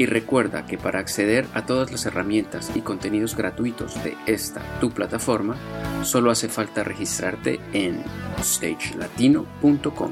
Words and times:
Y 0.00 0.06
recuerda 0.06 0.64
que 0.64 0.78
para 0.78 0.98
acceder 0.98 1.46
a 1.52 1.66
todas 1.66 1.92
las 1.92 2.06
herramientas 2.06 2.72
y 2.74 2.80
contenidos 2.80 3.36
gratuitos 3.36 4.02
de 4.02 4.16
esta 4.24 4.62
tu 4.80 4.92
plataforma, 4.92 5.58
solo 6.04 6.30
hace 6.30 6.48
falta 6.48 6.82
registrarte 6.82 7.60
en 7.74 8.02
stagelatino.com. 8.38 10.10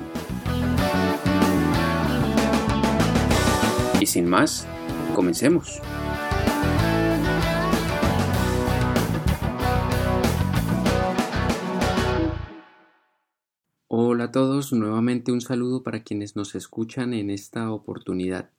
Y 3.98 4.05
sin 4.05 4.27
más, 4.27 4.66
comencemos. 5.14 5.81
Hola 13.86 14.25
a 14.25 14.33
todos, 14.33 14.75
nuevamente 14.75 15.33
un 15.33 15.41
saludo 15.41 15.83
para 15.83 16.03
quienes 16.03 16.36
nos 16.36 16.55
escuchan 16.55 17.14
en 17.14 17.31
esta 17.31 17.72
oportunidad. 17.72 18.50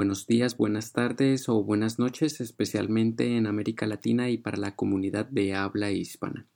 Buenos 0.00 0.26
días, 0.26 0.56
buenas 0.56 0.94
tardes 0.94 1.50
o 1.50 1.62
buenas 1.62 1.98
noches, 1.98 2.40
especialmente 2.40 3.36
en 3.36 3.46
América 3.46 3.86
Latina 3.86 4.30
y 4.30 4.38
para 4.38 4.56
la 4.56 4.74
comunidad 4.74 5.26
de 5.26 5.54
habla 5.54 5.90
hispana. 5.90 6.46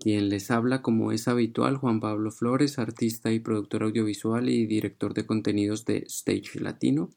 Quien 0.00 0.30
les 0.30 0.50
habla, 0.50 0.80
como 0.80 1.12
es 1.12 1.28
habitual, 1.28 1.76
Juan 1.76 2.00
Pablo 2.00 2.30
Flores, 2.30 2.78
artista 2.78 3.30
y 3.32 3.38
productor 3.38 3.82
audiovisual 3.82 4.48
y 4.48 4.64
director 4.64 5.12
de 5.12 5.26
contenidos 5.26 5.84
de 5.84 6.04
Stage 6.06 6.58
Latino. 6.58 7.10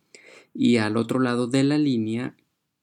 Y 0.54 0.76
al 0.80 0.98
otro 0.98 1.18
lado 1.22 1.48
de 1.48 1.64
la 1.64 1.78
línea, 1.78 2.36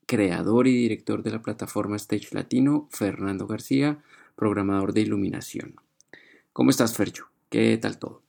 creador 0.06 0.66
y 0.66 0.72
director 0.72 1.22
de 1.22 1.32
la 1.32 1.42
plataforma 1.42 1.96
Stage 1.96 2.28
Latino, 2.32 2.88
Fernando 2.90 3.46
García, 3.46 4.02
programador 4.36 4.94
de 4.94 5.02
iluminación. 5.02 5.76
¿Cómo 6.54 6.70
estás, 6.70 6.96
Fercho? 6.96 7.26
¿Qué 7.50 7.76
tal 7.76 7.98
todo? 7.98 8.22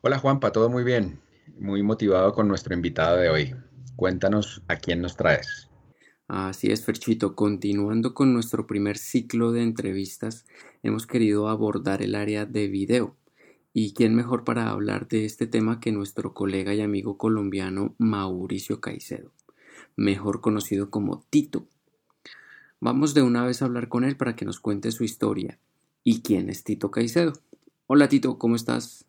Hola, 0.00 0.20
Juanpa, 0.20 0.52
todo 0.52 0.70
muy 0.70 0.84
bien 0.84 1.18
muy 1.58 1.82
motivado 1.82 2.32
con 2.32 2.48
nuestro 2.48 2.74
invitado 2.74 3.16
de 3.16 3.28
hoy. 3.28 3.54
Cuéntanos 3.96 4.62
a 4.68 4.76
quién 4.76 5.00
nos 5.00 5.16
traes. 5.16 5.68
Así 6.28 6.70
es, 6.70 6.84
Ferchito. 6.84 7.34
Continuando 7.34 8.14
con 8.14 8.32
nuestro 8.32 8.66
primer 8.66 8.98
ciclo 8.98 9.50
de 9.50 9.62
entrevistas, 9.62 10.46
hemos 10.82 11.06
querido 11.06 11.48
abordar 11.48 12.02
el 12.02 12.14
área 12.14 12.46
de 12.46 12.68
video. 12.68 13.16
¿Y 13.72 13.94
quién 13.94 14.14
mejor 14.14 14.44
para 14.44 14.70
hablar 14.70 15.08
de 15.08 15.24
este 15.24 15.46
tema 15.46 15.80
que 15.80 15.92
nuestro 15.92 16.32
colega 16.32 16.72
y 16.74 16.80
amigo 16.80 17.18
colombiano 17.18 17.94
Mauricio 17.98 18.80
Caicedo, 18.80 19.32
mejor 19.96 20.40
conocido 20.40 20.90
como 20.90 21.24
Tito? 21.30 21.66
Vamos 22.80 23.12
de 23.12 23.22
una 23.22 23.44
vez 23.44 23.60
a 23.60 23.66
hablar 23.66 23.88
con 23.88 24.04
él 24.04 24.16
para 24.16 24.36
que 24.36 24.44
nos 24.44 24.60
cuente 24.60 24.90
su 24.92 25.04
historia. 25.04 25.58
¿Y 26.02 26.22
quién 26.22 26.48
es 26.48 26.64
Tito 26.64 26.90
Caicedo? 26.90 27.32
Hola 27.86 28.08
Tito, 28.08 28.38
¿cómo 28.38 28.56
estás? 28.56 29.04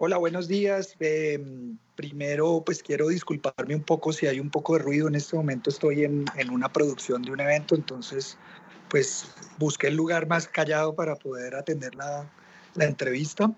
Hola, 0.00 0.16
buenos 0.16 0.46
días. 0.46 0.94
Em, 1.00 1.76
primero, 1.96 2.62
pues 2.64 2.84
quiero 2.84 3.08
disculparme 3.08 3.74
un 3.74 3.82
poco 3.82 4.12
si 4.12 4.28
hay 4.28 4.38
un 4.38 4.48
poco 4.48 4.74
de 4.74 4.84
ruido. 4.84 5.08
En 5.08 5.16
este 5.16 5.34
momento 5.34 5.70
estoy 5.70 6.04
en, 6.04 6.24
una 6.52 6.72
producción 6.72 7.20
de 7.22 7.32
un 7.32 7.40
evento, 7.40 7.74
entonces, 7.74 8.38
pues 8.88 9.34
busqué 9.58 9.88
el 9.88 9.96
lugar 9.96 10.28
más 10.28 10.46
callado 10.46 10.94
para 10.94 11.16
poder 11.16 11.56
atender 11.56 11.96
la, 11.96 12.30
entrevista. 12.78 13.52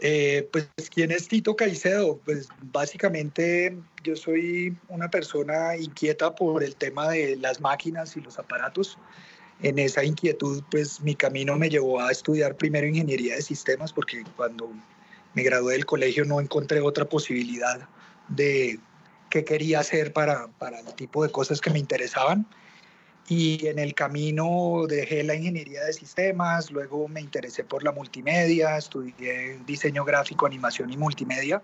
Eh, 0.00 0.48
pues, 0.50 0.66
¿quién 0.88 1.10
es 1.10 1.28
Tito 1.28 1.54
Caicedo? 1.54 2.18
Pues 2.24 2.48
básicamente 2.62 3.76
yo 4.02 4.16
soy 4.16 4.74
una 4.88 5.10
persona 5.10 5.76
inquieta 5.76 6.34
por 6.34 6.64
el 6.64 6.74
tema 6.74 7.10
de 7.10 7.36
las 7.36 7.60
máquinas 7.60 8.16
y 8.16 8.22
los 8.22 8.38
aparatos. 8.38 8.96
En 9.60 9.78
esa 9.78 10.04
inquietud, 10.04 10.62
pues 10.70 11.02
mi 11.02 11.14
camino 11.14 11.54
me 11.58 11.68
llevó 11.68 12.00
a 12.00 12.10
estudiar 12.10 12.56
primero 12.56 12.86
ingeniería 12.86 13.36
de 13.36 13.42
sistemas, 13.42 13.92
porque 13.92 14.24
cuando 14.36 14.72
me 15.34 15.42
gradué 15.42 15.74
del 15.74 15.86
colegio, 15.86 16.24
no 16.24 16.40
encontré 16.40 16.80
otra 16.80 17.04
posibilidad 17.04 17.88
de 18.28 18.78
qué 19.30 19.44
quería 19.44 19.80
hacer 19.80 20.12
para, 20.12 20.48
para 20.58 20.80
el 20.80 20.94
tipo 20.94 21.22
de 21.24 21.30
cosas 21.30 21.60
que 21.60 21.70
me 21.70 21.78
interesaban. 21.78 22.46
Y 23.26 23.66
en 23.66 23.78
el 23.78 23.94
camino 23.94 24.84
dejé 24.86 25.24
la 25.24 25.34
ingeniería 25.34 25.82
de 25.84 25.92
sistemas, 25.92 26.70
luego 26.70 27.08
me 27.08 27.20
interesé 27.20 27.64
por 27.64 27.82
la 27.82 27.90
multimedia, 27.90 28.76
estudié 28.76 29.58
diseño 29.66 30.04
gráfico, 30.04 30.46
animación 30.46 30.92
y 30.92 30.96
multimedia. 30.96 31.62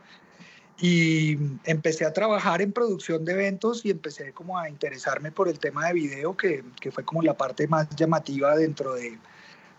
Y 0.81 1.37
empecé 1.64 2.06
a 2.06 2.12
trabajar 2.14 2.62
en 2.62 2.72
producción 2.72 3.26
de 3.26 3.32
eventos 3.32 3.84
y 3.84 3.91
empecé 3.91 4.32
como 4.32 4.58
a 4.58 4.70
interesarme 4.70 5.31
por 5.31 5.48
el 5.48 5.58
tema 5.58 5.88
de 5.88 5.92
video, 5.92 6.34
que, 6.34 6.64
que 6.81 6.91
fue 6.91 7.04
como 7.04 7.20
la 7.22 7.37
parte 7.37 7.69
más 7.69 7.88
llamativa 7.94 8.56
dentro 8.56 8.94
de, 8.94 9.19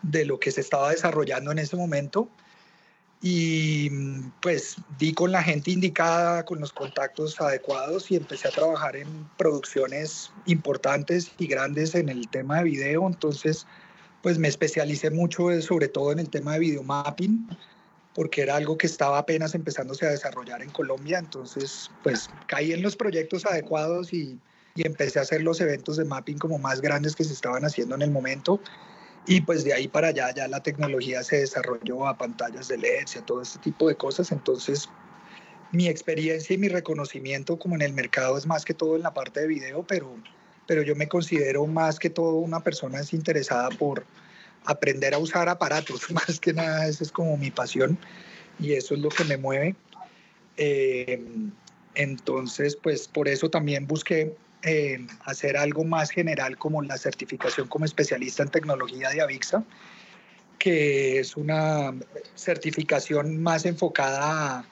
de 0.04 0.26
lo 0.26 0.40
que 0.40 0.52
se 0.52 0.62
estaba 0.62 0.92
desarrollando 0.92 1.52
en 1.52 1.58
ese 1.58 1.76
momento 1.76 2.30
y 3.22 3.90
pues 4.42 4.78
di 4.98 5.14
con 5.14 5.32
la 5.32 5.44
gente 5.44 5.70
indicada, 5.70 6.44
con 6.44 6.60
los 6.60 6.74
contactos 6.74 7.40
adecuados 7.40 8.10
y 8.10 8.16
empecé 8.16 8.48
a 8.48 8.52
trabajar 8.52 8.96
en 8.96 9.08
producciones 9.38 10.32
importantes 10.48 11.32
y 11.38 11.46
grandes 11.46 11.94
en 11.94 12.10
el 12.10 12.28
tema 12.30 12.58
de 12.58 12.64
video. 12.64 13.06
Entonces, 13.06 13.68
pues 14.24 14.40
me 14.40 14.48
especialicé 14.48 15.12
mucho 15.12 15.52
eh, 15.52 15.62
sobre 15.62 15.88
todo 15.88 16.12
en 16.12 16.20
el 16.20 16.30
tema 16.30 16.54
de 16.54 16.60
video 16.60 16.82
mapping, 16.82 17.48
porque 18.16 18.42
era 18.42 18.56
algo 18.56 18.76
que 18.78 18.88
estaba 18.88 19.20
apenas 19.20 19.54
empezándose 19.54 20.08
a 20.08 20.10
desarrollar 20.10 20.64
en 20.64 20.72
Colombia. 20.72 21.20
Entonces, 21.20 21.92
pues 22.02 22.28
caí 22.48 22.74
en 22.74 22.82
los 22.82 22.96
proyectos 22.96 23.46
adecuados 23.46 24.14
y, 24.14 24.40
y 24.74 24.88
empecé 24.88 25.20
a 25.20 25.22
hacer 25.22 25.44
los 25.44 25.62
eventos 25.62 25.98
de 25.98 26.06
mapping 26.06 26.40
como 26.40 26.58
más 26.58 26.82
grandes 26.82 27.16
que 27.16 27.24
se 27.24 27.34
estaban 27.34 27.66
haciendo 27.66 27.94
en 27.94 28.02
el 28.02 28.10
momento 28.10 28.60
y 29.28 29.42
pues 29.42 29.64
de 29.64 29.74
ahí 29.74 29.88
para 29.88 30.10
allá 30.10 30.34
ya 30.34 30.48
la 30.48 30.64
tecnología 30.64 31.24
se 31.24 31.38
desarrolló 31.38 32.08
a 32.08 32.18
pantallas 32.18 32.68
de 32.68 32.78
LED 32.78 33.06
y 33.16 33.18
a 33.20 33.26
todo 33.26 33.42
este 33.42 33.60
tipo 33.60 33.88
de 33.88 33.96
cosas. 33.96 34.32
Entonces, 34.32 34.90
mi 35.72 35.88
experiencia 35.88 36.54
y 36.54 36.58
mi 36.58 36.68
reconocimiento 36.68 37.58
como 37.58 37.76
en 37.76 37.82
el 37.82 37.94
mercado 37.94 38.38
es 38.38 38.46
más 38.46 38.66
que 38.66 38.74
todo 38.74 38.96
en 38.96 39.04
la 39.04 39.14
parte 39.14 39.42
de 39.42 39.48
video, 39.48 39.84
pero, 39.84 40.16
pero 40.68 40.82
yo 40.82 40.96
me 40.96 41.08
considero 41.08 41.66
más 41.68 42.00
que 42.00 42.10
todo 42.10 42.36
una 42.36 42.62
persona 42.62 43.00
interesada 43.12 43.70
por 43.70 44.06
aprender 44.66 45.14
a 45.14 45.18
usar 45.18 45.50
aparatos. 45.50 46.10
Más 46.12 46.40
que 46.40 46.54
nada, 46.54 46.88
esa 46.88 47.04
es 47.04 47.12
como 47.12 47.38
mi 47.38 47.52
pasión 47.52 47.98
y 48.60 48.74
eso 48.74 48.94
es 48.94 49.02
lo 49.02 49.10
que 49.10 49.24
me 49.24 49.38
mueve. 49.38 49.76
Eh, 50.58 51.24
entonces, 51.96 52.76
pues 52.76 53.08
por 53.08 53.28
eso 53.28 53.50
también 53.50 53.88
busqué 53.88 54.36
eh, 54.64 55.08
hacer 55.26 55.58
algo 55.58 55.84
más 55.84 56.12
general 56.12 56.58
como 56.58 56.82
la 56.82 56.98
certificación 56.98 57.68
como 57.68 57.86
especialista 57.86 58.44
en 58.44 58.50
tecnología 58.50 59.10
de 59.10 59.22
AVIXA, 59.22 59.64
que 60.60 61.20
es 61.20 61.36
una 61.36 61.96
certificación 62.36 63.42
más 63.42 63.66
enfocada 63.66 64.60
a 64.60 64.66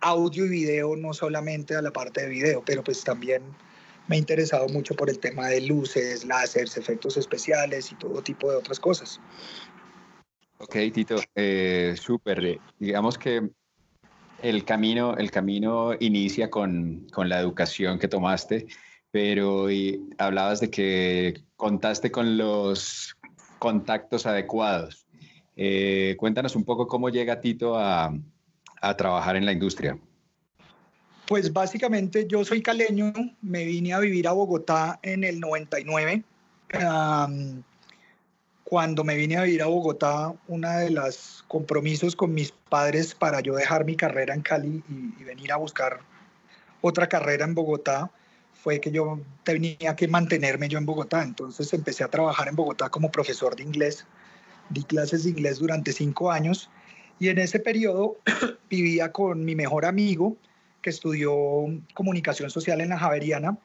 audio 0.00 0.44
y 0.44 0.50
video, 0.50 0.96
no 0.96 1.14
solamente 1.14 1.74
a 1.74 1.80
la 1.80 1.92
parte 1.92 2.22
de 2.22 2.28
video, 2.28 2.62
pero 2.64 2.84
pues 2.84 3.02
también 3.04 3.42
me 4.08 4.16
ha 4.16 4.18
interesado 4.18 4.68
mucho 4.68 4.94
por 4.94 5.08
el 5.08 5.18
tema 5.18 5.48
de 5.48 5.62
luces, 5.62 6.26
láseres, 6.26 6.76
efectos 6.76 7.16
especiales 7.16 7.90
y 7.92 7.94
todo 7.94 8.22
tipo 8.22 8.50
de 8.50 8.56
otras 8.58 8.78
cosas. 8.78 9.20
Ok, 10.58 10.76
Tito, 10.92 11.16
eh, 11.34 11.94
súper. 11.98 12.60
Digamos 12.78 13.16
que 13.16 13.48
el 14.42 14.64
camino, 14.64 15.16
el 15.16 15.30
camino 15.30 15.94
inicia 15.98 16.50
con, 16.50 17.06
con 17.12 17.28
la 17.28 17.40
educación 17.40 17.98
que 17.98 18.08
tomaste 18.08 18.66
pero 19.12 19.66
hablabas 20.18 20.60
de 20.60 20.70
que 20.70 21.44
contaste 21.56 22.10
con 22.10 22.36
los 22.38 23.14
contactos 23.58 24.26
adecuados. 24.26 25.06
Eh, 25.54 26.16
cuéntanos 26.18 26.56
un 26.56 26.64
poco 26.64 26.88
cómo 26.88 27.10
llega 27.10 27.40
Tito 27.40 27.78
a, 27.78 28.12
trabajar 28.96 29.36
en 29.36 29.46
la 29.46 29.52
industria. 29.52 29.96
Pues 31.28 31.52
básicamente 31.52 32.26
yo 32.26 32.44
soy 32.44 32.62
caleño, 32.62 33.12
me 33.40 33.64
vine 33.64 33.92
a 33.92 34.00
vivir 34.00 34.26
a 34.26 34.32
Bogotá 34.32 34.98
en 35.02 35.22
el 35.22 35.38
99. 35.38 36.24
cuando 38.64 39.04
me 39.04 39.14
vine 39.14 39.36
a 39.36 39.42
vivir 39.42 39.62
a 39.62 39.66
Bogotá, 39.66 40.34
uno 40.48 40.70
de 40.78 40.90
los 40.90 41.44
compromisos 41.46 42.16
con 42.16 42.34
mis 42.34 42.50
padres 42.50 43.14
para 43.14 43.40
yo 43.40 43.54
dejar 43.54 43.84
mi 43.84 43.94
carrera 43.94 44.34
en 44.34 44.40
Cali 44.40 44.82
y, 44.88 45.22
venir 45.22 45.52
a 45.52 45.56
buscar 45.56 46.00
otra 46.80 47.06
carrera 47.06 47.44
en 47.44 47.54
Bogotá 47.54 48.10
fue 48.62 48.80
que 48.80 48.92
yo 48.92 49.20
tenía 49.42 49.96
que 49.96 50.06
mantenerme 50.06 50.68
yo 50.68 50.78
en 50.78 50.86
Bogotá. 50.86 51.22
Entonces 51.22 51.72
empecé 51.72 52.04
a 52.04 52.08
trabajar 52.08 52.46
en 52.46 52.54
Bogotá 52.54 52.90
como 52.90 53.10
profesor 53.10 53.56
de 53.56 53.64
inglés. 53.64 54.06
Di 54.70 54.84
clases 54.84 55.24
de 55.24 55.30
inglés 55.30 55.58
durante 55.58 55.92
cinco 55.92 56.30
años 56.30 56.70
y 57.18 57.28
en 57.28 57.38
ese 57.38 57.58
periodo 57.58 58.18
vivía 58.70 59.10
con 59.10 59.44
mi 59.44 59.56
mejor 59.56 59.84
amigo 59.84 60.36
que 60.80 60.90
estudió 60.90 61.32
comunicación 61.94 62.50
social 62.50 62.80
en 62.80 62.90
la 62.90 62.98
Javeriana 62.98 63.58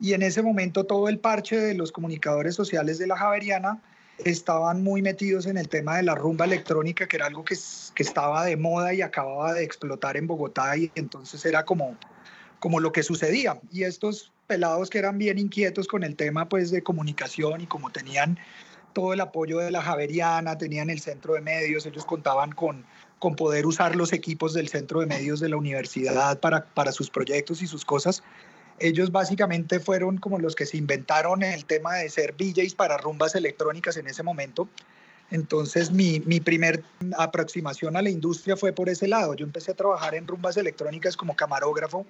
y 0.00 0.12
en 0.12 0.22
ese 0.22 0.42
momento 0.42 0.84
todo 0.84 1.08
el 1.08 1.18
parche 1.18 1.58
de 1.58 1.74
los 1.74 1.90
comunicadores 1.90 2.54
sociales 2.54 2.98
de 2.98 3.08
la 3.08 3.16
Javeriana 3.16 3.82
estaban 4.24 4.84
muy 4.84 5.02
metidos 5.02 5.46
en 5.46 5.56
el 5.56 5.68
tema 5.68 5.96
de 5.96 6.04
la 6.04 6.14
rumba 6.14 6.44
electrónica, 6.44 7.08
que 7.08 7.16
era 7.16 7.26
algo 7.26 7.44
que, 7.44 7.56
que 7.94 8.02
estaba 8.04 8.44
de 8.44 8.56
moda 8.56 8.94
y 8.94 9.02
acababa 9.02 9.54
de 9.54 9.64
explotar 9.64 10.16
en 10.16 10.28
Bogotá 10.28 10.76
y 10.76 10.92
entonces 10.94 11.44
era 11.44 11.64
como, 11.64 11.96
como 12.60 12.80
lo 12.80 12.92
que 12.92 13.02
sucedía. 13.02 13.60
Y 13.70 13.84
estos 13.84 14.32
pelados 14.46 14.90
que 14.90 14.98
eran 14.98 15.18
bien 15.18 15.38
inquietos 15.38 15.86
con 15.88 16.04
el 16.04 16.16
tema 16.16 16.48
pues 16.48 16.70
de 16.70 16.82
comunicación 16.82 17.60
y 17.60 17.66
como 17.66 17.90
tenían 17.90 18.38
todo 18.94 19.12
el 19.12 19.20
apoyo 19.20 19.58
de 19.58 19.70
la 19.70 19.82
Javeriana, 19.82 20.58
tenían 20.58 20.90
el 20.90 21.00
centro 21.00 21.34
de 21.34 21.40
medios, 21.40 21.86
ellos 21.86 22.04
contaban 22.04 22.52
con, 22.52 22.84
con 23.18 23.36
poder 23.36 23.66
usar 23.66 23.94
los 23.94 24.12
equipos 24.12 24.54
del 24.54 24.68
centro 24.68 25.00
de 25.00 25.06
medios 25.06 25.40
de 25.40 25.50
la 25.50 25.56
universidad 25.56 26.40
para, 26.40 26.64
para 26.64 26.92
sus 26.92 27.10
proyectos 27.10 27.62
y 27.62 27.66
sus 27.66 27.84
cosas 27.84 28.22
ellos 28.80 29.10
básicamente 29.10 29.80
fueron 29.80 30.18
como 30.18 30.38
los 30.38 30.54
que 30.54 30.66
se 30.66 30.76
inventaron 30.76 31.42
el 31.42 31.64
tema 31.64 31.94
de 31.94 32.08
ser 32.08 32.36
DJs 32.36 32.74
para 32.74 32.96
rumbas 32.96 33.34
electrónicas 33.34 33.96
en 33.96 34.06
ese 34.06 34.22
momento. 34.22 34.68
Entonces 35.30 35.90
mi, 35.90 36.20
mi 36.20 36.40
primer 36.40 36.82
aproximación 37.18 37.96
a 37.96 38.02
la 38.02 38.10
industria 38.10 38.56
fue 38.56 38.72
por 38.72 38.88
ese 38.88 39.08
lado. 39.08 39.34
Yo 39.34 39.44
empecé 39.44 39.72
a 39.72 39.74
trabajar 39.74 40.14
en 40.14 40.26
rumbas 40.26 40.56
electrónicas 40.56 41.16
como 41.16 41.36
camarógrafo 41.36 42.06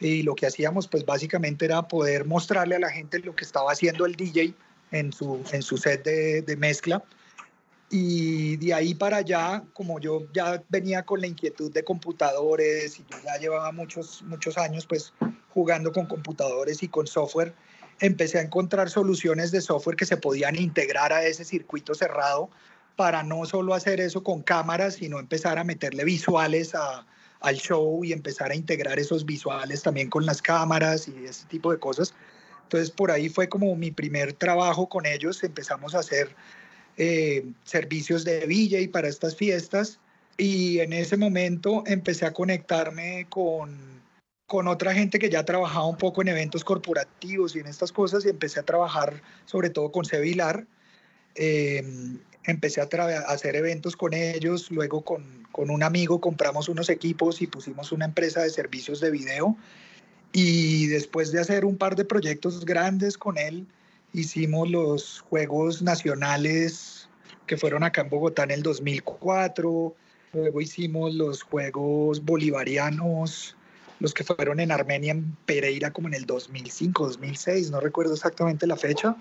y 0.00 0.22
lo 0.22 0.34
que 0.34 0.46
hacíamos 0.46 0.88
pues 0.88 1.04
básicamente 1.04 1.64
era 1.64 1.86
poder 1.88 2.24
mostrarle 2.24 2.76
a 2.76 2.80
la 2.80 2.90
gente 2.90 3.18
lo 3.20 3.34
que 3.34 3.44
estaba 3.44 3.72
haciendo 3.72 4.06
el 4.06 4.14
DJ 4.14 4.54
en 4.92 5.12
su, 5.12 5.42
en 5.52 5.62
su 5.62 5.76
set 5.76 6.04
de, 6.04 6.42
de 6.42 6.56
mezcla. 6.56 7.02
Y 7.88 8.56
de 8.56 8.74
ahí 8.74 8.94
para 8.94 9.18
allá, 9.18 9.62
como 9.72 10.00
yo 10.00 10.26
ya 10.32 10.62
venía 10.68 11.04
con 11.04 11.20
la 11.20 11.28
inquietud 11.28 11.72
de 11.72 11.84
computadores 11.84 12.98
y 12.98 13.04
yo 13.08 13.16
ya 13.24 13.38
llevaba 13.38 13.70
muchos, 13.70 14.22
muchos 14.22 14.58
años 14.58 14.86
pues 14.86 15.12
jugando 15.50 15.92
con 15.92 16.06
computadores 16.06 16.82
y 16.82 16.88
con 16.88 17.06
software, 17.06 17.54
empecé 18.00 18.38
a 18.38 18.42
encontrar 18.42 18.90
soluciones 18.90 19.52
de 19.52 19.60
software 19.60 19.96
que 19.96 20.04
se 20.04 20.16
podían 20.16 20.56
integrar 20.56 21.12
a 21.12 21.24
ese 21.24 21.44
circuito 21.44 21.94
cerrado 21.94 22.50
para 22.96 23.22
no 23.22 23.44
solo 23.44 23.74
hacer 23.74 24.00
eso 24.00 24.22
con 24.22 24.42
cámaras, 24.42 24.94
sino 24.94 25.20
empezar 25.20 25.58
a 25.58 25.64
meterle 25.64 26.04
visuales 26.04 26.74
a, 26.74 27.06
al 27.46 27.56
show 27.56 28.04
y 28.04 28.12
empezar 28.12 28.50
a 28.50 28.56
integrar 28.56 28.98
esos 28.98 29.24
visuales 29.24 29.82
también 29.82 30.10
con 30.10 30.26
las 30.26 30.42
cámaras 30.42 31.06
y 31.06 31.26
ese 31.26 31.46
tipo 31.46 31.70
de 31.70 31.78
cosas. 31.78 32.12
Entonces 32.64 32.90
por 32.90 33.12
ahí 33.12 33.28
fue 33.28 33.48
como 33.48 33.76
mi 33.76 33.92
primer 33.92 34.32
trabajo 34.32 34.88
con 34.88 35.06
ellos, 35.06 35.44
empezamos 35.44 35.94
a 35.94 36.00
hacer 36.00 36.34
eh, 36.96 37.46
servicios 37.62 38.24
de 38.24 38.46
y 38.48 38.88
para 38.88 39.06
estas 39.06 39.36
fiestas 39.36 40.00
y 40.36 40.80
en 40.80 40.92
ese 40.92 41.16
momento 41.16 41.84
empecé 41.86 42.26
a 42.26 42.32
conectarme 42.32 43.26
con, 43.28 44.02
con 44.46 44.66
otra 44.66 44.92
gente 44.92 45.20
que 45.20 45.30
ya 45.30 45.44
trabajaba 45.44 45.86
un 45.86 45.98
poco 45.98 46.22
en 46.22 46.28
eventos 46.28 46.64
corporativos 46.64 47.54
y 47.54 47.60
en 47.60 47.68
estas 47.68 47.92
cosas 47.92 48.26
y 48.26 48.30
empecé 48.30 48.58
a 48.58 48.64
trabajar 48.64 49.22
sobre 49.44 49.70
todo 49.70 49.92
con 49.92 50.04
Sevilar. 50.04 50.66
Eh, 51.36 51.84
empecé 52.46 52.80
a, 52.80 52.88
hacer 53.28 53.56
eventos 53.56 53.96
con 53.96 54.14
ellos, 54.14 54.70
luego 54.70 55.02
con, 55.02 55.46
con, 55.52 55.70
un 55.70 55.82
amigo 55.82 56.20
compramos 56.20 56.68
unos 56.68 56.88
equipos 56.88 57.42
y 57.42 57.46
pusimos 57.46 57.92
una 57.92 58.04
empresa 58.04 58.42
de 58.42 58.50
servicios 58.50 59.00
de 59.00 59.10
video 59.10 59.56
y 60.32 60.86
después 60.86 61.32
de 61.32 61.40
hacer 61.40 61.64
un 61.64 61.76
par 61.76 61.96
de 61.96 62.04
proyectos 62.04 62.64
grandes 62.64 63.16
con 63.18 63.38
él, 63.38 63.66
hicimos 64.12 64.70
los 64.70 65.20
Juegos 65.20 65.82
Nacionales 65.82 67.08
que 67.46 67.56
fueron 67.56 67.84
acá 67.84 68.02
en 68.02 68.10
Bogotá 68.10 68.44
en 68.44 68.50
el 68.50 68.62
2004, 68.62 69.94
luego 70.32 70.60
hicimos 70.60 71.14
los 71.14 71.42
Juegos 71.42 72.24
Bolivarianos, 72.24 73.56
los 74.00 74.12
que 74.12 74.24
fueron 74.24 74.60
en 74.60 74.72
Armenia, 74.72 75.12
en 75.12 75.36
Pereira, 75.46 75.92
como 75.92 76.08
en 76.08 76.14
el 76.14 76.26
2005, 76.26 77.06
2006, 77.06 77.70
no 77.70 77.80
recuerdo 77.80 78.14
exactamente 78.14 78.66
la 78.66 78.76
fecha. 78.76 79.16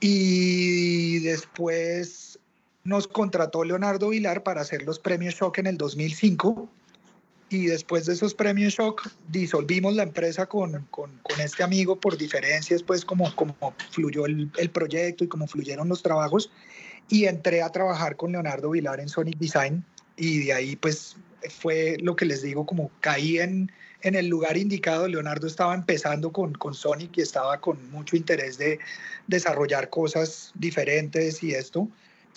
Y 0.00 1.20
después 1.20 2.38
nos 2.84 3.08
contrató 3.08 3.64
Leonardo 3.64 4.10
Vilar 4.10 4.42
para 4.42 4.60
hacer 4.60 4.82
los 4.82 4.98
premios 4.98 5.34
Shock 5.34 5.58
en 5.58 5.66
el 5.66 5.76
2005 5.76 6.68
y 7.48 7.66
después 7.66 8.06
de 8.06 8.14
esos 8.14 8.34
premios 8.34 8.74
Shock 8.74 9.08
disolvimos 9.28 9.94
la 9.94 10.02
empresa 10.02 10.46
con, 10.46 10.86
con, 10.90 11.12
con 11.22 11.40
este 11.40 11.62
amigo 11.62 11.98
por 11.98 12.16
diferencias, 12.16 12.82
pues 12.82 13.04
como, 13.04 13.34
como 13.36 13.54
fluyó 13.90 14.26
el, 14.26 14.50
el, 14.56 14.70
proyecto 14.70 15.22
y 15.22 15.28
como 15.28 15.46
fluyeron 15.46 15.88
los 15.88 16.02
trabajos. 16.02 16.50
Y 17.08 17.26
entré 17.26 17.62
a 17.62 17.70
trabajar 17.70 18.16
con 18.16 18.32
Leonardo 18.32 18.70
Vilar 18.70 18.98
en 18.98 19.08
Sonic 19.08 19.38
Design. 19.38 19.84
Y 20.16 20.46
de 20.46 20.52
ahí 20.54 20.76
pues 20.76 21.16
fue 21.48 21.96
lo 22.00 22.16
que 22.16 22.24
les 22.24 22.42
digo, 22.42 22.66
como 22.66 22.90
caí 23.00 23.38
en, 23.38 23.70
en 24.02 24.14
el 24.14 24.28
lugar 24.28 24.56
indicado, 24.56 25.08
Leonardo 25.08 25.46
estaba 25.46 25.74
empezando 25.74 26.32
con, 26.32 26.52
con 26.52 26.74
Sonic 26.74 27.18
y 27.18 27.22
estaba 27.22 27.58
con 27.60 27.90
mucho 27.90 28.16
interés 28.16 28.58
de 28.58 28.78
desarrollar 29.26 29.90
cosas 29.90 30.52
diferentes 30.54 31.42
y 31.42 31.52
esto. 31.52 31.88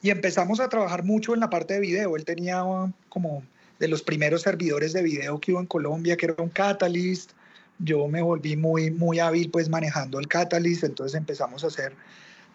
Y 0.02 0.10
empezamos 0.10 0.60
a 0.60 0.70
trabajar 0.70 1.04
mucho 1.04 1.34
en 1.34 1.42
la 1.42 1.50
parte 1.50 1.76
de 1.76 1.82
video. 1.82 2.16
Él 2.16 2.26
tenía 2.26 2.64
como 3.10 3.44
de 3.80 3.88
los 3.88 4.02
primeros 4.02 4.44
servidores 4.44 4.94
de 4.94 5.04
video 5.04 5.40
que 5.40 5.52
hubo 5.52 5.60
en 5.60 5.66
Colombia, 5.66 6.16
que 6.18 6.28
era 6.28 6.36
un 6.38 6.50
Catalyst. 6.50 7.32
Yo 7.80 8.08
me 8.08 8.22
volví 8.22 8.56
muy, 8.56 8.92
muy 8.92 9.20
hábil 9.20 9.50
pues 9.50 9.70
manejando 9.70 10.20
el 10.20 10.28
Catalyst, 10.28 10.84
entonces 10.84 11.18
empezamos 11.18 11.64
a 11.64 11.68
hacer 11.68 11.94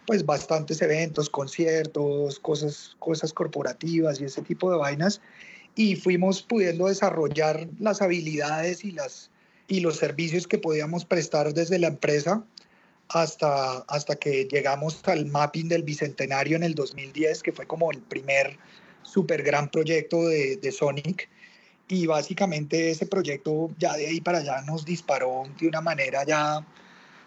pues 0.05 0.23
bastantes 0.23 0.81
eventos, 0.83 1.29
conciertos, 1.29 2.39
cosas, 2.39 2.95
cosas 2.99 3.33
corporativas 3.33 4.21
y 4.21 4.25
ese 4.25 4.41
tipo 4.43 4.71
de 4.71 4.77
vainas. 4.77 5.19
Y 5.75 5.95
fuimos 5.95 6.41
pudiendo 6.41 6.87
desarrollar 6.87 7.67
las 7.79 8.01
habilidades 8.01 8.85
y, 8.85 8.91
las, 8.91 9.29
y 9.67 9.81
los 9.81 9.97
servicios 9.97 10.47
que 10.47 10.57
podíamos 10.57 11.05
prestar 11.05 11.53
desde 11.53 11.79
la 11.79 11.87
empresa 11.87 12.43
hasta, 13.09 13.79
hasta 13.87 14.15
que 14.15 14.45
llegamos 14.45 15.01
al 15.05 15.25
mapping 15.25 15.67
del 15.67 15.83
Bicentenario 15.83 16.55
en 16.55 16.63
el 16.63 16.75
2010, 16.75 17.43
que 17.43 17.51
fue 17.51 17.67
como 17.67 17.91
el 17.91 18.01
primer 18.01 18.57
súper 19.03 19.43
gran 19.43 19.69
proyecto 19.69 20.27
de, 20.27 20.57
de 20.57 20.71
Sonic. 20.71 21.29
Y 21.87 22.07
básicamente 22.07 22.89
ese 22.89 23.05
proyecto 23.05 23.69
ya 23.77 23.95
de 23.95 24.07
ahí 24.07 24.19
para 24.19 24.39
allá 24.39 24.61
nos 24.61 24.85
disparó 24.85 25.43
de 25.59 25.67
una 25.67 25.81
manera 25.81 26.25
ya 26.25 26.65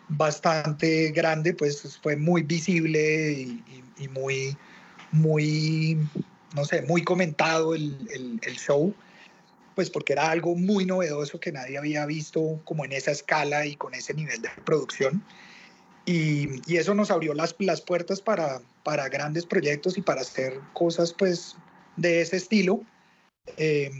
bastante 0.08 1.10
grande, 1.12 1.54
pues 1.54 1.98
fue 2.02 2.16
muy 2.16 2.42
visible 2.42 3.32
y, 3.32 3.62
y, 3.98 4.08
muy, 4.08 4.56
muy, 5.12 5.98
no 6.54 6.64
sé, 6.64 6.82
muy 6.82 7.02
comentado 7.02 7.74
el, 7.74 7.96
el, 8.42 8.56
show, 8.56 8.94
pues 9.74 9.90
porque 9.90 10.14
era 10.14 10.30
algo 10.30 10.54
muy 10.54 10.84
novedoso 10.84 11.38
que 11.40 11.52
nadie 11.52 11.78
había 11.78 12.06
visto 12.06 12.60
como 12.64 12.84
en 12.84 12.92
esa 12.92 13.10
escala 13.10 13.66
y 13.66 13.76
con 13.76 13.94
ese 13.94 14.14
nivel 14.14 14.42
de 14.42 14.48
producción. 14.64 15.22
Y, 16.06 16.48
y 16.66 16.78
eso 16.78 16.94
nos 16.94 17.10
abrió 17.10 17.34
las, 17.34 17.54
las 17.58 17.82
puertas 17.82 18.20
para, 18.20 18.62
para 18.82 19.08
grandes 19.08 19.44
proyectos 19.44 19.98
y 19.98 20.02
para 20.02 20.22
hacer 20.22 20.58
cosas 20.72 21.12
pues 21.12 21.56
de 21.96 22.22
ese 22.22 22.36
estilo. 22.36 22.80
Eh, 23.56 23.90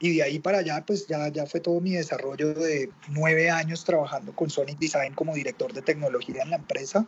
y 0.00 0.16
de 0.16 0.22
ahí 0.24 0.38
para 0.40 0.58
allá, 0.58 0.82
pues 0.84 1.06
ya, 1.06 1.28
ya 1.28 1.46
fue 1.46 1.60
todo 1.60 1.80
mi 1.80 1.92
desarrollo 1.92 2.54
de 2.54 2.90
nueve 3.08 3.50
años 3.50 3.84
trabajando 3.84 4.34
con 4.34 4.50
Sonic 4.50 4.78
Design 4.78 5.14
como 5.14 5.34
director 5.34 5.72
de 5.72 5.80
tecnología 5.80 6.42
en 6.42 6.50
la 6.50 6.56
empresa. 6.56 7.06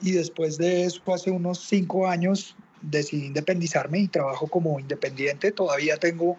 Y 0.00 0.12
después 0.12 0.56
de 0.56 0.84
eso, 0.84 1.02
hace 1.12 1.30
unos 1.30 1.60
cinco 1.60 2.06
años, 2.06 2.56
decidí 2.82 3.26
independizarme 3.26 3.98
y 4.00 4.08
trabajo 4.08 4.46
como 4.46 4.78
independiente. 4.80 5.52
Todavía 5.52 5.96
tengo 5.96 6.36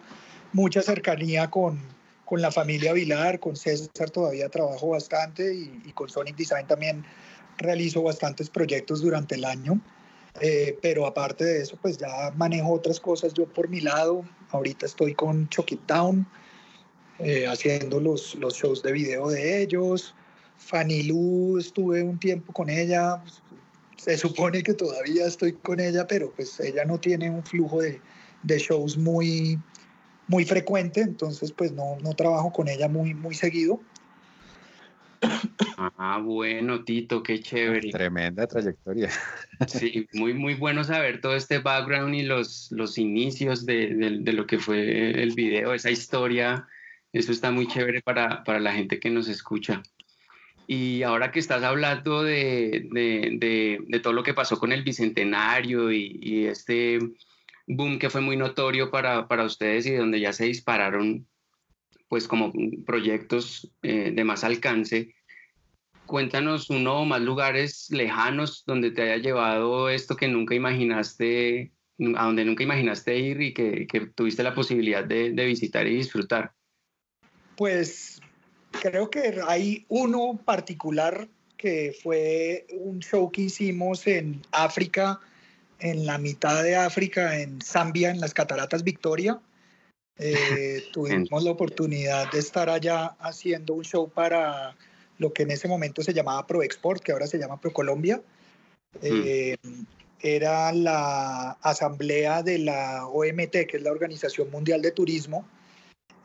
mucha 0.52 0.82
cercanía 0.82 1.50
con, 1.50 1.80
con 2.24 2.40
la 2.40 2.50
familia 2.50 2.92
Vilar, 2.92 3.40
con 3.40 3.56
César 3.56 4.10
todavía 4.10 4.48
trabajo 4.48 4.88
bastante 4.88 5.54
y, 5.54 5.82
y 5.86 5.92
con 5.92 6.08
Sonic 6.08 6.36
Design 6.36 6.66
también 6.66 7.04
realizo 7.58 8.02
bastantes 8.02 8.48
proyectos 8.50 9.02
durante 9.02 9.34
el 9.34 9.44
año. 9.44 9.80
Eh, 10.40 10.78
pero 10.80 11.06
aparte 11.06 11.44
de 11.44 11.62
eso, 11.62 11.76
pues 11.80 11.98
ya 11.98 12.32
manejo 12.36 12.72
otras 12.72 13.00
cosas 13.00 13.34
yo 13.34 13.46
por 13.46 13.68
mi 13.68 13.80
lado. 13.80 14.24
Ahorita 14.50 14.86
estoy 14.86 15.14
con 15.14 15.48
Chuck 15.48 15.72
It 15.72 15.80
Down, 15.86 16.26
eh, 17.18 17.46
haciendo 17.46 18.00
los, 18.00 18.34
los 18.36 18.54
shows 18.54 18.82
de 18.82 18.92
video 18.92 19.28
de 19.28 19.62
ellos. 19.62 20.14
Fanny 20.56 21.04
Lu, 21.04 21.58
estuve 21.58 22.02
un 22.02 22.18
tiempo 22.18 22.52
con 22.52 22.70
ella. 22.70 23.22
Se 23.98 24.16
supone 24.16 24.62
que 24.62 24.74
todavía 24.74 25.26
estoy 25.26 25.52
con 25.52 25.80
ella, 25.80 26.06
pero 26.06 26.32
pues 26.34 26.58
ella 26.60 26.84
no 26.84 26.98
tiene 26.98 27.28
un 27.28 27.44
flujo 27.44 27.82
de, 27.82 28.00
de 28.42 28.58
shows 28.58 28.96
muy, 28.96 29.58
muy 30.28 30.44
frecuente, 30.44 31.02
entonces 31.02 31.52
pues 31.52 31.72
no, 31.72 31.98
no 32.02 32.14
trabajo 32.14 32.52
con 32.52 32.68
ella 32.68 32.88
muy, 32.88 33.12
muy 33.12 33.34
seguido. 33.34 33.80
Ah, 35.76 36.20
bueno, 36.22 36.84
Tito, 36.84 37.22
qué 37.22 37.40
chévere. 37.40 37.90
Tremenda 37.90 38.46
trayectoria. 38.46 39.10
Sí, 39.66 40.08
muy, 40.12 40.34
muy 40.34 40.54
bueno 40.54 40.84
saber 40.84 41.20
todo 41.20 41.34
este 41.34 41.58
background 41.58 42.14
y 42.14 42.22
los, 42.22 42.70
los 42.70 42.98
inicios 42.98 43.66
de, 43.66 43.88
lo 44.24 44.46
que 44.46 44.58
fue 44.58 45.22
el 45.22 45.34
video, 45.34 45.74
esa 45.74 45.90
historia. 45.90 46.66
Eso 47.12 47.32
está 47.32 47.50
muy 47.50 47.66
chévere 47.66 48.02
para, 48.02 48.42
la 48.60 48.72
gente 48.72 49.00
que 49.00 49.10
nos 49.10 49.28
escucha. 49.28 49.82
Y 50.70 51.02
ahora 51.02 51.32
que 51.32 51.38
estás 51.38 51.62
hablando 51.62 52.22
de, 52.22 52.90
todo 54.02 54.12
lo 54.12 54.22
que 54.22 54.34
pasó 54.34 54.58
con 54.58 54.70
el 54.70 54.84
Bicentenario 54.84 55.90
y, 55.90 56.46
este 56.46 56.98
boom 57.66 57.98
que 57.98 58.10
fue 58.10 58.20
muy 58.20 58.36
notorio 58.36 58.90
para, 58.90 59.26
ustedes 59.46 59.86
y 59.86 59.94
donde 59.94 60.20
ya 60.20 60.34
se 60.34 60.44
dispararon 60.44 61.26
pues 62.08 62.28
como 62.28 62.52
proyectos 62.84 63.72
eh, 63.82 64.12
de 64.14 64.24
más 64.24 64.44
alcance, 64.44 65.14
cuéntanos 66.04 66.68
uno 66.68 67.00
o 67.00 67.04
más 67.06 67.22
lugares 67.22 67.88
lejanos 67.90 68.64
donde 68.66 68.90
te 68.90 69.02
haya 69.02 69.16
llevado 69.16 69.88
esto 69.88 70.16
que 70.16 70.28
nunca 70.28 70.54
imaginaste, 70.54 71.72
a 72.14 72.24
donde 72.26 72.44
nunca 72.44 72.62
imaginaste 72.62 73.18
ir 73.18 73.40
y 73.40 73.54
que, 73.54 73.86
tuviste 74.14 74.42
la 74.42 74.54
posibilidad 74.54 75.02
de, 75.02 75.30
visitar 75.30 75.86
y 75.86 75.96
disfrutar. 75.96 76.52
Pues 77.56 78.17
creo 78.70 79.10
que 79.10 79.40
hay 79.46 79.84
uno 79.88 80.38
particular 80.44 81.28
que 81.56 81.94
fue 82.02 82.66
un 82.72 83.00
show 83.00 83.30
que 83.30 83.42
hicimos 83.42 84.06
en 84.06 84.42
África, 84.52 85.20
en 85.80 86.06
la 86.06 86.18
mitad 86.18 86.62
de 86.62 86.76
África, 86.76 87.40
en 87.40 87.60
Zambia, 87.60 88.10
en 88.10 88.20
las 88.20 88.32
Cataratas 88.32 88.84
Victoria. 88.84 89.40
Eh, 90.16 90.84
tuvimos 90.92 91.42
la 91.42 91.50
oportunidad 91.50 92.30
de 92.30 92.38
estar 92.38 92.70
allá 92.70 93.16
haciendo 93.18 93.74
un 93.74 93.84
show 93.84 94.08
para 94.08 94.76
lo 95.18 95.32
que 95.32 95.42
en 95.42 95.50
ese 95.50 95.66
momento 95.66 96.02
se 96.02 96.14
llamaba 96.14 96.46
ProExport, 96.46 97.02
que 97.02 97.12
ahora 97.12 97.26
se 97.26 97.38
llama 97.38 97.60
ProColombia. 97.60 98.22
Hmm. 99.00 99.22
Eh, 99.24 99.56
era 100.20 100.72
la 100.72 101.52
asamblea 101.62 102.42
de 102.42 102.58
la 102.58 103.06
OMT, 103.06 103.66
que 103.68 103.76
es 103.76 103.82
la 103.82 103.92
Organización 103.92 104.50
Mundial 104.50 104.82
de 104.82 104.90
Turismo. 104.90 105.46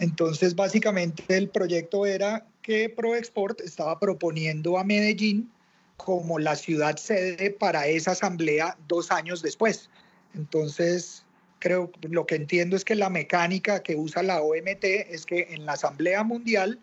Entonces, 0.03 0.53
básicamente 0.53 1.23
el 1.29 1.47
proyecto 1.47 2.05
era 2.05 2.45
que 2.61 2.89
ProExport 2.89 3.61
estaba 3.61 3.97
proponiendo 4.01 4.77
a 4.77 4.83
Medellín 4.83 5.49
como 5.95 6.39
la 6.39 6.57
ciudad 6.57 6.97
sede 6.97 7.51
para 7.51 7.87
esa 7.87 8.11
asamblea 8.11 8.75
dos 8.89 9.11
años 9.11 9.41
después. 9.41 9.89
Entonces, 10.35 11.23
creo, 11.59 11.89
lo 12.01 12.25
que 12.25 12.35
entiendo 12.35 12.75
es 12.75 12.83
que 12.83 12.95
la 12.95 13.09
mecánica 13.09 13.81
que 13.81 13.95
usa 13.95 14.23
la 14.23 14.41
OMT 14.41 14.83
es 14.83 15.25
que 15.25 15.47
en 15.51 15.65
la 15.65 15.73
Asamblea 15.73 16.21
Mundial 16.25 16.81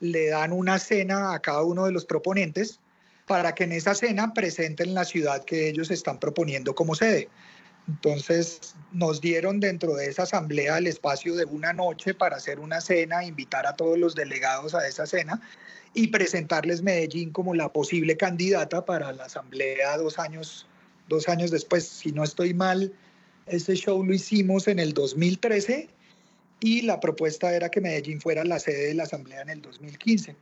le 0.00 0.28
dan 0.28 0.50
una 0.50 0.78
cena 0.78 1.34
a 1.34 1.40
cada 1.40 1.64
uno 1.64 1.84
de 1.84 1.92
los 1.92 2.06
proponentes 2.06 2.80
para 3.26 3.54
que 3.54 3.64
en 3.64 3.72
esa 3.72 3.94
cena 3.94 4.32
presenten 4.32 4.94
la 4.94 5.04
ciudad 5.04 5.44
que 5.44 5.68
ellos 5.68 5.90
están 5.90 6.18
proponiendo 6.18 6.74
como 6.74 6.94
sede. 6.94 7.28
Entonces 7.88 8.74
nos 8.92 9.20
dieron 9.20 9.58
dentro 9.60 9.94
de 9.94 10.06
esa 10.06 10.22
asamblea 10.22 10.78
el 10.78 10.86
espacio 10.86 11.34
de 11.34 11.44
una 11.44 11.72
noche 11.72 12.14
para 12.14 12.36
hacer 12.36 12.60
una 12.60 12.80
cena, 12.80 13.24
invitar 13.24 13.66
a 13.66 13.74
todos 13.74 13.98
los 13.98 14.14
delegados 14.14 14.74
a 14.74 14.86
esa 14.86 15.06
cena 15.06 15.40
y 15.94 16.08
presentarles 16.08 16.82
Medellín 16.82 17.30
como 17.30 17.54
la 17.54 17.72
posible 17.72 18.16
candidata 18.16 18.84
para 18.84 19.12
la 19.12 19.24
asamblea 19.24 19.96
dos 19.98 20.18
años, 20.18 20.66
dos 21.08 21.28
años 21.28 21.50
después. 21.50 21.84
Si 21.86 22.12
no 22.12 22.22
estoy 22.24 22.54
mal, 22.54 22.92
este 23.46 23.74
show 23.74 24.02
lo 24.04 24.14
hicimos 24.14 24.68
en 24.68 24.78
el 24.78 24.94
2013 24.94 25.88
y 26.60 26.82
la 26.82 27.00
propuesta 27.00 27.54
era 27.54 27.70
que 27.70 27.80
Medellín 27.80 28.20
fuera 28.20 28.44
la 28.44 28.60
sede 28.60 28.86
de 28.86 28.94
la 28.94 29.02
Asamblea 29.02 29.42
en 29.42 29.50
el 29.50 29.62
2015. 29.62 30.36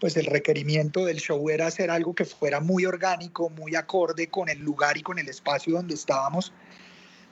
Pues 0.00 0.16
el 0.16 0.26
requerimiento 0.26 1.04
del 1.04 1.18
show 1.18 1.50
era 1.50 1.66
hacer 1.66 1.90
algo 1.90 2.14
que 2.14 2.24
fuera 2.24 2.60
muy 2.60 2.86
orgánico, 2.86 3.50
muy 3.50 3.74
acorde 3.74 4.28
con 4.28 4.48
el 4.48 4.60
lugar 4.60 4.96
y 4.96 5.02
con 5.02 5.18
el 5.18 5.28
espacio 5.28 5.74
donde 5.74 5.94
estábamos. 5.94 6.52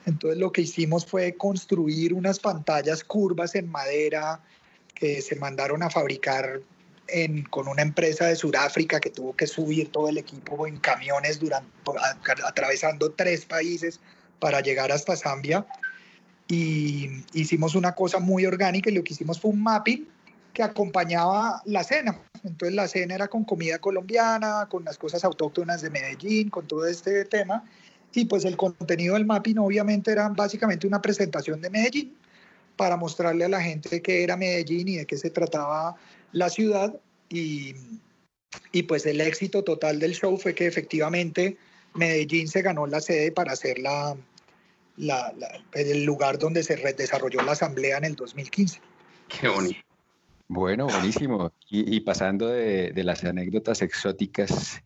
Entonces 0.05 0.39
lo 0.39 0.51
que 0.51 0.61
hicimos 0.61 1.05
fue 1.05 1.35
construir 1.35 2.13
unas 2.13 2.39
pantallas 2.39 3.03
curvas 3.03 3.55
en 3.55 3.69
madera 3.69 4.41
que 4.93 5.21
se 5.21 5.35
mandaron 5.35 5.83
a 5.83 5.89
fabricar 5.89 6.61
con 7.49 7.69
una 7.69 7.81
empresa 7.81 8.25
de 8.25 8.35
Sudáfrica 8.35 8.99
que 8.99 9.09
tuvo 9.09 9.33
que 9.33 9.47
subir 9.47 9.91
todo 9.91 10.09
el 10.09 10.17
equipo 10.17 10.67
en 10.67 10.77
camiones 10.77 11.39
durante, 11.39 11.69
atravesando 12.45 13.11
tres 13.11 13.45
países 13.45 14.01
para 14.39 14.59
llegar 14.59 14.91
hasta 14.91 15.15
Zambia 15.15 15.65
y 16.47 17.23
hicimos 17.33 17.75
una 17.75 17.93
cosa 17.93 18.19
muy 18.19 18.45
orgánica 18.45 18.89
y 18.89 18.93
lo 18.93 19.03
que 19.03 19.13
hicimos 19.13 19.39
fue 19.39 19.51
un 19.51 19.61
mapping 19.61 20.07
que 20.53 20.63
acompañaba 20.63 21.61
la 21.65 21.83
cena. 21.83 22.19
Entonces 22.43 22.75
la 22.75 22.87
cena 22.87 23.15
era 23.15 23.27
con 23.27 23.43
comida 23.43 23.79
colombiana, 23.79 24.67
con 24.69 24.83
las 24.85 24.97
cosas 24.97 25.23
autóctonas 25.23 25.81
de 25.81 25.89
Medellín, 25.89 26.49
con 26.49 26.67
todo 26.67 26.85
este 26.87 27.25
tema. 27.25 27.63
Y 28.13 28.25
pues 28.25 28.45
el 28.45 28.57
contenido 28.57 29.15
del 29.15 29.25
mapping 29.25 29.57
obviamente 29.59 30.11
era 30.11 30.29
básicamente 30.29 30.87
una 30.87 31.01
presentación 31.01 31.61
de 31.61 31.69
Medellín 31.69 32.17
para 32.75 32.95
mostrarle 32.97 33.45
a 33.45 33.49
la 33.49 33.61
gente 33.61 34.01
qué 34.01 34.23
era 34.23 34.37
Medellín 34.37 34.87
y 34.87 34.95
de 34.97 35.05
qué 35.05 35.17
se 35.17 35.29
trataba 35.29 35.95
la 36.31 36.49
ciudad. 36.49 36.99
Y, 37.29 37.75
y 38.71 38.83
pues 38.83 39.05
el 39.05 39.21
éxito 39.21 39.63
total 39.63 39.99
del 39.99 40.13
show 40.13 40.37
fue 40.37 40.55
que 40.55 40.67
efectivamente 40.67 41.57
Medellín 41.93 42.47
se 42.47 42.61
ganó 42.61 42.87
la 42.87 43.01
sede 43.01 43.31
para 43.31 43.53
hacer 43.53 43.79
la, 43.79 44.15
el 45.73 46.03
lugar 46.03 46.37
donde 46.39 46.63
se 46.63 46.75
desarrolló 46.93 47.41
la 47.41 47.53
asamblea 47.53 47.97
en 47.97 48.05
el 48.05 48.15
2015. 48.15 48.79
Qué 49.27 49.47
bonito. 49.47 49.86
Bueno, 50.47 50.87
buenísimo. 50.87 51.51
Y, 51.69 51.99
pasando 52.01 52.47
de, 52.47 52.91
las 53.03 53.23
anécdotas 53.23 53.81
exóticas, 53.81 54.81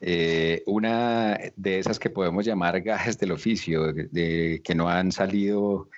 eh, 0.00 0.62
una 0.66 1.38
de 1.56 1.78
esas 1.78 1.98
que 1.98 2.10
podemos 2.10 2.44
llamar 2.44 2.80
gajes 2.80 3.18
del 3.18 3.32
oficio, 3.32 3.92
de, 3.92 4.60
que 4.64 4.74
no 4.74 4.88
han 4.88 5.12
salido 5.12 5.88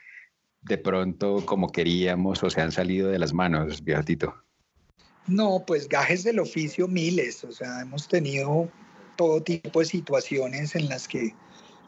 de 0.61 0.79
pronto 0.79 1.47
como 1.47 1.73
queríamos 1.73 2.43
o 2.43 2.51
se 2.51 2.61
han 2.61 2.73
salido 2.73 3.09
de 3.09 3.19
las 3.19 3.33
manos, 3.33 3.83
Beatito. 3.83 4.35
No, 5.27 5.65
pues 5.67 5.89
gajes 5.89 6.23
del 6.23 6.39
oficio 6.39 6.87
miles, 6.87 7.43
o 7.43 7.53
sea, 7.53 7.81
hemos 7.81 8.07
tenido 8.09 8.69
todo 9.17 9.43
tipo 9.43 9.81
de 9.81 9.87
situaciones 9.87 10.77
en 10.77 10.89
las 10.89 11.09
que 11.09 11.35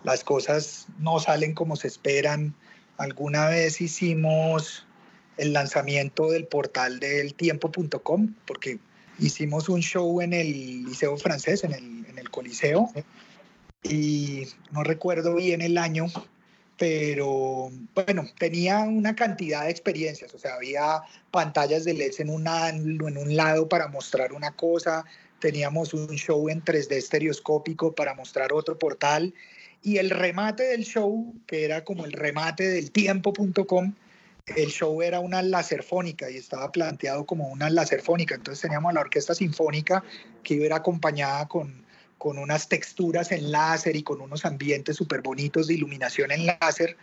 las 0.02 0.24
cosas 0.24 0.86
no 0.98 1.20
salen 1.20 1.54
como 1.54 1.76
se 1.76 1.88
esperan. 1.88 2.54
Alguna 2.96 3.48
vez 3.48 3.80
hicimos 3.80 4.87
el 5.38 5.52
lanzamiento 5.52 6.30
del 6.30 6.46
portal 6.46 7.00
del 7.00 7.34
tiempo.com, 7.34 8.34
porque 8.46 8.78
hicimos 9.18 9.68
un 9.68 9.80
show 9.80 10.20
en 10.20 10.32
el 10.32 10.84
Liceo 10.84 11.16
Francés, 11.16 11.64
en 11.64 11.72
el, 11.72 12.06
en 12.06 12.18
el 12.18 12.30
Coliseo, 12.30 12.90
y 13.82 14.46
no 14.72 14.82
recuerdo 14.82 15.36
bien 15.36 15.62
el 15.62 15.78
año, 15.78 16.06
pero 16.76 17.70
bueno, 17.94 18.26
tenía 18.38 18.80
una 18.80 19.16
cantidad 19.16 19.64
de 19.64 19.70
experiencias, 19.70 20.34
o 20.34 20.38
sea, 20.38 20.54
había 20.54 21.02
pantallas 21.30 21.84
de 21.84 21.94
LEDs 21.94 22.20
en 22.20 22.30
un, 22.30 22.46
en 22.46 23.16
un 23.16 23.36
lado 23.36 23.68
para 23.68 23.88
mostrar 23.88 24.32
una 24.32 24.52
cosa, 24.52 25.04
teníamos 25.40 25.94
un 25.94 26.08
show 26.16 26.48
en 26.48 26.64
3D 26.64 26.92
estereoscópico 26.92 27.94
para 27.94 28.14
mostrar 28.14 28.52
otro 28.52 28.78
portal 28.78 29.34
y 29.82 29.98
el 29.98 30.10
remate 30.10 30.64
del 30.64 30.84
show, 30.84 31.34
que 31.46 31.64
era 31.64 31.84
como 31.84 32.04
el 32.04 32.12
remate 32.12 32.68
del 32.68 32.90
tiempo.com, 32.90 33.94
el 34.56 34.68
show 34.68 35.02
era 35.02 35.20
una 35.20 35.42
laserfónica 35.42 36.30
y 36.30 36.36
estaba 36.36 36.70
planteado 36.72 37.26
como 37.26 37.48
una 37.48 37.70
laserfónica. 37.70 38.34
Entonces 38.34 38.62
teníamos 38.62 38.92
la 38.94 39.00
orquesta 39.00 39.34
sinfónica 39.34 40.02
que 40.42 40.54
iba 40.54 40.64
a 40.64 40.66
ir 40.66 40.72
acompañada 40.72 41.46
con, 41.48 41.84
con 42.16 42.38
unas 42.38 42.68
texturas 42.68 43.32
en 43.32 43.50
láser 43.52 43.96
y 43.96 44.02
con 44.02 44.20
unos 44.20 44.44
ambientes 44.44 44.96
súper 44.96 45.22
bonitos 45.22 45.66
de 45.66 45.74
iluminación 45.74 46.30
en 46.30 46.46
láser. 46.46 46.96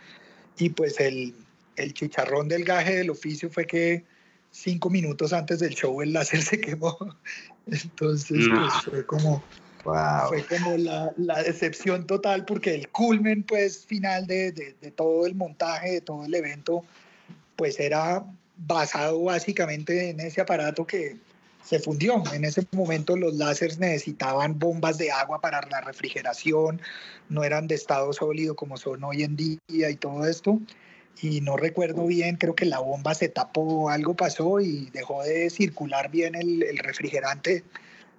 Y 0.58 0.70
pues 0.70 1.00
el, 1.00 1.34
el 1.76 1.94
chicharrón 1.94 2.48
del 2.48 2.64
gaje 2.64 2.96
del 2.96 3.10
oficio 3.10 3.50
fue 3.50 3.66
que 3.66 4.04
cinco 4.50 4.88
minutos 4.90 5.32
antes 5.32 5.60
del 5.60 5.74
show 5.74 6.00
el 6.02 6.12
láser 6.12 6.42
se 6.42 6.60
quemó. 6.60 6.96
Entonces 7.66 8.46
pues 8.48 8.72
fue 8.84 9.06
como 9.06 9.42
fue 10.28 10.44
como 10.44 10.76
la, 10.76 11.12
la, 11.16 11.42
decepción 11.44 12.06
total 12.06 12.44
porque 12.44 12.74
el 12.74 12.88
culmen 12.88 13.44
pues 13.44 13.86
final 13.86 14.26
de, 14.26 14.50
de, 14.50 14.74
de, 14.80 14.90
todo 14.90 15.26
el 15.26 15.36
montaje, 15.36 15.92
de 15.92 16.00
todo 16.00 16.24
el 16.24 16.34
evento, 16.34 16.84
pues 17.56 17.80
era 17.80 18.24
basado 18.56 19.22
básicamente 19.24 20.10
en 20.10 20.20
ese 20.20 20.40
aparato 20.40 20.86
que 20.86 21.16
se 21.64 21.80
fundió. 21.80 22.22
En 22.32 22.44
ese 22.44 22.66
momento 22.72 23.16
los 23.16 23.34
láseres 23.34 23.78
necesitaban 23.78 24.58
bombas 24.58 24.98
de 24.98 25.10
agua 25.10 25.40
para 25.40 25.60
la 25.68 25.80
refrigeración, 25.80 26.80
no 27.28 27.42
eran 27.42 27.66
de 27.66 27.74
estado 27.74 28.12
sólido 28.12 28.54
como 28.54 28.76
son 28.76 29.02
hoy 29.04 29.24
en 29.24 29.36
día 29.36 29.58
y 29.68 29.96
todo 29.96 30.26
esto. 30.26 30.60
Y 31.22 31.40
no 31.40 31.56
recuerdo 31.56 32.06
bien, 32.06 32.36
creo 32.36 32.54
que 32.54 32.66
la 32.66 32.78
bomba 32.78 33.14
se 33.14 33.28
tapó, 33.28 33.88
algo 33.88 34.14
pasó 34.14 34.60
y 34.60 34.90
dejó 34.90 35.22
de 35.22 35.50
circular 35.50 36.10
bien 36.10 36.34
el, 36.34 36.62
el 36.62 36.78
refrigerante 36.78 37.64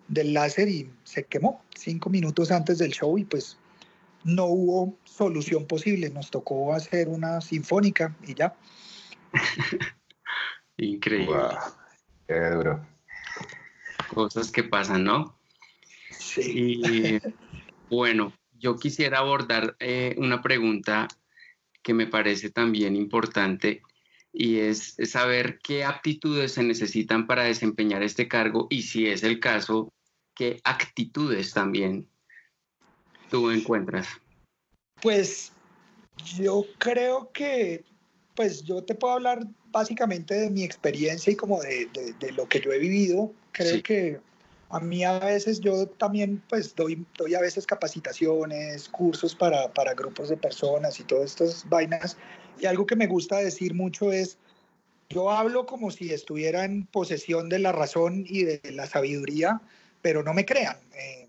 del 0.07 0.33
láser 0.33 0.67
y 0.67 0.89
se 1.03 1.23
quemó 1.23 1.61
cinco 1.75 2.09
minutos 2.09 2.51
antes 2.51 2.79
del 2.79 2.91
show 2.91 3.17
y 3.17 3.23
pues 3.23 3.57
no 4.23 4.45
hubo 4.45 4.95
solución 5.05 5.65
posible. 5.65 6.09
Nos 6.09 6.31
tocó 6.31 6.73
hacer 6.73 7.07
una 7.07 7.39
sinfónica 7.39 8.15
y 8.25 8.33
ya. 8.33 8.55
Increíble. 10.77 11.37
Qué 12.27 12.39
duro. 12.51 12.85
cosas 14.13 14.51
que 14.51 14.63
pasan, 14.63 15.03
¿no? 15.03 15.39
Sí. 16.09 16.81
Y 16.83 17.21
bueno, 17.89 18.33
yo 18.59 18.77
quisiera 18.77 19.19
abordar 19.19 19.75
eh, 19.79 20.15
una 20.17 20.41
pregunta 20.41 21.07
que 21.81 21.93
me 21.93 22.07
parece 22.07 22.49
también 22.49 22.95
importante 22.95 23.81
y 24.33 24.59
es 24.59 24.95
saber 25.05 25.59
qué 25.63 25.83
aptitudes 25.83 26.53
se 26.53 26.63
necesitan 26.63 27.27
para 27.27 27.43
desempeñar 27.43 28.03
este 28.03 28.27
cargo 28.27 28.67
y 28.69 28.83
si 28.83 29.07
es 29.07 29.23
el 29.23 29.39
caso, 29.39 29.91
qué 30.35 30.59
actitudes 30.63 31.53
también 31.53 32.07
tú 33.29 33.49
encuentras. 33.51 34.07
Pues 35.01 35.53
yo 36.37 36.65
creo 36.77 37.31
que, 37.31 37.85
pues 38.37 38.63
yo 38.63 38.83
te 38.83 38.93
puedo 38.93 39.15
hablar 39.15 39.47
básicamente 39.71 40.35
de 40.35 40.51
mi 40.51 40.63
experiencia 40.63 41.33
y 41.33 41.35
como 41.35 41.59
de, 41.59 41.89
lo 42.35 42.47
que 42.47 42.61
yo 42.61 42.71
he 42.71 42.77
vivido. 42.77 43.33
Creo 43.51 43.81
que 43.81 44.19
a 44.69 44.79
mí 44.79 45.03
a 45.03 45.17
veces 45.17 45.59
yo 45.59 45.87
también 45.87 46.43
pues 46.47 46.75
doy, 46.75 47.03
doy 47.17 47.33
a 47.33 47.41
veces 47.41 47.65
capacitaciones, 47.65 48.89
cursos 48.89 49.33
para, 49.33 49.73
para 49.73 49.95
grupos 49.95 50.29
de 50.29 50.37
personas 50.37 50.99
y 50.99 51.03
todas 51.03 51.31
estas 51.31 51.67
vainas. 51.67 52.15
Y 52.59 52.67
algo 52.67 52.85
que 52.85 52.95
me 52.95 53.07
gusta 53.07 53.37
decir 53.37 53.73
mucho 53.73 54.11
es, 54.11 54.37
yo 55.09 55.31
hablo 55.31 55.65
como 55.65 55.89
si 55.89 56.13
estuviera 56.13 56.63
en 56.63 56.85
posesión 56.85 57.49
de 57.49 57.57
la 57.57 57.71
razón 57.71 58.23
y 58.27 58.43
de 58.43 58.61
la 58.71 58.85
sabiduría, 58.85 59.61
pero 60.03 60.21
no 60.21 60.35
me 60.35 60.45
crean. 60.45 60.77
Eh, 60.93 61.27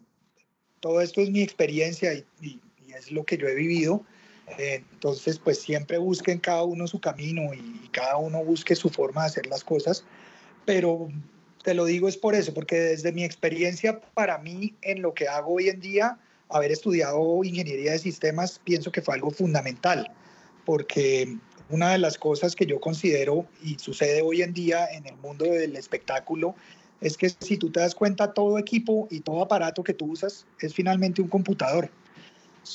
todo 0.80 1.00
esto 1.00 1.22
es 1.22 1.30
mi 1.30 1.40
experiencia 1.40 2.12
y, 2.12 2.26
y, 2.42 2.60
es 2.94 3.10
lo 3.12 3.24
que 3.24 3.38
yo 3.38 3.48
he 3.48 3.54
vivido. 3.54 4.04
Entonces, 4.56 5.38
pues 5.38 5.60
siempre 5.60 5.98
busquen 5.98 6.38
cada 6.38 6.62
uno 6.62 6.86
su 6.86 7.00
camino 7.00 7.52
y, 7.54 7.88
cada 7.92 8.16
uno 8.16 8.44
busque 8.44 8.76
su 8.76 8.90
forma 8.90 9.22
de 9.22 9.26
hacer 9.28 9.46
las 9.46 9.64
cosas. 9.64 10.04
Pero 10.64 11.08
te 11.64 11.74
lo 11.74 11.84
digo 11.84 12.08
es 12.08 12.16
por 12.16 12.34
eso, 12.34 12.54
porque 12.54 12.76
desde 12.76 13.12
mi 13.12 13.24
experiencia, 13.24 14.00
para 14.14 14.38
mí, 14.38 14.74
en 14.82 15.02
lo 15.02 15.14
que 15.14 15.26
hago 15.26 15.54
hoy 15.54 15.68
en 15.68 15.80
día, 15.80 16.18
haber 16.48 16.70
estudiado 16.70 17.42
ingeniería 17.44 17.92
de 17.92 17.98
sistemas, 17.98 18.60
pienso 18.62 18.92
que 18.92 19.02
fue 19.02 19.14
algo 19.14 19.30
fundamental, 19.30 20.10
porque 20.64 21.36
una 21.70 21.92
de 21.92 21.98
las 21.98 22.16
cosas 22.18 22.54
que 22.54 22.66
yo 22.66 22.80
considero 22.80 23.46
y 23.62 23.78
sucede 23.78 24.22
hoy 24.22 24.42
en 24.42 24.52
día 24.52 24.86
en 24.90 25.06
el 25.06 25.16
mundo 25.16 25.44
del 25.44 25.76
espectáculo 25.76 26.54
es 27.00 27.16
que 27.16 27.30
si 27.30 27.56
tú 27.56 27.70
te 27.70 27.80
das 27.80 27.94
cuenta, 27.94 28.32
todo 28.32 28.58
equipo 28.58 29.06
y 29.10 29.20
todo 29.20 29.42
aparato 29.42 29.82
que 29.82 29.94
tú 29.94 30.12
usas 30.12 30.46
es 30.60 30.74
finalmente 30.74 31.22
un 31.22 31.28
computador. 31.28 31.90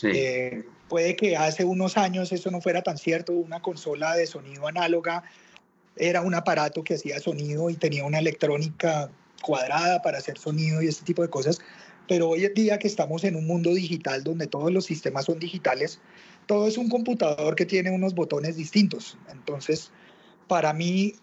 Eh, 0.04 0.64
puede 0.90 1.16
que 1.16 1.38
hace 1.38 1.64
unos 1.64 1.98
años 1.98 2.32
eso 2.32 2.52
no 2.52 2.62
fuera 2.62 2.82
tan 2.82 2.98
cierto, 2.98 3.34
una 3.34 3.62
consola 3.62 4.16
de 4.16 4.28
sonido 4.28 4.68
análoga 4.68 5.24
era 5.96 6.22
un 6.22 6.34
aparato 6.34 6.84
que 6.84 6.96
hacía 6.96 7.20
sonido 7.20 7.70
y 7.70 7.76
tenía 7.76 8.04
una 8.04 8.20
electrónica 8.20 9.12
cuadrada 9.42 10.02
para 10.02 10.18
hacer 10.18 10.38
sonido 10.38 10.82
y 10.82 10.88
este 10.88 11.06
tipo 11.06 11.22
de 11.22 11.30
cosas, 11.30 11.60
pero 12.08 12.30
hoy 12.30 12.46
en 12.46 12.54
día 12.54 12.80
que 12.80 12.88
estamos 12.88 13.24
en 13.24 13.36
un 13.36 13.46
mundo 13.46 13.74
digital 13.74 14.24
donde 14.24 14.48
todos 14.48 14.72
los 14.72 14.86
sistemas 14.86 15.26
son 15.26 15.40
digitales, 15.40 16.00
todo 16.48 16.68
es 16.68 16.78
un 16.78 16.90
computador 16.90 17.56
que 17.56 17.66
tiene 17.66 17.92
unos 17.92 18.16
botones 18.16 18.56
distintos. 18.56 19.18
Entonces, 19.32 19.92
para 20.48 20.74
mí, 20.74 21.14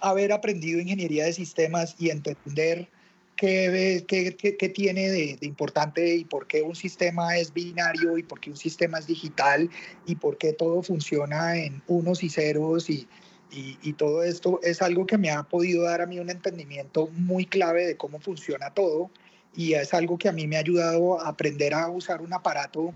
haber 0.00 0.32
aprendido 0.32 0.80
ingeniería 0.80 1.24
de 1.24 1.32
sistemas 1.32 1.96
y 1.98 2.10
entender 2.10 2.88
qué, 3.38 4.04
qué, 4.06 4.56
qué, 4.56 4.68
tiene 4.68 5.08
de, 5.08 5.36
de, 5.40 5.46
importante 5.46 6.16
y 6.16 6.24
por 6.24 6.46
qué 6.46 6.62
un 6.62 6.74
sistema 6.74 7.36
es 7.36 7.52
binario 7.52 8.18
y 8.18 8.22
por 8.24 8.40
qué 8.40 8.50
un 8.50 8.56
sistema 8.56 8.98
es 8.98 9.06
digital 9.06 9.70
y 10.06 10.16
por 10.16 10.36
qué 10.38 10.52
todo 10.52 10.82
funciona 10.82 11.56
en 11.56 11.80
unos 11.86 12.22
y 12.24 12.30
ceros 12.30 12.90
y, 12.90 13.06
y, 13.52 13.78
y, 13.82 13.92
todo 13.92 14.24
esto 14.24 14.60
es 14.62 14.82
algo 14.82 15.06
que 15.06 15.16
me 15.16 15.30
ha 15.30 15.44
podido 15.44 15.84
dar 15.84 16.02
a 16.02 16.06
mí 16.06 16.18
un 16.18 16.30
entendimiento 16.30 17.08
muy 17.12 17.46
clave 17.46 17.86
de 17.86 17.96
cómo 17.96 18.18
funciona 18.18 18.74
todo 18.74 19.10
y 19.54 19.74
es 19.74 19.94
algo 19.94 20.18
que 20.18 20.28
a 20.28 20.32
mí 20.32 20.46
me 20.46 20.56
ha 20.56 20.60
ayudado 20.60 21.20
a 21.20 21.28
aprender 21.28 21.74
a 21.74 21.88
usar 21.88 22.20
un 22.20 22.32
aparato 22.32 22.92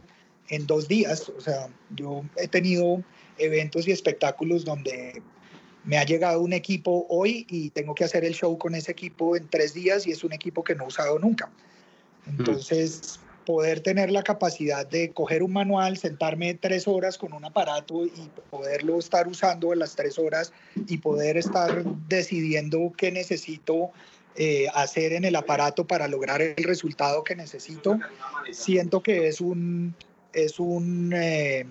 en 0.49 0.66
dos 0.66 0.88
días. 0.88 1.28
O 1.28 1.40
sea, 1.40 1.68
yo 1.90 2.25
he 2.37 2.49
tenido 2.49 3.02
eventos 3.38 3.88
y 3.88 3.92
espectáculos 3.92 4.64
donde 4.64 5.22
me 5.84 5.98
ha 5.98 6.04
llegado 6.04 6.40
un 6.40 6.52
equipo 6.52 7.06
hoy 7.08 7.47
y 7.49 7.71
tengo 7.71 7.95
que 7.95 8.04
hacer 8.04 8.25
el 8.25 8.34
show 8.34 8.56
con 8.58 8.75
ese 8.75 8.92
equipo 8.92 9.36
en 9.36 9.49
tres 9.49 9.75
días 9.75 10.06
y 10.06 10.12
es 10.12 10.25
un 10.25 10.32
equipo 10.32 10.62
que 10.62 10.75
no 10.75 10.84
he 10.84 10.88
usado 10.88 11.18
nunca. 11.18 11.50
Mm. 12.26 12.30
Entonces, 12.38 13.21
poder 13.45 13.80
tener 13.80 14.10
la 14.10 14.23
capacidad 14.23 14.86
de 14.86 15.10
coger 15.10 15.42
un 15.42 15.52
manual, 15.52 15.97
sentarme 15.97 16.54
tres 16.54 16.86
horas 16.86 17.18
con 17.18 17.32
un 17.32 17.45
aparato 17.45 18.04
y 18.06 18.30
poderlo 18.50 18.99
estar 18.99 19.26
usando 19.26 19.73
en 19.73 19.80
las 19.80 19.97
tres 19.97 20.18
horas 20.18 20.52
y 20.86 20.99
poder 20.99 21.36
estar 21.36 21.84
decidiendo 22.08 22.92
qué 22.97 23.10
necesito 23.10 23.90
eh, 24.36 24.66
hacer 24.75 25.12
en 25.12 25.25
el 25.25 25.36
aparato 25.36 25.86
para 25.86 26.08
lograr 26.08 26.40
el 26.40 26.64
resultado 26.64 27.23
que 27.23 27.36
necesito, 27.36 27.99
siento 28.50 29.02
que 29.02 29.28
es 29.28 29.40
un, 29.40 29.95
es 30.32 30.58
un, 30.58 31.12
eh, 31.14 31.66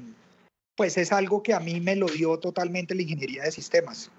pues 0.76 0.98
es 0.98 1.12
algo 1.12 1.44
que 1.44 1.54
a 1.54 1.60
mí 1.60 1.80
me 1.80 1.96
lo 1.96 2.08
dio 2.08 2.38
totalmente 2.40 2.96
la 2.96 3.02
ingeniería 3.02 3.44
de 3.44 3.52
sistemas 3.52 4.12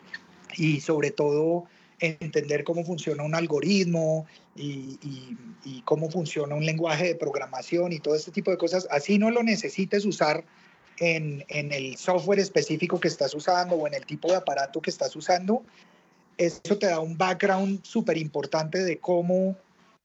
y 0.57 0.81
sobre 0.81 1.11
todo 1.11 1.65
entender 1.99 2.65
cómo 2.65 2.85
funciona 2.85 3.23
un 3.23 3.35
algoritmo 3.35 4.27
y, 4.57 4.99
cómo 5.85 6.11
funciona 6.11 6.55
un 6.55 6.65
lenguaje 6.65 7.05
de 7.05 7.15
programación 7.15 7.93
y 7.93 7.99
todo 7.99 8.15
este 8.15 8.31
tipo 8.31 8.51
de 8.51 8.57
cosas. 8.57 8.87
Así 8.91 9.19
no 9.19 9.31
lo 9.31 9.43
necesites 9.43 10.05
usar 10.05 10.45
en, 10.99 11.45
en 11.49 11.73
el 11.73 11.97
software 11.97 12.39
específico 12.39 12.99
que 12.99 13.09
estás 13.09 13.35
usando 13.35 13.77
o 13.77 13.87
en 13.87 13.95
el 13.95 14.07
tipo 14.07 14.29
de 14.29 14.37
aparato 14.37 14.81
que 14.81 14.91
estás 14.91 15.15
usando. 15.17 15.63
Eso 16.39 16.79
te 16.79 16.87
da 16.87 17.01
un 17.01 17.17
background 17.17 17.85
súper 17.85 18.17
importante 18.17 18.83
de 18.83 18.99
cómo, 18.99 19.57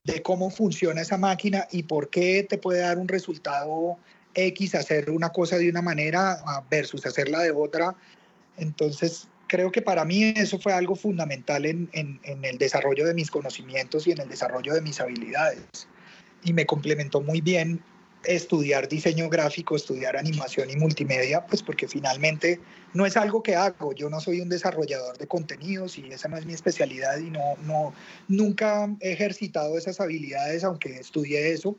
de 0.04 0.22
cómo 0.22 0.50
funciona 0.50 1.02
esa 1.02 1.18
máquina 1.18 1.68
y 1.72 1.84
por 1.84 2.10
qué 2.10 2.46
te 2.48 2.58
puede 2.58 2.82
dar 2.82 2.98
un 2.98 3.08
resultado 3.08 3.98
X 4.34 4.76
hacer 4.76 5.10
una 5.10 5.30
cosa 5.30 5.58
de 5.58 5.70
una 5.70 5.82
manera 5.82 6.40
versus 6.70 7.06
hacerla 7.06 7.40
de 7.40 7.52
otra. 7.52 7.96
Entonces, 8.58 9.28
creo 9.48 9.72
que 9.72 9.82
para 9.82 10.06
mí 10.06 10.34
eso 10.36 10.60
fue 10.60 10.74
algo 10.74 10.96
fundamental 10.96 11.66
en, 11.66 11.90
en, 11.94 12.20
en, 12.24 12.46
el 12.46 12.58
desarrollo 12.58 13.06
de 13.06 13.13
mis 13.13 13.32
conocimientos 13.32 14.08
y 14.08 14.12
en 14.12 14.22
el 14.22 14.30
desarrollo 14.30 14.74
de 14.74 14.82
mis 14.82 15.00
habilidades. 15.00 15.88
Y 16.44 16.54
me 16.54 16.66
complementó 16.66 17.22
muy 17.22 17.42
bien 17.42 17.82
estudiar 18.28 18.88
diseño 18.90 19.30
gráfico, 19.30 19.76
estudiar 19.76 20.18
animación 20.18 20.70
y 20.70 20.76
multimedia, 20.76 21.46
pues 21.46 21.63
porque 21.63 21.88
finalmente 21.88 22.60
no 22.94 23.06
es 23.06 23.16
algo 23.16 23.42
que 23.42 23.56
hago. 23.56 23.94
Yo 23.94 24.10
no 24.10 24.20
soy 24.20 24.42
un 24.42 24.50
desarrollador 24.50 25.18
de 25.18 25.28
contenidos 25.28 25.98
y 25.98 26.12
esa 26.12 26.28
no 26.28 26.38
es 26.38 26.46
mi 26.46 26.54
especialidad 26.54 27.18
y 27.20 27.30
no, 27.30 27.56
no, 27.63 27.94
nunca 28.28 28.90
he 29.00 29.12
ejercitado 29.13 29.78
esas 29.78 30.00
habilidades, 30.00 30.63
aunque 30.63 30.98
estudié 30.98 31.52
eso, 31.52 31.78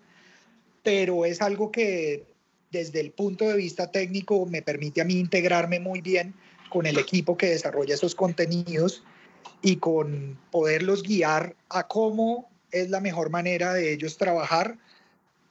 pero 0.82 1.24
es 1.24 1.42
algo 1.42 1.70
que 1.70 2.24
desde 2.70 3.00
el 3.00 3.12
punto 3.12 3.48
de 3.48 3.56
vista 3.56 3.90
técnico 3.90 4.46
me 4.46 4.62
permite 4.62 5.00
a 5.00 5.04
mí 5.04 5.14
integrarme 5.14 5.80
muy 5.80 6.00
bien 6.00 6.34
con 6.68 6.86
el 6.86 6.98
equipo 6.98 7.36
que 7.36 7.46
desarrolla 7.46 7.94
esos 7.94 8.14
contenidos 8.14 9.02
y 9.62 9.76
con 9.76 10.38
poderlos 10.50 11.02
guiar 11.02 11.56
a 11.68 11.86
cómo 11.86 12.50
es 12.70 12.90
la 12.90 13.00
mejor 13.00 13.30
manera 13.30 13.72
de 13.72 13.92
ellos 13.92 14.18
trabajar 14.18 14.76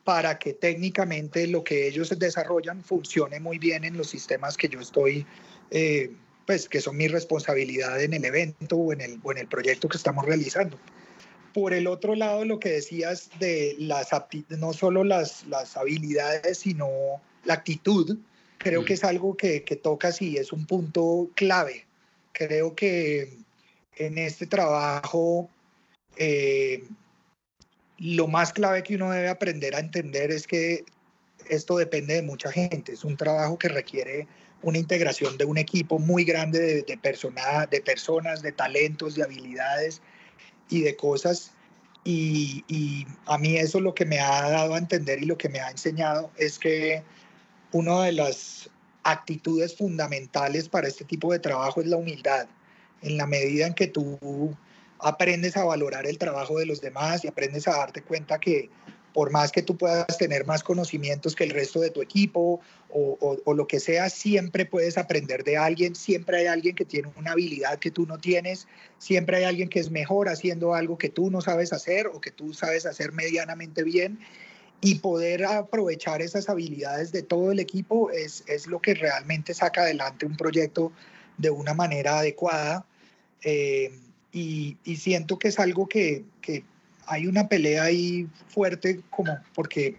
para 0.04 0.40
que 0.40 0.54
técnicamente 0.54 1.48
lo 1.48 1.64
que 1.64 1.88
ellos 1.88 2.18
desarrollan 2.18 2.84
funcione 2.84 3.40
muy 3.40 3.58
bien 3.58 3.84
en 3.84 3.98
los 3.98 4.10
sistemas 4.10 4.56
que 4.56 4.70
yo 4.70 4.80
estoy, 4.80 5.26
eh, 5.72 6.12
pues 6.46 6.70
que 6.70 6.80
son 6.80 6.96
mi 6.96 7.08
responsabilidad 7.08 8.02
en 8.02 8.14
el 8.14 8.24
evento 8.24 8.78
o 8.78 8.94
en 8.94 9.02
el, 9.02 9.20
o 9.24 9.32
en 9.34 9.40
el 9.40 9.48
proyecto 9.48 9.90
que 9.90 9.98
estamos 9.98 10.26
realizando. 10.26 10.80
Por 11.54 11.74
el 11.74 11.88
otro 11.88 12.16
lado, 12.16 12.46
lo 12.46 12.60
que 12.60 12.70
decías 12.70 13.30
de 13.40 13.76
las 13.80 14.10
no 14.50 14.74
solo 14.74 15.04
las, 15.04 15.46
las 15.48 15.76
habilidades, 15.78 16.60
sino 16.60 16.88
la 17.46 17.56
actitud, 17.56 18.18
creo 18.58 18.86
que 18.86 18.94
mm. 18.94 18.96
es 18.96 19.04
algo 19.04 19.38
que, 19.38 19.64
que 19.64 19.76
tocas 19.76 20.22
y 20.22 20.38
es 20.38 20.52
un 20.52 20.66
punto 20.66 21.30
clave. 21.36 21.86
Creo 22.34 22.76
que 22.76 23.38
en 23.96 24.18
este 24.18 24.46
trabajo 24.46 25.50
eh, 26.18 26.84
lo 27.98 28.28
más 28.28 28.54
clave 28.54 28.84
que 28.84 28.96
uno 28.96 29.12
debe 29.12 29.30
aprender 29.30 29.76
a 29.76 29.80
entender 29.80 30.32
es 30.32 30.46
que 30.46 30.86
esto 31.50 31.78
depende 31.78 32.16
de 32.16 32.22
mucha 32.22 32.52
gente. 32.52 32.94
Es 32.94 33.04
un 33.04 33.18
trabajo 33.18 33.58
que 33.58 33.70
requiere 33.70 34.28
una 34.62 34.78
integración 34.78 35.38
de 35.38 35.46
un 35.46 35.58
equipo 35.58 35.98
muy 35.98 36.24
grande 36.24 36.60
de, 36.60 36.82
de, 36.84 36.98
persona, 36.98 37.66
de 37.68 37.82
personas, 37.82 38.42
de 38.42 38.52
talentos, 38.52 39.16
de 39.16 39.24
habilidades 39.24 40.02
y 40.70 40.82
de 40.82 40.96
cosas. 40.96 41.52
Y, 42.04 43.06
a 43.26 43.38
mí 43.38 43.58
eso 43.58 43.82
lo 43.82 43.94
que 43.94 44.06
me 44.06 44.20
ha 44.20 44.50
dado 44.50 44.76
a 44.76 44.78
entender 44.78 45.22
y 45.22 45.26
lo 45.26 45.38
que 45.38 45.50
me 45.50 45.60
ha 45.60 45.70
enseñado 45.70 46.32
es 46.38 46.58
que 46.58 47.04
una 47.74 48.04
de 48.04 48.14
las 48.14 48.70
actitudes 49.04 49.76
fundamentales 49.76 50.70
para 50.70 50.88
este 50.88 51.04
tipo 51.04 51.34
de 51.34 51.40
trabajo 51.40 51.82
es 51.82 51.88
la 51.88 51.98
humildad. 51.98 52.48
En 53.02 53.18
la 53.18 53.28
medida 53.28 53.68
en 53.68 53.74
que 53.74 53.88
tú 53.88 54.18
aprendes 55.00 55.58
a 55.58 55.66
valorar 55.66 56.08
el 56.08 56.18
trabajo 56.18 56.58
de 56.58 56.66
los 56.66 56.82
demás 56.82 57.24
y 57.24 57.28
aprendes 57.28 57.68
a 57.68 57.78
darte 57.78 58.02
cuenta 58.02 58.40
que 58.40 58.70
por 59.18 59.32
más 59.32 59.52
que 59.52 59.64
tú 59.64 59.76
puedas 59.76 60.16
tener 60.20 60.46
más 60.46 60.62
conocimientos 60.62 61.36
que 61.36 61.44
el 61.44 61.50
resto 61.50 61.80
de 61.80 61.90
tu 61.90 62.04
equipo 62.04 62.62
o, 62.92 63.54
lo 63.56 63.66
que 63.66 63.80
sea, 63.80 64.12
siempre 64.12 64.68
puedes 64.68 65.00
aprender 65.00 65.44
de 65.44 65.58
alguien, 65.58 65.96
siempre 65.96 66.38
hay 66.38 66.46
alguien 66.46 66.76
que 66.76 66.86
tiene 66.86 67.10
una 67.16 67.32
habilidad 67.32 67.80
que 67.80 67.90
tú 67.90 68.06
no 68.06 68.20
tienes, 68.20 68.68
siempre 69.00 69.38
hay 69.38 69.46
alguien 69.46 69.70
que 69.70 69.80
es 69.80 69.90
mejor 69.90 70.30
haciendo 70.30 70.76
algo 70.76 71.00
que 71.00 71.10
tú 71.10 71.32
no 71.32 71.42
sabes 71.42 71.74
hacer 71.74 72.06
o 72.06 72.22
que 72.22 72.30
tú 72.30 72.54
sabes 72.54 72.86
hacer 72.86 73.12
medianamente 73.12 73.82
bien 73.82 74.20
y 74.82 75.00
poder 75.00 75.46
aprovechar 75.46 76.22
esas 76.22 76.48
habilidades 76.48 77.12
de 77.12 77.24
todo 77.24 77.52
el 77.52 77.58
equipo 77.58 78.12
es, 78.12 78.44
es 78.46 78.68
lo 78.68 78.80
que 78.84 78.94
realmente 78.94 79.56
saca 79.56 79.82
adelante 79.82 80.28
un 80.28 80.38
proyecto 80.38 80.92
de 81.40 81.50
una 81.50 81.74
manera 81.74 82.20
adecuada. 82.20 82.86
Eh, 83.42 83.98
y, 84.32 84.78
y, 84.84 84.98
siento 84.98 85.40
que 85.40 85.48
es 85.48 85.58
algo 85.58 85.88
que, 85.88 86.24
hay 87.08 87.28
una 87.28 87.48
pelea 87.48 87.84
ahí 87.84 88.28
fuerte, 88.48 89.02
como 89.10 89.38
porque 89.54 89.98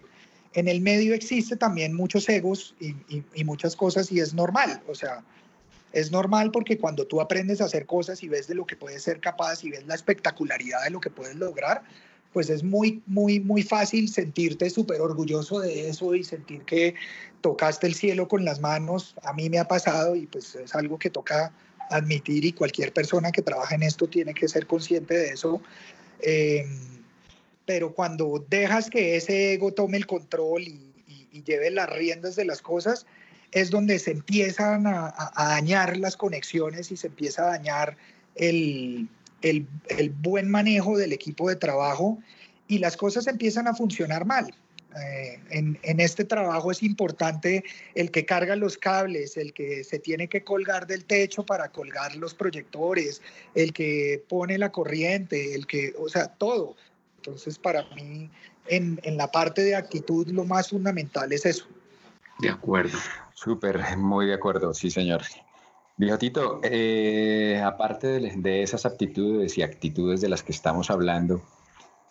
en 0.54 0.68
el 0.68 0.80
medio 0.80 1.14
existe 1.14 1.56
también 1.56 1.94
muchos 1.94 2.28
egos 2.28 2.74
y, 2.80 2.88
y, 3.08 3.24
y, 3.34 3.44
muchas 3.44 3.76
cosas 3.76 4.10
y 4.12 4.20
es 4.20 4.34
normal, 4.34 4.82
o 4.88 4.94
sea, 4.94 5.22
es 5.92 6.10
normal 6.10 6.50
porque 6.50 6.78
cuando 6.78 7.06
tú 7.06 7.20
aprendes 7.20 7.60
a 7.60 7.64
hacer 7.64 7.86
cosas 7.86 8.22
y 8.22 8.28
ves 8.28 8.46
de 8.46 8.54
lo 8.54 8.66
que 8.66 8.76
puedes 8.76 9.02
ser 9.02 9.20
capaz 9.20 9.64
y 9.64 9.70
ves 9.70 9.86
la 9.86 9.94
espectacularidad 9.94 10.84
de 10.84 10.90
lo 10.90 11.00
que 11.00 11.10
puedes 11.10 11.36
lograr, 11.36 11.82
pues 12.32 12.50
es 12.50 12.62
muy, 12.62 13.02
muy, 13.06 13.40
muy 13.40 13.62
fácil 13.62 14.08
sentirte 14.08 14.68
súper 14.70 15.00
orgulloso 15.00 15.60
de 15.60 15.88
eso 15.88 16.14
y 16.14 16.24
sentir 16.24 16.62
que 16.62 16.94
tocaste 17.40 17.86
el 17.86 17.94
cielo 17.94 18.28
con 18.28 18.44
las 18.44 18.60
manos. 18.60 19.14
A 19.22 19.32
mí 19.32 19.48
me 19.48 19.58
ha 19.58 19.66
pasado 19.66 20.14
y 20.14 20.26
pues 20.26 20.54
es 20.54 20.74
algo 20.74 20.98
que 20.98 21.10
toca 21.10 21.52
admitir 21.90 22.44
y 22.44 22.52
cualquier 22.52 22.92
persona 22.92 23.32
que 23.32 23.40
trabaja 23.40 23.74
en 23.74 23.82
esto 23.82 24.08
tiene 24.08 24.34
que 24.34 24.46
ser 24.46 24.66
consciente 24.66 25.14
de 25.14 25.28
eso. 25.30 25.62
Eh, 26.20 26.66
pero 27.68 27.92
cuando 27.92 28.46
dejas 28.48 28.88
que 28.88 29.16
ese 29.16 29.52
ego 29.52 29.74
tome 29.74 29.98
el 29.98 30.06
control 30.06 30.62
y, 30.62 30.84
lleve 31.44 31.70
las 31.70 31.88
riendas 31.88 32.34
de 32.34 32.44
las 32.44 32.60
cosas, 32.62 33.06
es 33.52 33.70
donde 33.70 33.98
se 33.98 34.10
empiezan 34.10 34.86
a, 34.86 35.14
dañar 35.36 35.96
las 35.96 36.16
conexiones 36.16 36.90
y 36.90 36.96
se 36.96 37.06
empieza 37.06 37.42
a 37.42 37.58
dañar 37.58 37.96
el, 38.34 39.08
buen 40.20 40.50
manejo 40.50 40.96
del 40.98 41.12
equipo 41.12 41.48
de 41.48 41.56
trabajo 41.56 42.18
y 42.66 42.78
las 42.78 42.96
cosas 42.96 43.26
empiezan 43.28 43.68
a 43.68 43.74
funcionar 43.74 44.24
mal. 44.24 44.52
Eh, 45.00 45.38
en, 45.50 45.78
en, 45.82 46.00
este 46.00 46.24
trabajo 46.24 46.72
es 46.72 46.82
importante 46.82 47.62
el 47.94 48.10
que 48.10 48.24
carga 48.24 48.56
los 48.56 48.78
cables, 48.78 49.36
el 49.36 49.52
que 49.52 49.84
se 49.84 49.98
tiene 49.98 50.28
que 50.28 50.42
colgar 50.42 50.86
del 50.86 51.04
techo 51.04 51.44
para 51.44 51.68
colgar 51.68 52.16
los 52.16 52.34
proyectores, 52.34 53.22
el 53.54 53.72
que 53.72 54.24
pone 54.28 54.58
la 54.58 54.72
corriente, 54.72 55.54
el 55.54 55.66
que, 55.66 55.94
o 55.98 56.08
sea, 56.08 56.28
todo. 56.28 56.74
Entonces, 57.28 57.58
para 57.58 57.84
mí, 57.94 58.30
en, 58.66 58.98
en 59.02 59.16
la 59.16 59.30
parte 59.30 59.62
de 59.62 59.76
actitud, 59.76 60.26
lo 60.28 60.44
más 60.44 60.70
fundamental 60.70 61.32
es 61.32 61.46
eso. 61.46 61.66
De 62.38 62.48
acuerdo. 62.48 62.98
Súper, 63.34 63.96
muy 63.96 64.26
de 64.26 64.34
acuerdo, 64.34 64.72
sí, 64.74 64.90
señor. 64.90 65.22
Viejo 65.96 66.18
Tito, 66.18 66.60
eh, 66.62 67.60
aparte 67.64 68.06
de, 68.06 68.32
de, 68.36 68.62
esas 68.62 68.86
aptitudes 68.86 69.58
y 69.58 69.62
actitudes 69.62 70.20
de 70.20 70.28
las 70.28 70.42
que 70.42 70.52
estamos 70.52 70.90
hablando, 70.90 71.42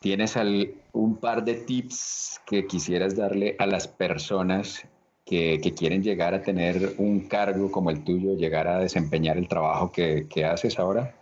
¿tienes 0.02 0.38
al, 0.38 0.74
un 0.92 1.18
par 1.18 1.46
de 1.46 1.56
tips 1.56 2.42
que 2.46 2.68
quisieras 2.68 3.16
darle 3.16 3.56
a 3.60 3.66
las 3.66 3.88
personas 3.88 4.86
que, 5.26 5.60
que, 5.62 5.74
quieren 5.74 6.04
llegar 6.04 6.34
a 6.34 6.42
tener 6.42 6.96
un 6.98 7.28
cargo 7.28 7.72
como 7.72 7.90
el 7.90 8.04
tuyo, 8.04 8.36
llegar 8.36 8.68
a 8.68 8.80
desempeñar 8.80 9.38
el 9.38 9.48
trabajo 9.48 9.92
que, 9.92 10.28
que, 10.30 10.46
haces 10.46 10.80
ahora? 10.80 11.16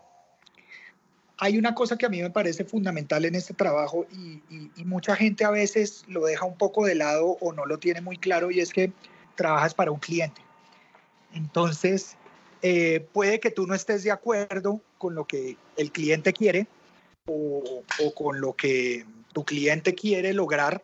Hay 1.37 1.57
una 1.57 1.75
cosa 1.75 1.97
que 1.97 2.05
a 2.05 2.09
mí 2.09 2.21
me 2.21 2.29
parece 2.29 2.63
fundamental 2.63 3.25
en 3.25 3.35
este 3.35 3.53
trabajo 3.53 4.05
y, 4.11 4.41
mucha 4.85 5.15
gente 5.15 5.43
a 5.43 5.49
veces 5.49 6.05
lo 6.07 6.25
deja 6.25 6.45
un 6.45 6.57
poco 6.57 6.85
de 6.85 6.95
lado 6.95 7.37
o 7.41 7.51
no 7.51 7.65
lo 7.65 7.79
tiene 7.79 7.99
muy 7.99 8.17
claro 8.17 8.51
y 8.51 8.59
es 8.59 8.71
que 8.71 8.93
trabajas 9.35 9.73
para 9.73 9.91
un 9.91 9.99
cliente. 9.99 10.41
Entonces, 11.33 12.15
eh, 12.61 13.05
puede 13.11 13.39
que 13.39 13.51
tú 13.51 13.67
no 13.67 13.73
estés 13.73 14.03
de 14.03 14.11
acuerdo 14.11 14.79
con 14.97 15.15
lo 15.15 15.25
que 15.25 15.57
el 15.75 15.91
cliente 15.91 16.31
quiere 16.33 16.67
o, 17.25 17.83
o, 17.99 18.13
con 18.13 18.39
lo 18.39 18.53
que 18.53 19.05
tu 19.33 19.43
cliente 19.43 19.95
quiere 19.95 20.33
lograr. 20.33 20.83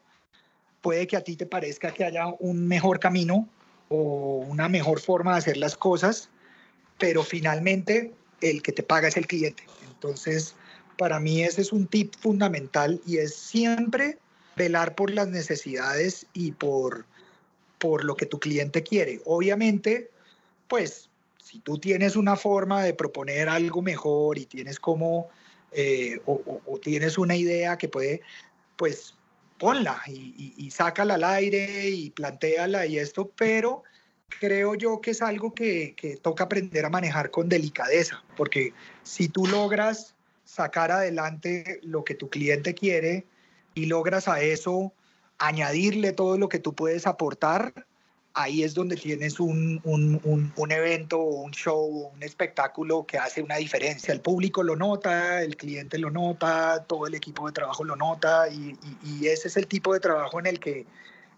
Puede 0.82 1.08
que 1.08 1.16
a 1.16 1.22
ti 1.22 1.36
te 1.36 1.46
parezca 1.46 1.94
que 1.94 2.04
haya 2.04 2.28
un 2.40 2.68
mejor 2.68 3.00
camino 3.00 3.48
o 3.88 4.46
una 4.48 4.68
mejor 4.68 5.00
forma 5.00 5.34
de 5.34 5.38
hacer 5.38 5.58
las 5.58 5.78
cosas, 5.78 6.30
pero 6.98 7.24
finalmente 7.24 8.14
el 8.42 8.62
que 8.62 8.72
te 8.72 8.84
paga 8.84 9.08
es 9.08 9.18
el 9.18 9.28
cliente. 9.28 9.64
Entonces, 10.02 10.56
para 10.98 11.20
mí 11.20 11.44
ese 11.44 11.62
es 11.62 11.72
un 11.72 11.86
tip 11.86 12.16
fundamental 12.20 13.00
y 13.06 13.18
es 13.18 13.36
siempre 13.36 14.18
velar 14.56 14.96
por 14.96 15.12
las 15.12 15.28
necesidades 15.28 16.26
y 16.34 16.54
por, 16.54 17.06
por 17.78 18.04
lo 18.04 18.16
que 18.16 18.26
tu 18.26 18.40
cliente 18.40 18.82
quiere. 18.82 19.22
Obviamente, 19.26 20.10
pues 20.68 21.08
si 21.38 21.60
tú 21.60 21.78
tienes 21.78 22.16
una 22.16 22.36
forma 22.36 22.84
de 22.84 22.96
proponer 22.96 23.48
algo 23.48 23.84
mejor 23.84 24.40
y 24.40 24.48
tienes 24.48 24.80
como, 24.80 25.30
eh, 25.72 26.20
o, 26.26 26.80
tienes 26.82 27.20
una 27.20 27.36
idea 27.36 27.78
que 27.78 27.88
puede, 27.88 28.22
pues 28.76 29.14
ponla 29.60 30.02
y, 30.08 30.34
y, 30.36 30.66
y, 30.66 30.72
sácala 30.72 31.14
al 31.14 31.24
aire 31.24 31.90
y 31.90 32.10
planteala 32.10 32.88
y 32.88 32.98
esto, 32.98 33.30
pero 33.38 33.84
creo 34.39 34.76
yo 34.76 35.02
que 35.02 35.12
es 35.12 35.22
algo 35.22 35.54
que, 35.54 35.94
que 35.96 36.17
toca 36.17 36.46
aprender 36.46 36.86
a 36.86 36.89
manejar 36.89 37.32
con 37.32 37.50
delicadeza, 37.50 38.24
porque 38.36 38.74
si 39.04 39.28
tú 39.28 39.48
logras 39.48 40.15
sacar 40.46 40.91
adelante 40.91 41.80
lo 41.84 42.04
que 42.04 42.15
tu 42.15 42.30
cliente 42.30 42.74
quiere 42.74 43.26
y 43.74 43.86
logras 43.86 44.28
a 44.28 44.41
eso 44.41 44.94
añadirle 45.38 46.12
todo 46.12 46.38
lo 46.38 46.50
que 46.50 46.60
tú 46.60 46.74
puedes 46.74 47.08
aportar, 47.08 47.74
ahí 48.34 48.63
es 48.63 48.74
donde 48.74 48.96
tienes 48.96 49.39
un, 49.39 49.82
un, 49.84 50.52
un, 50.56 50.72
evento, 50.72 51.20
un 51.20 51.52
show, 51.52 52.12
un 52.13 52.24
espectáculo 52.24 53.06
que 53.06 53.17
hace 53.17 53.41
una 53.41 53.58
diferencia. 53.58 54.13
El 54.13 54.22
público 54.22 54.63
lo 54.63 54.76
nota, 54.76 55.41
el 55.41 55.58
cliente 55.58 55.98
lo 55.98 56.12
nota, 56.12 56.86
todo 56.88 57.08
el 57.08 57.15
equipo 57.15 57.48
de 57.48 57.54
trabajo 57.54 57.84
lo 57.84 57.96
nota 57.96 58.48
y, 58.50 58.78
ese 59.26 59.48
es 59.48 59.58
el 59.58 59.67
tipo 59.67 59.94
de 59.94 60.00
trabajo 60.00 60.39
en 60.39 60.48
el, 60.48 60.60
que, 60.60 60.86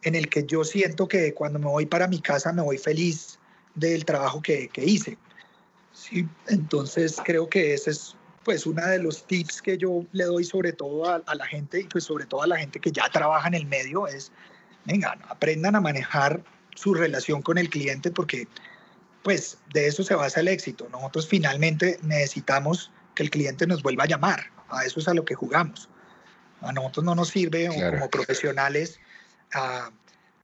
en 0.03 0.15
el 0.15 0.29
que 0.29 0.45
yo 0.45 0.63
siento 0.63 1.07
que 1.07 1.33
cuando 1.33 1.59
me 1.59 1.65
voy 1.65 1.85
para 1.85 2.07
mi 2.07 2.19
casa 2.19 2.53
me 2.53 2.61
voy 2.61 2.77
feliz 2.77 3.39
del 3.75 4.05
trabajo 4.05 4.41
que, 4.41 4.67
que 4.69 4.83
hice. 4.83 5.17
Sí, 5.93 6.27
entonces 6.47 7.17
creo 7.23 7.49
que 7.49 7.73
ese 7.73 7.91
es 7.91 8.15
pues 8.43 8.65
uno 8.65 8.85
de 8.85 8.99
los 8.99 9.25
tips 9.25 9.61
que 9.61 9.77
yo 9.77 10.05
le 10.11 10.25
doy 10.25 10.43
sobre 10.43 10.73
todo 10.73 11.09
a, 11.09 11.23
a 11.25 11.35
la 11.35 11.45
gente 11.45 11.79
y 11.79 11.83
pues 11.85 12.03
sobre 12.03 12.25
todo 12.25 12.41
a 12.41 12.47
la 12.47 12.57
gente 12.57 12.79
que 12.79 12.91
ya 12.91 13.07
trabaja 13.09 13.47
en 13.47 13.53
el 13.53 13.65
medio 13.65 14.07
es, 14.07 14.31
venga, 14.85 15.17
aprendan 15.29 15.75
a 15.75 15.81
manejar 15.81 16.43
su 16.75 16.93
relación 16.93 17.41
con 17.41 17.57
el 17.57 17.69
cliente 17.69 18.11
porque 18.11 18.47
pues 19.23 19.57
de 19.73 19.87
eso 19.87 20.03
se 20.03 20.15
basa 20.15 20.41
el 20.41 20.49
éxito. 20.49 20.87
Nosotros 20.91 21.27
finalmente 21.27 21.97
necesitamos 22.03 22.91
que 23.15 23.23
el 23.23 23.29
cliente 23.29 23.65
nos 23.65 23.81
vuelva 23.81 24.03
a 24.03 24.07
llamar. 24.07 24.51
A 24.69 24.83
eso 24.83 24.99
es 24.99 25.07
a 25.07 25.13
lo 25.13 25.23
que 25.23 25.35
jugamos. 25.35 25.89
A 26.61 26.73
nosotros 26.73 27.05
no 27.05 27.15
nos 27.15 27.29
sirve 27.29 27.69
claro. 27.69 27.97
como 27.97 28.09
profesionales 28.09 28.99
a 29.53 29.91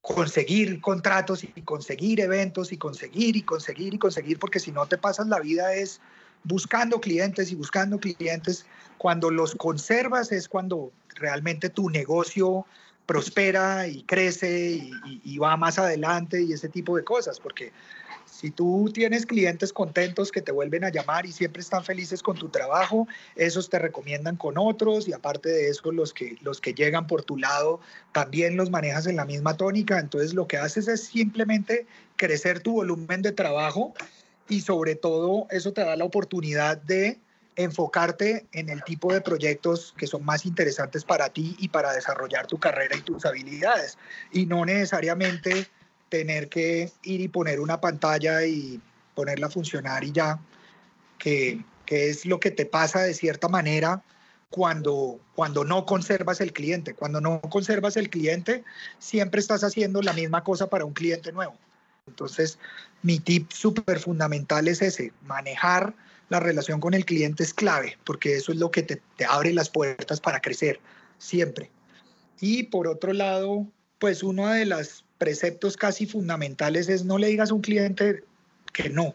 conseguir 0.02 0.82
contratos 0.82 1.43
y 1.43 1.62
conseguir 1.62 2.19
eventos 2.19 2.72
y 2.72 2.78
conseguir 2.78 3.36
y 3.36 3.41
conseguir 3.41 3.93
y 3.93 3.98
conseguir, 3.98 4.39
porque 4.39 4.60
si 4.60 4.72
no 4.72 4.86
te 4.88 4.98
pasas 4.98 5.28
la 5.28 5.39
vida 5.39 5.74
es 5.74 6.00
buscando 6.43 7.00
clientes 7.00 7.52
y 7.52 7.56
buscando 7.56 8.00
clientes. 8.00 8.65
Cuando 8.98 9.30
los 9.30 9.56
conservas 9.56 10.32
es 10.32 10.48
cuando 10.48 10.91
realmente 11.15 11.69
tu 11.69 11.89
negocio 11.89 12.65
prospera 13.06 13.88
y 13.88 14.04
crece 14.04 14.91
y, 15.24 15.38
va 15.39 15.58
más 15.58 15.80
adelante 15.80 16.43
y 16.43 16.54
ese 16.54 16.69
tipo 16.69 16.95
de 16.95 17.04
cosas, 17.04 17.39
porque 17.39 17.72
si 18.39 18.52
tú 18.52 18.89
tienes 18.93 19.25
clientes 19.25 19.73
contentos 19.73 20.32
que 20.32 20.41
te 20.41 20.54
vuelven 20.54 20.86
a 20.86 20.89
llamar 20.89 21.25
y 21.25 21.34
siempre 21.34 21.62
están 21.62 21.84
felices 21.84 22.23
con 22.23 22.38
tu 22.38 22.47
trabajo, 22.47 23.06
esos 23.36 23.69
te 23.69 23.80
recomiendan 23.80 24.38
con 24.38 24.58
otros 24.58 25.10
y 25.10 25.13
aparte 25.13 25.49
de 25.49 25.67
eso 25.67 25.91
los 25.91 26.13
que, 26.13 26.38
los 26.39 26.62
que 26.62 26.73
llegan 26.73 27.06
por 27.06 27.23
tu 27.23 27.36
lado 27.36 27.82
también 28.13 28.56
los 28.56 28.69
manejas 28.69 29.08
en 29.08 29.17
la 29.17 29.25
misma 29.25 29.58
tónica, 29.58 29.99
entonces 29.99 30.34
lo 30.34 30.47
que 30.47 30.56
haces 30.56 30.88
es 30.88 31.04
simplemente 31.04 31.86
crecer 32.15 32.62
tu 32.62 32.75
volumen 32.75 33.21
de 33.21 33.34
trabajo 33.34 33.93
y 34.47 34.62
sobre 34.62 34.95
todo 34.95 35.47
eso 35.49 35.73
te 35.73 35.82
da 35.82 35.97
la 35.97 36.06
oportunidad 36.06 36.78
de 36.78 37.19
enfocarte 37.58 38.47
en 38.54 38.69
el 38.69 38.82
tipo 38.86 39.12
de 39.12 39.19
proyectos 39.19 39.93
que 39.97 40.08
son 40.08 40.23
más 40.23 40.45
interesantes 40.45 41.04
para 41.04 41.28
ti 41.28 41.58
y 41.60 41.67
para 41.67 41.91
desarrollar 41.91 42.47
tu 42.47 42.58
carrera 42.58 42.95
y 42.95 43.02
tus 43.02 43.25
habilidades. 43.25 43.97
Y 44.32 44.45
no 44.45 44.63
necesariamente 44.63 45.67
tener 46.10 46.50
que 46.50 46.91
ir 47.04 47.22
y 47.22 47.28
poner 47.28 47.60
una 47.60 47.80
pantalla 47.80 48.45
y 48.45 48.82
ponerla 49.15 49.48
a 49.48 49.52
funcionar 49.52 50.04
y 50.04 50.12
ya, 50.12 50.39
que, 51.17 51.63
que 51.86 52.10
es 52.10 52.26
lo 52.26 52.39
que 52.39 52.52
te 52.52 52.65
pasa 52.65 53.02
de 53.04 53.13
cierta 53.13 53.48
manera 53.48 54.04
cuando, 54.50 55.19
cuando 55.36 55.63
no 55.63 55.86
conservas 55.86 56.41
el 56.41 56.54
cliente. 56.54 56.93
Cuando 56.93 57.22
no 57.22 57.41
conservas 57.41 57.98
el 57.98 58.10
cliente, 58.10 58.63
siempre 58.98 59.39
estás 59.39 59.63
haciendo 59.63 60.02
la 60.02 60.13
misma 60.13 60.43
cosa 60.43 60.69
para 60.69 60.86
un 60.86 60.93
cliente 60.93 61.32
nuevo. 61.32 61.56
Entonces, 62.08 62.58
mi 63.04 63.19
tip 63.19 63.52
súper 63.52 64.00
fundamental 64.00 64.67
es 64.67 64.82
ese, 64.82 65.13
manejar 65.24 65.93
la 66.30 66.39
relación 66.39 66.80
con 66.80 66.93
el 66.93 67.06
cliente 67.06 67.43
es 67.43 67.54
clave, 67.54 67.98
porque 68.04 68.36
eso 68.36 68.52
es 68.52 68.58
lo 68.58 68.72
que 68.72 68.84
te, 68.84 69.02
te 69.15 69.26
abre 69.26 69.54
las 69.54 69.69
puertas 69.69 70.19
para 70.19 70.41
crecer, 70.41 70.80
siempre. 71.17 71.72
Y 72.39 72.63
por 72.63 72.88
otro 72.88 73.13
lado, 73.13 73.67
pues 74.00 74.24
uno 74.24 74.48
de 74.48 74.65
los 74.65 75.06
preceptos 75.20 75.78
casi 75.78 76.08
fundamentales 76.08 76.90
es 76.90 77.06
no 77.06 77.20
le 77.20 77.28
digas 77.28 77.52
a 77.52 77.54
un 77.54 77.62
cliente 77.62 78.24
que 78.74 78.90
no. 78.90 79.14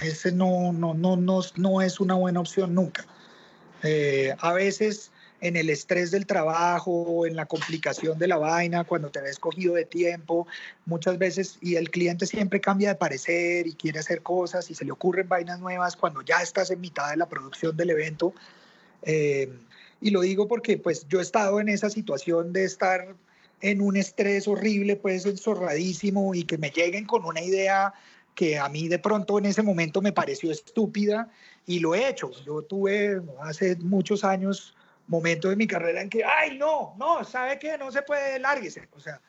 Ese 0.00 0.30
no, 0.30 0.72
no, 0.72 0.94
no, 0.94 1.16
no, 1.16 1.40
no 1.56 1.82
es 1.82 1.98
una 1.98 2.14
buena 2.14 2.40
opción 2.40 2.74
nunca. 2.74 3.04
Eh, 3.82 4.34
a 4.38 4.52
veces 4.52 5.10
en 5.40 5.56
el 5.56 5.70
estrés 5.70 6.12
del 6.12 6.24
trabajo, 6.24 7.26
en 7.26 7.34
la 7.34 7.46
complicación 7.46 8.16
de 8.16 8.28
la 8.28 8.36
vaina, 8.36 8.84
cuando 8.84 9.10
te 9.10 9.20
ves 9.20 9.40
cogido 9.40 9.74
de 9.74 9.84
tiempo, 9.84 10.46
muchas 10.86 11.18
veces, 11.18 11.58
y 11.60 11.74
el 11.74 11.90
cliente 11.90 12.26
siempre 12.26 12.60
cambia 12.60 12.90
de 12.90 12.94
parecer 12.94 13.66
y 13.66 13.74
quiere 13.74 13.98
hacer 13.98 14.22
cosas 14.22 14.70
y 14.70 14.76
se 14.76 14.84
le 14.84 14.92
ocurren 14.92 15.28
vainas 15.28 15.58
nuevas 15.58 15.96
cuando 15.96 16.22
ya 16.22 16.36
estás 16.42 16.70
en 16.70 16.80
mitad 16.80 17.10
de 17.10 17.16
la 17.16 17.28
producción 17.28 17.76
del 17.76 17.90
evento. 17.90 18.32
Eh, 19.02 19.52
y 20.00 20.10
lo 20.10 20.20
digo 20.20 20.46
porque 20.46 20.78
pues 20.78 21.08
yo 21.08 21.18
he 21.18 21.22
estado 21.22 21.58
en 21.60 21.68
esa 21.68 21.90
situación 21.90 22.52
de 22.52 22.64
estar 22.64 23.16
en 23.62 23.80
un 23.80 23.96
estrés 23.96 24.46
horrible, 24.48 24.96
pues 24.96 25.24
enzorradísimo 25.24 26.34
y 26.34 26.42
que 26.42 26.58
me 26.58 26.70
lleguen 26.70 27.06
con 27.06 27.24
una 27.24 27.40
idea 27.40 27.94
que 28.34 28.58
a 28.58 28.68
mí 28.68 28.88
de 28.88 28.98
pronto 28.98 29.38
en 29.38 29.46
ese 29.46 29.62
momento 29.62 30.02
me 30.02 30.12
pareció 30.12 30.50
estúpida 30.50 31.30
y 31.64 31.78
lo 31.78 31.94
he 31.94 32.08
hecho. 32.08 32.30
Yo 32.44 32.62
tuve 32.62 33.22
hace 33.40 33.76
muchos 33.76 34.24
años 34.24 34.74
momentos 35.06 35.50
de 35.50 35.56
mi 35.56 35.66
carrera 35.66 36.02
en 36.02 36.10
que, 36.10 36.24
ay, 36.24 36.58
no, 36.58 36.94
no, 36.98 37.24
¿sabe 37.24 37.58
qué? 37.58 37.78
No 37.78 37.92
se 37.92 38.02
puede, 38.02 38.38
lárguese. 38.38 38.88
O 38.92 39.00
sea, 39.00 39.20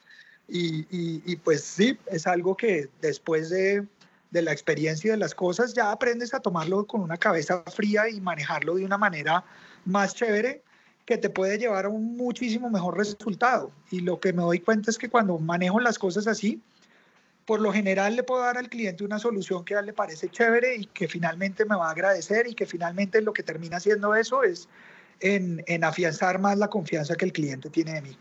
y, 0.47 0.85
y, 0.89 1.35
pues 1.37 1.63
sí, 1.63 1.97
es 2.07 2.27
algo 2.27 2.57
que 2.57 2.89
después 3.01 3.49
de, 3.49 3.85
de, 4.31 4.41
la 4.41 4.51
experiencia 4.51 5.11
de 5.11 5.17
las 5.17 5.35
cosas 5.35 5.73
ya 5.73 5.91
aprendes 5.91 6.33
a 6.33 6.39
tomarlo 6.39 6.85
con 6.85 7.01
una 7.01 7.17
cabeza 7.17 7.63
fría 7.73 8.09
y 8.09 8.19
manejarlo 8.19 8.75
de 8.75 8.85
una 8.85 8.97
manera 8.97 9.45
más 9.85 10.15
chévere 10.15 10.63
que 11.05 11.17
te 11.17 11.29
puede 11.29 11.57
llevar 11.57 11.85
a 11.85 11.89
un 11.89 12.15
muchísimo 12.15 12.69
mejor 12.69 12.97
resultado. 12.97 13.71
Y 13.91 14.01
lo 14.01 14.19
que 14.19 14.33
me 14.33 14.41
doy 14.41 14.59
cuenta 14.59 14.89
es 14.89 14.97
que 14.97 15.09
cuando 15.09 15.37
manejo 15.37 15.79
las 15.79 15.99
cosas 15.99 16.27
así, 16.27 16.61
por 17.45 17.59
lo 17.59 17.73
general 17.73 18.15
le 18.15 18.23
puedo 18.23 18.41
dar 18.41 18.57
al 18.57 18.69
cliente 18.69 19.03
una 19.03 19.19
solución 19.19 19.65
que 19.65 19.75
a 19.75 19.79
él 19.79 19.87
le 19.87 19.93
parece 19.93 20.29
chévere 20.29 20.75
y 20.77 20.85
que 20.85 21.07
finalmente 21.07 21.65
me 21.65 21.75
va 21.75 21.89
a 21.89 21.91
agradecer 21.91 22.47
y 22.47 22.55
que 22.55 22.65
finalmente 22.65 23.21
lo 23.21 23.33
que 23.33 23.43
termina 23.43 23.77
haciendo 23.77 24.15
eso 24.15 24.43
es 24.43 24.69
en, 25.19 25.63
en 25.67 25.83
afianzar 25.83 26.39
más 26.39 26.57
la 26.57 26.69
confianza 26.69 27.15
que 27.15 27.25
el 27.25 27.33
cliente 27.33 27.69
tiene 27.69 27.93
de 27.93 28.01
mí. 28.01 28.17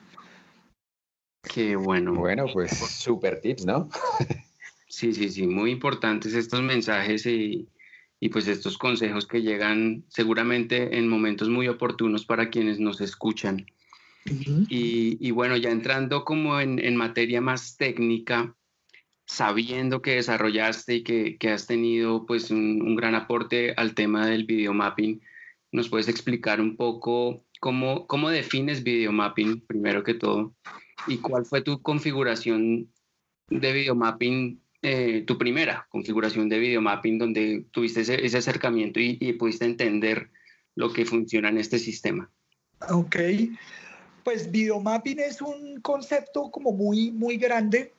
Qué 1.42 1.76
bueno. 1.76 2.14
Bueno, 2.14 2.46
pues 2.52 2.76
súper 2.76 3.40
tips, 3.40 3.64
¿no? 3.64 3.88
sí, 4.88 5.12
sí, 5.12 5.28
sí, 5.28 5.46
muy 5.46 5.70
importantes 5.70 6.34
estos 6.34 6.62
mensajes 6.62 7.26
y, 7.26 7.68
y, 8.22 8.28
pues 8.28 8.46
estos 8.46 8.78
consejos 8.78 9.26
que 9.26 9.42
llegan 9.42 10.04
seguramente 10.08 10.96
en 10.96 11.08
momentos 11.08 11.48
muy 11.48 11.66
oportunos 11.66 12.24
para 12.24 12.50
quienes 12.50 12.78
nos 12.78 13.00
escuchan. 13.00 13.66
y, 14.24 15.18
y, 15.20 15.30
bueno, 15.32 15.56
ya 15.56 15.70
entrando 15.70 16.24
como 16.24 16.60
en, 16.60 16.78
en 16.78 16.94
materia 16.94 17.40
más 17.40 17.76
técnica, 17.76 18.54
sabiendo 19.26 20.02
que 20.02 20.14
desarrollaste 20.14 20.94
y 20.96 21.02
que, 21.02 21.36
que 21.36 21.50
has 21.50 21.66
tenido 21.66 22.24
pues 22.24 22.52
un, 22.52 22.80
un, 22.82 22.94
gran 22.94 23.16
aporte 23.16 23.74
al 23.76 23.94
tema 23.94 24.26
del 24.26 24.44
videomapping, 24.44 25.20
¿Nos 25.72 25.88
puedes 25.88 26.08
explicar 26.08 26.60
un 26.60 26.76
poco 26.76 27.46
cómo, 27.58 28.06
cómo 28.06 28.28
defines 28.28 28.84
videomapping, 28.84 29.62
primero 29.62 30.04
que 30.04 30.12
todo? 30.12 30.54
¿Y 31.08 31.16
cuál 31.16 31.46
fue 31.46 31.62
tu 31.62 31.80
configuración 31.80 32.92
de 33.48 33.72
videomapping, 33.72 34.61
eh, 34.82 35.22
tu 35.26 35.38
primera 35.38 35.86
configuración 35.90 36.48
de 36.48 36.58
videomapping, 36.58 37.18
donde 37.18 37.64
tuviste 37.70 38.00
ese, 38.00 38.24
ese 38.24 38.38
acercamiento 38.38 39.00
y, 39.00 39.16
y, 39.20 39.32
pudiste 39.34 39.64
entender 39.64 40.30
lo 40.74 40.92
que 40.92 41.04
funciona 41.04 41.48
en 41.48 41.58
este 41.58 41.78
sistema? 41.78 42.30
Ok, 42.90 43.16
pues 44.24 44.50
videomapping 44.50 45.20
es 45.20 45.40
un 45.40 45.80
concepto 45.80 46.50
como 46.50 46.72
muy, 46.72 47.10
muy 47.12 47.36
grande. 47.36 47.92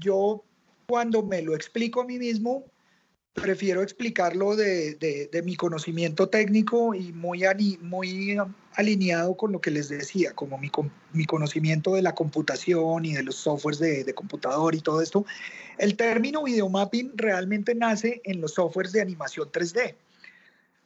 Yo 0.00 0.44
cuando 0.86 1.22
me 1.22 1.42
lo 1.42 1.54
explico 1.54 2.00
a 2.00 2.04
mí 2.04 2.18
mismo, 2.18 2.64
prefiero 3.34 3.82
explicarlo 3.82 4.56
de, 4.56 4.94
de, 5.30 5.42
mi 5.42 5.56
conocimiento 5.56 6.28
técnico 6.28 6.94
y 6.94 7.12
muy, 7.12 7.42
muy 7.80 8.36
alineado 8.74 9.36
con 9.36 9.52
lo 9.52 9.60
que 9.60 9.70
les 9.70 9.88
decía, 9.88 10.34
como 10.34 10.58
mi, 10.58 10.70
mi 11.12 11.24
conocimiento 11.24 11.94
de 11.94 12.02
la 12.02 12.14
computación 12.14 13.04
y 13.04 13.14
de 13.14 13.22
los 13.22 13.36
softwares 13.36 13.78
de, 13.80 14.04
de, 14.04 14.14
computador 14.14 14.74
y 14.74 14.80
todo 14.80 15.00
esto. 15.00 15.24
El 15.78 15.96
término 15.96 16.44
videomapping 16.44 17.12
realmente 17.16 17.74
nace 17.74 18.20
en 18.24 18.40
los 18.40 18.54
softwares 18.54 18.92
de 18.92 19.00
animación 19.00 19.50
3D. 19.50 19.94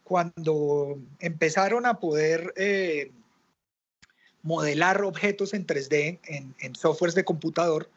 Cuando 0.05 0.99
empezaron 1.19 1.85
a 1.85 1.99
poder 1.99 2.55
eh, 2.57 3.11
modelar 4.43 5.03
objetos 5.03 5.53
en 5.53 5.67
3D 5.67 6.21
en, 6.25 6.55
en 6.61 6.75
softwares 6.77 7.17
de 7.17 7.25
computador, 7.25 7.91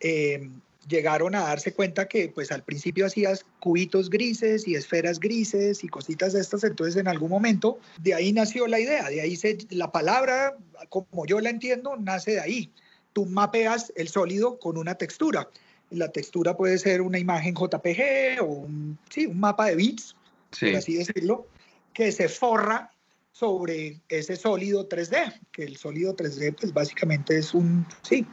eh, 0.00 0.50
llegaron 0.88 1.34
a 1.34 1.42
darse 1.42 1.72
cuenta 1.72 2.08
que 2.08 2.28
pues 2.28 2.50
al 2.50 2.64
principio 2.64 3.06
hacías 3.06 3.44
cubitos 3.60 4.10
grises 4.10 4.66
y 4.66 4.74
esferas 4.74 5.20
grises 5.20 5.84
y 5.84 5.88
cositas 5.88 6.32
de 6.32 6.40
estas, 6.40 6.64
entonces 6.64 6.96
en 6.96 7.08
algún 7.08 7.30
momento 7.30 7.78
de 8.00 8.14
ahí 8.14 8.32
nació 8.32 8.66
la 8.66 8.80
idea, 8.80 9.08
de 9.08 9.20
ahí 9.20 9.36
se, 9.36 9.58
la 9.70 9.92
palabra, 9.92 10.56
como 10.88 11.26
yo 11.26 11.40
la 11.40 11.50
entiendo, 11.50 11.96
nace 11.96 12.32
de 12.32 12.40
ahí. 12.40 12.72
Tú 13.12 13.26
mapeas 13.26 13.92
el 13.96 14.08
sólido 14.08 14.58
con 14.58 14.76
una 14.76 14.94
textura. 14.94 15.48
La 15.90 16.08
textura 16.08 16.56
puede 16.56 16.78
ser 16.78 17.00
una 17.00 17.18
imagen 17.18 17.54
JPG 17.54 18.42
o 18.42 18.44
un, 18.44 18.98
sí, 19.10 19.26
un 19.26 19.40
mapa 19.40 19.66
de 19.66 19.76
bits, 19.76 20.14
por 20.60 20.76
así 20.76 20.94
decirlo, 20.96 21.46
que 21.92 22.12
se 22.12 22.28
forra 22.28 22.90
sobre 23.32 24.00
ese 24.08 24.36
sólido 24.36 24.88
3D, 24.88 25.40
que 25.52 25.64
el 25.64 25.76
sólido 25.76 26.14
3D 26.14 26.56
pues 26.58 26.72
básicamente 26.72 27.38
es 27.38 27.54
un, 27.54 27.86
sí, 28.02 28.26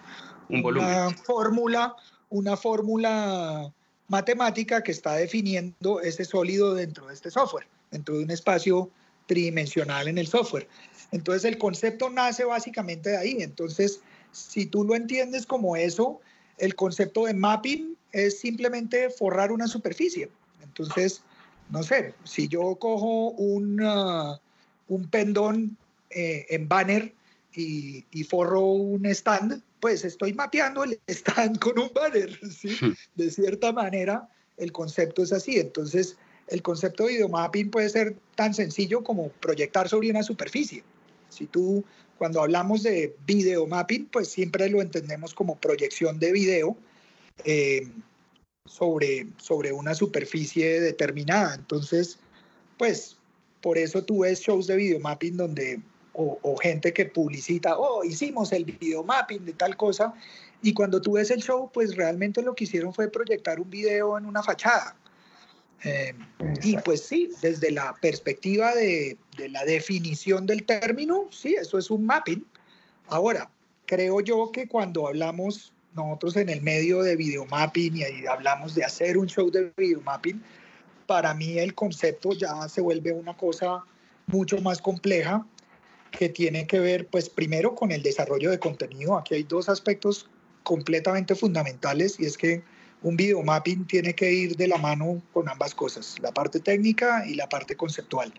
un 0.50 0.66
una 0.66 1.10
fórmula 1.12 1.96
una 2.30 2.58
fórmula 2.58 3.74
matemática 4.08 4.84
que 4.84 4.92
está 4.92 5.14
definiendo 5.14 6.00
ese 6.02 6.26
sólido 6.26 6.74
dentro 6.74 7.08
de 7.08 7.14
este 7.14 7.32
software, 7.32 7.68
dentro 7.92 8.18
de 8.18 8.24
un 8.24 8.32
espacio 8.32 8.90
tridimensional 9.26 10.08
en 10.08 10.18
el 10.18 10.28
software. 10.28 10.68
Entonces 11.12 11.46
el 11.46 11.58
concepto 11.58 12.10
nace 12.10 12.44
básicamente 12.46 13.12
de 13.12 13.18
ahí. 13.18 13.38
Entonces, 13.40 14.02
si 14.32 14.66
tú 14.66 14.84
lo 14.84 14.96
entiendes 14.96 15.46
como 15.46 15.76
eso, 15.76 16.20
el 16.58 16.76
concepto 16.76 17.26
de 17.26 17.34
mapping 17.34 17.98
es 18.12 18.40
simplemente 18.40 19.10
forrar 19.10 19.52
una 19.52 19.68
superficie. 19.68 20.30
Entonces, 20.64 21.22
no 21.70 21.84
sé, 21.84 22.14
si 22.24 22.48
yo 22.48 22.76
cojo 22.76 23.32
un, 23.32 23.82
uh, 23.82 24.38
un 24.88 25.10
pendón 25.10 25.78
eh, 26.12 26.46
en 26.50 26.68
banner 26.68 27.14
y, 27.54 28.06
y 28.12 28.24
forro 28.24 28.62
un 28.62 29.06
stand, 29.08 29.62
pues 29.86 30.04
estoy 30.04 30.34
mapeando 30.34 30.84
el 30.84 31.00
stand 31.08 31.60
con 31.60 31.78
un 31.78 31.92
banner, 31.94 32.40
¿sí? 32.50 32.76
Hmm. 32.82 32.96
De 33.14 33.30
cierta 33.30 33.72
manera, 33.72 34.28
el 34.58 34.72
concepto 34.72 35.22
es 35.22 35.32
así. 35.32 35.60
Entonces, 35.60 36.18
el 36.48 36.64
concepto 36.64 37.04
de 37.04 37.14
videomapping 37.14 37.70
puede 37.70 37.90
ser 37.90 38.16
tan 38.34 38.56
sencillo 38.56 39.04
como 39.04 39.30
proyectar 39.30 39.88
sobre 39.88 40.10
una 40.10 40.24
superficie. 40.24 40.82
Si 41.30 41.46
tú, 41.46 41.84
cuando 42.18 42.42
hablamos 42.42 42.82
de 42.82 43.16
videomapping, 43.28 44.08
pues 44.08 44.28
siempre 44.30 44.68
lo 44.70 44.82
entendemos 44.82 45.36
como 45.36 45.56
proyección 45.56 46.18
de 46.18 46.32
video 46.32 46.76
eh, 47.44 47.88
sobre, 48.66 49.28
sobre 49.38 49.72
una 49.72 49.94
superficie 49.94 50.82
determinada. 50.82 51.54
Entonces, 51.54 52.18
pues 52.80 53.18
por 53.62 53.78
eso 53.78 54.04
tú 54.04 54.22
ves 54.22 54.40
shows 54.40 54.66
de 54.66 54.78
videomapping 54.78 55.38
donde 55.38 55.80
o, 56.18 56.56
gente 56.58 56.94
que 56.94 57.06
publicita, 57.06 57.78
oh, 57.78 58.04
hicimos 58.04 58.52
el 58.54 58.64
video 58.64 59.04
mapping 59.04 59.44
de 59.46 59.54
tal 59.54 59.76
cosa, 59.76 60.14
y 60.62 60.74
cuando 60.74 61.02
tú 61.02 61.14
ves 61.14 61.30
el 61.32 61.42
show, 61.42 61.70
pues 61.74 61.96
realmente 61.96 62.42
lo 62.42 62.56
que 62.56 62.64
hicieron 62.64 62.94
fue 62.94 63.10
proyectar 63.10 63.60
un 63.60 63.70
video 63.70 64.18
en 64.18 64.26
una 64.26 64.42
fachada. 64.42 64.96
Eh, 65.84 66.14
y 66.64 66.78
pues 66.78 67.02
sí, 67.02 67.30
desde 67.42 67.70
la 67.72 67.94
perspectiva 68.02 68.74
de, 68.74 69.18
de, 69.38 69.50
la 69.50 69.66
definición 69.66 70.46
del 70.46 70.64
término, 70.64 71.28
sí, 71.32 71.56
eso 71.60 71.78
es 71.78 71.92
un 71.92 72.06
mapping. 72.06 72.46
Ahora, 73.08 73.52
creo 73.86 74.22
yo 74.22 74.52
que 74.52 74.68
cuando 74.68 75.08
hablamos 75.08 75.74
nosotros 75.94 76.38
en 76.38 76.50
el 76.50 76.62
medio 76.62 77.04
de 77.04 77.16
videomapping 77.16 77.98
y 77.98 78.26
hablamos 78.26 78.74
de 78.74 78.84
hacer 78.84 79.18
un 79.18 79.28
show 79.28 79.52
de 79.52 79.72
videomapping, 79.78 80.42
para 81.06 81.34
mí 81.34 81.60
el 81.60 81.76
concepto 81.76 82.32
ya 82.34 82.68
se 82.68 82.82
vuelve 82.82 83.12
una 83.12 83.36
cosa 83.36 83.84
mucho 84.28 84.60
más 84.62 84.82
compleja 84.82 85.46
que 86.18 86.30
tiene 86.30 86.68
que 86.68 86.80
ver, 86.80 87.08
pues 87.08 87.30
primero 87.30 87.76
con 87.76 87.92
el 87.92 88.02
desarrollo 88.02 88.52
de 88.52 88.60
contenido. 88.60 89.18
Aquí 89.18 89.36
hay 89.36 89.44
dos 89.44 89.70
aspectos 89.70 90.30
completamente 90.64 91.36
fundamentales 91.36 92.20
y 92.20 92.26
es 92.26 92.38
que 92.38 92.64
un 93.02 93.16
video 93.16 93.44
mapping 93.44 93.86
tiene 93.86 94.16
que 94.16 94.32
ir 94.32 94.56
de 94.56 94.68
la 94.68 94.78
mano 94.78 95.22
con 95.32 95.48
ambas 95.48 95.76
cosas, 95.76 96.18
la 96.22 96.32
parte 96.32 96.60
técnica 96.60 97.26
y 97.28 97.36
la 97.36 97.48
parte 97.48 97.76
conceptual. 97.76 98.34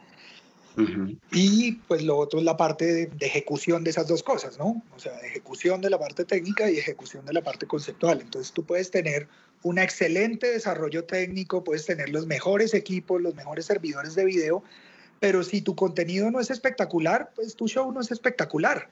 Uh 0.76 0.80
-huh. 0.80 1.18
Y 1.32 1.72
pues 1.88 2.02
lo 2.02 2.18
otro 2.18 2.38
es 2.38 2.44
la 2.44 2.56
parte 2.56 2.84
de, 2.84 3.06
de, 3.06 3.26
ejecución 3.26 3.82
de 3.84 3.90
esas 3.90 4.08
dos 4.08 4.22
cosas, 4.22 4.58
¿no? 4.58 4.82
O 4.94 4.98
sea, 4.98 5.18
ejecución 5.20 5.80
de 5.80 5.88
la 5.88 5.98
parte 5.98 6.24
técnica 6.24 6.70
y 6.70 6.78
ejecución 6.78 7.24
de 7.24 7.32
la 7.32 7.42
parte 7.42 7.66
conceptual. 7.66 8.20
Entonces 8.20 8.52
tú 8.52 8.64
puedes 8.64 8.90
tener 8.90 9.28
un 9.62 9.78
excelente 9.78 10.50
desarrollo 10.50 11.04
técnico, 11.04 11.64
puedes 11.64 11.86
tener 11.86 12.10
los 12.10 12.26
mejores 12.26 12.74
equipos, 12.74 13.22
los 13.22 13.34
mejores 13.34 13.66
servidores 13.66 14.14
de 14.14 14.24
video, 14.24 14.62
pero 15.20 15.42
si 15.42 15.60
tu 15.60 15.74
contenido 15.74 16.30
no 16.30 16.40
es 16.40 16.50
espectacular, 16.50 17.30
pues 17.34 17.56
tu 17.56 17.68
show 17.68 17.90
no 17.92 18.00
es 18.00 18.10
espectacular. 18.10 18.88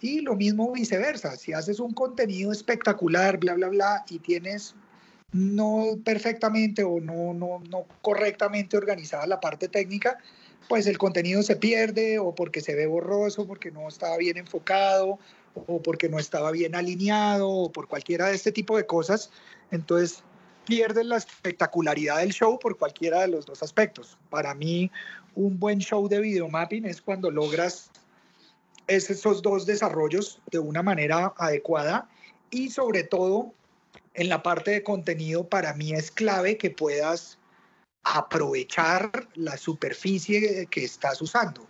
Y 0.00 0.20
lo 0.20 0.34
mismo 0.34 0.72
viceversa, 0.72 1.36
si 1.36 1.52
haces 1.52 1.80
un 1.80 1.94
contenido 1.94 2.52
espectacular, 2.52 3.38
bla, 3.38 3.54
bla, 3.54 3.68
bla, 3.68 4.04
y 4.08 4.18
tienes 4.18 4.74
no 5.32 5.98
perfectamente 6.04 6.84
o 6.84 7.00
no, 7.00 7.34
no, 7.34 7.60
no 7.70 7.86
correctamente 8.02 8.76
organizada 8.76 9.26
la 9.26 9.40
parte 9.40 9.68
técnica, 9.68 10.18
pues 10.68 10.86
el 10.86 10.98
contenido 10.98 11.42
se 11.42 11.56
pierde 11.56 12.18
o 12.18 12.34
porque 12.34 12.60
se 12.60 12.74
ve 12.74 12.86
borroso, 12.86 13.46
porque 13.46 13.70
no 13.70 13.88
estaba 13.88 14.16
bien 14.16 14.36
enfocado 14.36 15.18
o 15.54 15.82
porque 15.82 16.08
no 16.08 16.18
estaba 16.18 16.50
bien 16.50 16.74
alineado 16.74 17.48
o 17.48 17.72
por 17.72 17.88
cualquiera 17.88 18.28
de 18.28 18.34
este 18.34 18.52
tipo 18.52 18.76
de 18.76 18.86
cosas. 18.86 19.30
Entonces 19.70 20.22
pierdes 20.64 21.06
la 21.06 21.16
espectacularidad 21.16 22.18
del 22.18 22.32
show 22.32 22.58
por 22.58 22.76
cualquiera 22.76 23.22
de 23.22 23.28
los 23.28 23.46
dos 23.46 23.62
aspectos. 23.62 24.18
Para 24.30 24.54
mí, 24.54 24.90
un 25.34 25.58
buen 25.58 25.78
show 25.78 26.08
de 26.08 26.20
videomapping 26.20 26.86
es 26.86 27.00
cuando 27.00 27.30
logras 27.30 27.90
esos 28.86 29.42
dos 29.42 29.66
desarrollos 29.66 30.40
de 30.50 30.58
una 30.58 30.82
manera 30.82 31.32
adecuada 31.38 32.08
y 32.50 32.70
sobre 32.70 33.04
todo 33.04 33.52
en 34.14 34.28
la 34.28 34.42
parte 34.42 34.72
de 34.72 34.82
contenido 34.82 35.48
para 35.48 35.74
mí 35.74 35.92
es 35.92 36.10
clave 36.10 36.56
que 36.56 36.70
puedas 36.70 37.38
aprovechar 38.04 39.28
la 39.34 39.56
superficie 39.56 40.66
que 40.66 40.84
estás 40.84 41.20
usando. 41.22 41.66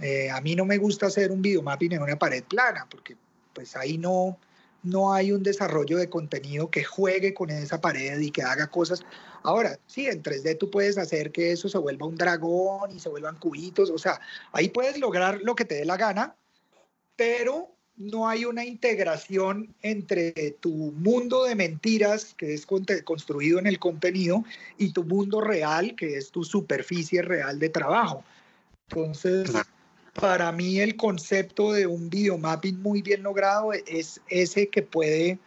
Eh, 0.00 0.30
a 0.30 0.40
mí 0.40 0.54
no 0.54 0.64
me 0.64 0.78
gusta 0.78 1.06
hacer 1.06 1.30
un 1.30 1.42
videomapping 1.42 1.92
en 1.92 2.02
una 2.02 2.18
pared 2.18 2.44
plana 2.44 2.86
porque 2.90 3.16
pues 3.52 3.76
ahí 3.76 3.98
no, 3.98 4.38
no 4.82 5.12
hay 5.12 5.32
un 5.32 5.42
desarrollo 5.42 5.98
de 5.98 6.08
contenido 6.08 6.70
que 6.70 6.84
juegue 6.84 7.34
con 7.34 7.50
esa 7.50 7.80
pared 7.80 8.18
y 8.20 8.30
que 8.30 8.42
haga 8.42 8.66
cosas. 8.66 9.02
Ahora, 9.42 9.78
sí, 9.86 10.06
en 10.06 10.22
3D 10.22 10.58
tú 10.58 10.70
puedes 10.70 10.98
hacer 10.98 11.32
que 11.32 11.52
eso 11.52 11.68
se 11.68 11.78
vuelva 11.78 12.06
un 12.06 12.16
dragón 12.16 12.90
y 12.90 13.00
se 13.00 13.08
vuelvan 13.08 13.36
cubitos, 13.36 13.90
o 13.90 13.98
sea, 13.98 14.20
ahí 14.52 14.68
puedes 14.68 14.98
lograr 14.98 15.40
lo 15.42 15.54
que 15.54 15.64
te 15.64 15.76
dé 15.76 15.84
la 15.84 15.96
gana, 15.96 16.36
pero 17.16 17.68
no 17.96 18.28
hay 18.28 18.44
una 18.46 18.64
integración 18.64 19.74
entre 19.82 20.32
tu 20.60 20.70
mundo 20.70 21.44
de 21.44 21.54
mentiras, 21.54 22.34
que 22.34 22.54
es 22.54 22.66
construido 22.66 23.58
en 23.58 23.66
el 23.66 23.78
contenido, 23.78 24.44
y 24.78 24.92
tu 24.92 25.04
mundo 25.04 25.40
real, 25.40 25.94
que 25.94 26.16
es 26.16 26.30
tu 26.30 26.42
superficie 26.42 27.22
real 27.22 27.58
de 27.58 27.68
trabajo. 27.68 28.24
Entonces, 28.88 29.52
para 30.12 30.52
mí 30.52 30.80
el 30.80 30.96
concepto 30.96 31.72
de 31.72 31.86
un 31.86 32.10
videomapping 32.10 32.80
muy 32.80 33.02
bien 33.02 33.22
logrado 33.22 33.72
es 33.72 34.20
ese 34.28 34.68
que 34.68 34.82
puede, 34.82 35.38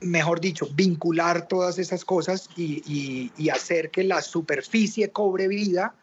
mejor 0.00 0.40
dicho, 0.40 0.66
vincular 0.74 1.48
todas 1.48 1.78
esas 1.78 2.04
cosas 2.04 2.48
y, 2.56 3.32
y 3.36 3.48
hacer 3.50 3.90
que 3.90 4.04
la 4.04 4.20
superficie 4.22 5.10
cobre 5.10 5.48
vida 5.48 5.94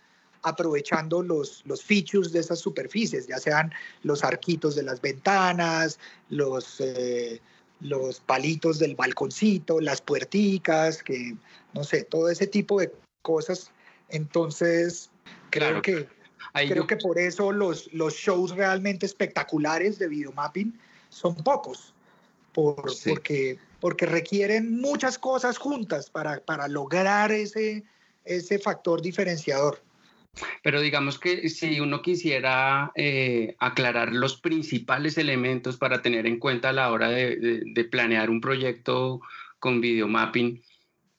aprovechando 0.41 1.21
los, 1.21 1.63
los 1.65 1.83
features 1.83 2.31
de 2.31 2.39
esas 2.39 2.59
superficies, 2.59 3.27
ya 3.27 3.37
sean 3.37 3.73
los 4.03 4.23
arquitos 4.23 4.75
de 4.75 4.83
las 4.83 5.01
ventanas, 5.01 5.99
los, 6.29 6.79
eh, 6.79 7.41
los 7.81 8.19
palitos 8.21 8.79
del 8.79 8.95
balconcito, 8.95 9.79
las 9.79 10.01
puerticas, 10.01 11.03
que 11.03 11.35
no 11.73 11.83
sé, 11.83 12.03
todo 12.03 12.29
ese 12.29 12.47
tipo 12.47 12.79
de 12.79 12.93
cosas. 13.21 13.71
Entonces, 14.09 15.09
creo 15.49 15.81
que 15.81 16.07
creo 16.53 16.87
que 16.87 16.97
por 16.97 17.17
eso 17.17 17.51
los, 17.51 17.91
los 17.93 18.13
shows 18.13 18.51
realmente 18.55 19.05
espectaculares 19.05 19.99
de 19.99 20.07
videomapping 20.07 20.77
son 21.09 21.35
pocos, 21.35 21.93
por, 22.53 22.91
porque, 23.05 23.57
porque 23.79 24.05
requieren 24.05 24.79
muchas 24.79 25.17
cosas 25.17 25.57
juntas 25.57 26.09
para, 26.09 26.39
para 26.41 26.67
lograr 26.67 27.31
ese, 27.31 27.83
ese 28.25 28.59
factor 28.59 29.01
diferenciador. 29.01 29.81
Pero 30.63 30.81
digamos 30.81 31.19
que 31.19 31.49
si 31.49 31.79
uno 31.79 32.01
quisiera 32.01 32.91
eh, 32.95 33.55
aclarar 33.59 34.13
los 34.13 34.39
principales 34.39 35.17
elementos 35.17 35.77
para 35.77 36.01
tener 36.01 36.25
en 36.27 36.39
cuenta 36.39 36.69
a 36.69 36.73
la 36.73 36.91
hora 36.91 37.09
de, 37.09 37.87
planear 37.91 38.29
un 38.29 38.41
proyecto 38.41 39.21
con 39.59 39.81
videomapping, 39.81 40.61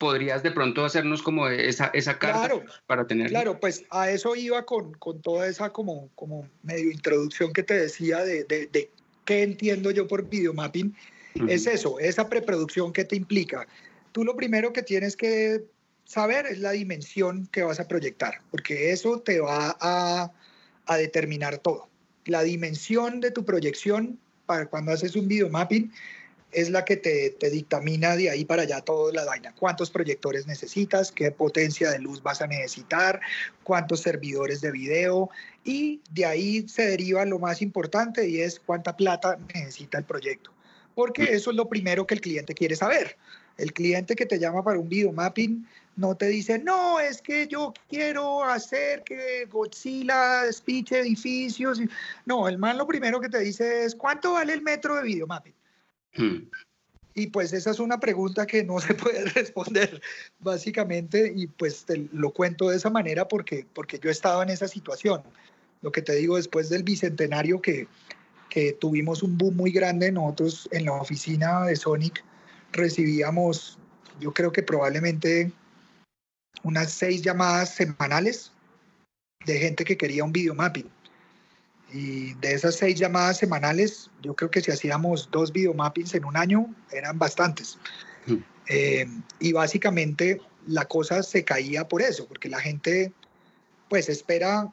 ¿podrías 0.00 0.42
de 0.42 0.50
pronto 0.50 0.82
hacernos 0.82 1.20
como 1.20 1.46
esa, 1.48 1.90
esa 1.92 2.18
carta 2.18 2.50
para 2.86 3.06
tener? 3.06 3.28
Claro, 3.28 3.60
pues 3.60 3.84
a 3.90 4.10
eso 4.10 4.34
iba 4.34 4.64
con, 4.64 4.94
con, 4.94 5.20
toda 5.20 5.46
esa 5.46 5.70
como, 5.70 6.08
como 6.14 6.48
medio 6.62 6.90
introducción 6.90 7.52
que 7.52 7.62
te 7.62 7.74
decía 7.74 8.24
de, 8.24 8.44
de, 8.44 8.90
qué 9.26 9.42
entiendo 9.42 9.90
yo 9.90 10.08
por 10.08 10.26
videomapping. 10.26 10.96
Es 11.48 11.66
eso, 11.66 12.00
esa 12.00 12.30
preproducción 12.30 12.94
que 12.94 13.04
te 13.04 13.14
implica. 13.14 13.68
Tú 14.12 14.24
lo 14.24 14.34
primero 14.34 14.72
que 14.72 14.82
tienes 14.82 15.16
que 15.16 15.64
saber 16.06 16.46
es 16.46 16.60
la 16.60 16.70
dimensión 16.70 17.46
que 17.52 17.62
vas 17.62 17.78
a 17.78 17.86
proyectar, 17.86 18.40
porque 18.50 18.92
eso 18.92 19.20
te 19.20 19.38
va 19.38 19.76
a, 19.80 20.32
determinar 20.96 21.58
todo. 21.58 21.88
La 22.24 22.42
dimensión 22.42 23.20
de 23.20 23.30
tu 23.30 23.44
proyección 23.44 24.18
para 24.46 24.66
cuando 24.66 24.92
haces 24.92 25.14
un 25.14 25.28
video 25.28 25.50
mapping 25.50 25.92
es 26.52 26.70
la 26.70 26.84
que 26.84 26.96
te, 26.96 27.50
dictamina 27.50 28.16
de 28.16 28.30
ahí 28.30 28.44
para 28.44 28.62
allá 28.62 28.80
toda 28.80 29.12
la 29.12 29.24
vaina. 29.24 29.54
¿Cuántos 29.58 29.90
proyectores 29.90 30.46
necesitas? 30.46 31.12
¿Qué 31.12 31.30
potencia 31.30 31.90
de 31.90 31.98
luz 31.98 32.22
vas 32.22 32.42
a 32.42 32.46
necesitar? 32.46 33.20
¿Cuántos 33.62 34.00
servidores 34.00 34.60
de 34.60 34.72
video? 34.72 35.30
Y 35.64 36.00
de 36.10 36.26
ahí 36.26 36.68
se 36.68 36.86
deriva 36.86 37.24
lo 37.24 37.38
más 37.38 37.62
importante 37.62 38.28
y 38.28 38.40
es 38.40 38.60
cuánta 38.60 38.96
plata 38.96 39.38
necesita 39.54 39.98
el 39.98 40.04
proyecto. 40.04 40.52
Porque 40.94 41.22
mm. 41.22 41.34
eso 41.34 41.50
es 41.50 41.56
lo 41.56 41.68
primero 41.68 42.06
que 42.06 42.14
el 42.14 42.20
cliente 42.20 42.54
quiere 42.54 42.76
saber. 42.76 43.16
El 43.56 43.72
cliente 43.72 44.16
que 44.16 44.26
te 44.26 44.38
llama 44.38 44.64
para 44.64 44.78
un 44.78 44.88
video 44.88 45.12
mapping 45.12 45.66
no 45.96 46.16
te 46.16 46.26
dice, 46.26 46.58
no, 46.58 46.98
es 46.98 47.20
que 47.20 47.46
yo 47.46 47.74
quiero 47.88 48.42
hacer 48.42 49.02
que 49.04 49.46
Godzilla 49.50 50.44
despiche 50.44 51.00
edificios. 51.00 51.78
No, 52.24 52.48
el 52.48 52.56
man 52.56 52.78
lo 52.78 52.86
primero 52.86 53.20
que 53.20 53.28
te 53.28 53.38
dice 53.40 53.84
es, 53.84 53.94
¿cuánto 53.94 54.32
vale 54.32 54.54
el 54.54 54.62
metro 54.62 54.96
de 54.96 55.02
videomapping? 55.02 55.52
Hmm. 56.16 56.48
Y 57.14 57.26
pues 57.28 57.52
esa 57.52 57.70
es 57.70 57.80
una 57.80 57.98
pregunta 57.98 58.46
que 58.46 58.64
no 58.64 58.78
se 58.80 58.94
puede 58.94 59.24
responder 59.24 60.00
básicamente 60.38 61.32
y 61.34 61.46
pues 61.46 61.84
te 61.84 62.08
lo 62.12 62.32
cuento 62.32 62.68
de 62.68 62.76
esa 62.76 62.90
manera 62.90 63.26
porque, 63.28 63.66
porque 63.74 63.98
yo 63.98 64.10
estaba 64.10 64.42
en 64.42 64.50
esa 64.50 64.68
situación. 64.68 65.22
Lo 65.82 65.92
que 65.92 66.02
te 66.02 66.14
digo 66.14 66.36
después 66.36 66.68
del 66.68 66.82
bicentenario 66.82 67.60
que, 67.60 67.88
que 68.48 68.72
tuvimos 68.72 69.22
un 69.22 69.38
boom 69.38 69.56
muy 69.56 69.70
grande, 69.70 70.12
nosotros 70.12 70.68
en 70.72 70.84
la 70.84 70.92
oficina 70.92 71.64
de 71.64 71.76
Sonic 71.76 72.22
recibíamos, 72.72 73.78
yo 74.20 74.32
creo 74.32 74.52
que 74.52 74.62
probablemente 74.62 75.52
unas 76.62 76.92
seis 76.92 77.22
llamadas 77.22 77.74
semanales 77.74 78.52
de 79.46 79.58
gente 79.58 79.84
que 79.84 79.96
quería 79.96 80.24
un 80.24 80.32
video 80.32 80.54
mapping. 80.54 80.90
Y 81.92 82.34
de 82.34 82.54
esas 82.54 82.76
seis 82.76 82.98
llamadas 82.98 83.38
semanales, 83.38 84.10
yo 84.22 84.34
creo 84.34 84.50
que 84.50 84.60
si 84.60 84.70
hacíamos 84.70 85.28
dos 85.30 85.52
video 85.52 85.74
mappings 85.74 86.14
en 86.14 86.24
un 86.24 86.36
año, 86.36 86.74
eran 86.92 87.18
bastantes. 87.18 87.78
Hmm. 88.26 88.38
Eh, 88.68 89.06
y 89.40 89.52
básicamente 89.52 90.40
la 90.66 90.84
cosa 90.84 91.22
se 91.22 91.44
caía 91.44 91.88
por 91.88 92.02
eso, 92.02 92.26
porque 92.26 92.48
la 92.48 92.60
gente 92.60 93.12
pues 93.88 94.08
espera 94.08 94.72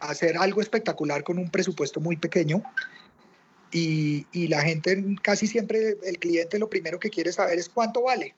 hacer 0.00 0.36
algo 0.36 0.60
espectacular 0.60 1.24
con 1.24 1.38
un 1.38 1.50
presupuesto 1.50 2.00
muy 2.00 2.16
pequeño 2.16 2.62
y, 3.70 4.26
y, 4.32 4.48
la 4.48 4.60
gente 4.60 5.02
casi 5.22 5.46
siempre, 5.46 5.96
el 6.04 6.18
cliente 6.18 6.58
lo 6.58 6.68
primero 6.68 6.98
que 6.98 7.10
quiere 7.10 7.32
saber 7.32 7.58
es 7.58 7.68
cuánto 7.68 8.02
vale, 8.02 8.34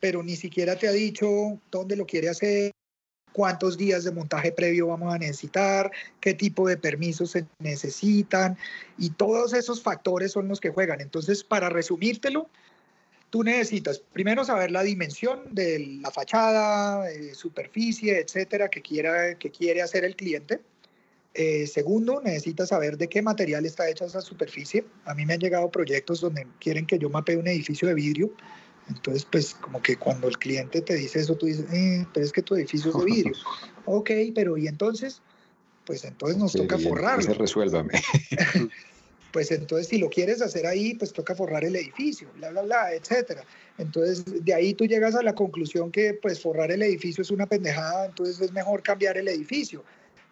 pero 0.00 0.22
ni 0.22 0.34
siquiera 0.34 0.76
te 0.76 0.88
ha 0.88 0.92
dicho 0.92 1.60
dónde 1.70 1.94
lo 1.94 2.06
quiere 2.06 2.28
hacer, 2.28 2.72
cuántos 3.32 3.76
días 3.76 4.04
de 4.04 4.12
montaje 4.12 4.52
previo 4.52 4.88
vamos 4.88 5.14
a 5.14 5.18
necesitar, 5.18 5.90
qué 6.20 6.34
tipo 6.34 6.68
de 6.68 6.76
permisos 6.76 7.30
se 7.30 7.46
necesitan 7.58 8.56
y 8.98 9.10
todos 9.10 9.52
esos 9.54 9.82
factores 9.82 10.32
son 10.32 10.48
los 10.48 10.60
que 10.60 10.70
juegan. 10.70 11.00
Entonces, 11.00 11.42
para 11.42 11.68
resumírtelo, 11.68 12.48
tú 13.30 13.42
necesitas 13.42 14.02
primero 14.12 14.44
saber 14.44 14.70
la 14.70 14.82
dimensión 14.82 15.40
de 15.52 15.98
la 16.02 16.10
fachada, 16.10 17.10
eh, 17.10 17.34
superficie, 17.34 18.20
etcétera, 18.20 18.68
que, 18.68 18.82
quiera, 18.82 19.36
que 19.38 19.50
quiere 19.50 19.82
hacer 19.82 20.04
el 20.04 20.16
cliente. 20.16 20.60
Eh, 21.34 21.66
segundo, 21.66 22.20
necesitas 22.20 22.68
saber 22.68 22.98
de 22.98 23.08
qué 23.08 23.22
material 23.22 23.64
está 23.64 23.88
hecha 23.88 24.04
esa 24.04 24.20
superficie. 24.20 24.84
A 25.06 25.14
mí 25.14 25.24
me 25.24 25.32
han 25.32 25.40
llegado 25.40 25.70
proyectos 25.70 26.20
donde 26.20 26.46
quieren 26.60 26.84
que 26.84 26.98
yo 26.98 27.08
mapee 27.08 27.38
un 27.38 27.48
edificio 27.48 27.88
de 27.88 27.94
vidrio. 27.94 28.32
Entonces, 28.88 29.24
pues 29.24 29.54
como 29.54 29.80
que 29.80 29.96
cuando 29.96 30.28
el 30.28 30.38
cliente 30.38 30.80
te 30.80 30.94
dice 30.94 31.20
eso, 31.20 31.36
tú 31.36 31.46
dices, 31.46 31.66
eh, 31.72 32.06
pero 32.12 32.26
es 32.26 32.32
que 32.32 32.42
tu 32.42 32.54
edificio 32.54 32.90
es 32.90 32.98
de 32.98 33.04
vidrio. 33.04 33.34
ok, 33.86 34.10
pero 34.34 34.56
¿y 34.56 34.66
entonces? 34.66 35.22
Pues 35.84 36.04
entonces 36.04 36.38
nos 36.38 36.52
toca 36.52 36.78
forrarlo. 36.78 37.20
Entonces 37.20 37.38
resuélvame. 37.38 37.92
pues 39.32 39.50
entonces 39.50 39.88
si 39.88 39.98
lo 39.98 40.10
quieres 40.10 40.42
hacer 40.42 40.66
ahí, 40.66 40.94
pues 40.94 41.12
toca 41.12 41.34
forrar 41.34 41.64
el 41.64 41.74
edificio, 41.76 42.28
bla, 42.36 42.50
bla, 42.50 42.62
bla, 42.62 42.92
etcétera. 42.92 43.44
Entonces 43.78 44.44
de 44.44 44.54
ahí 44.54 44.74
tú 44.74 44.84
llegas 44.86 45.14
a 45.14 45.22
la 45.22 45.34
conclusión 45.34 45.90
que 45.90 46.14
pues 46.14 46.40
forrar 46.40 46.70
el 46.70 46.82
edificio 46.82 47.22
es 47.22 47.30
una 47.30 47.46
pendejada, 47.46 48.06
entonces 48.06 48.40
es 48.40 48.52
mejor 48.52 48.82
cambiar 48.82 49.16
el 49.16 49.28
edificio 49.28 49.82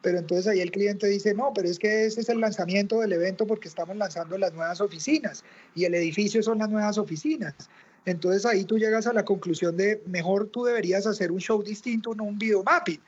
pero 0.03 0.19
entonces 0.19 0.47
ahí 0.47 0.61
el 0.61 0.71
cliente 0.71 1.07
dice, 1.07 1.35
no, 1.35 1.53
pero 1.55 1.69
es 1.69 1.79
que 1.79 2.07
ese 2.07 2.21
es 2.21 2.29
el 2.29 2.41
lanzamiento 2.41 3.01
del 3.01 3.13
evento 3.13 3.47
porque 3.47 3.69
estamos 3.69 3.97
lanzando 3.97 4.39
las 4.39 4.53
nuevas 4.53 4.81
oficinas 4.81 5.45
y 5.75 5.85
el 5.85 5.95
edificio 5.95 6.43
son 6.43 6.59
las 6.59 6.71
nuevas 6.71 6.97
oficinas. 6.97 7.55
Entonces 8.07 8.47
ahí 8.47 8.65
tú 8.65 8.79
llegas 8.79 9.07
a 9.07 9.13
la 9.13 9.25
conclusión 9.25 9.77
de, 9.77 10.03
mejor 10.07 10.49
tú 10.49 10.65
deberías 10.65 11.07
hacer 11.07 11.31
un 11.31 11.41
show 11.41 11.63
distinto, 11.63 12.15
no 12.15 12.25
un 12.25 12.39
video 12.39 12.63
mapping. 12.63 13.01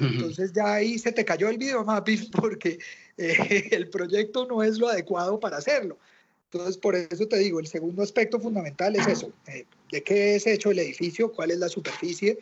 Entonces 0.00 0.52
ya 0.52 0.74
ahí 0.74 0.98
se 0.98 1.12
te 1.12 1.24
cayó 1.24 1.48
el 1.48 1.58
videomapping 1.58 2.30
porque 2.32 2.78
eh, 3.16 3.68
el 3.70 3.88
proyecto 3.88 4.46
no 4.46 4.62
es 4.62 4.78
lo 4.78 4.88
adecuado 4.88 5.38
para 5.40 5.58
hacerlo. 5.58 5.96
Entonces, 6.52 6.76
por 6.76 6.94
eso 6.94 7.26
te 7.26 7.38
digo, 7.38 7.58
el 7.58 7.66
segundo 7.66 8.02
aspecto 8.02 8.38
fundamental 8.38 8.94
es 8.94 9.06
eso, 9.08 9.32
eh, 9.48 9.66
de 9.90 10.02
qué 10.02 10.36
es 10.36 10.46
hecho 10.46 10.70
el 10.70 10.78
edificio, 10.78 11.32
cuál 11.32 11.50
es 11.50 11.58
la 11.58 11.68
superficie. 11.68 12.38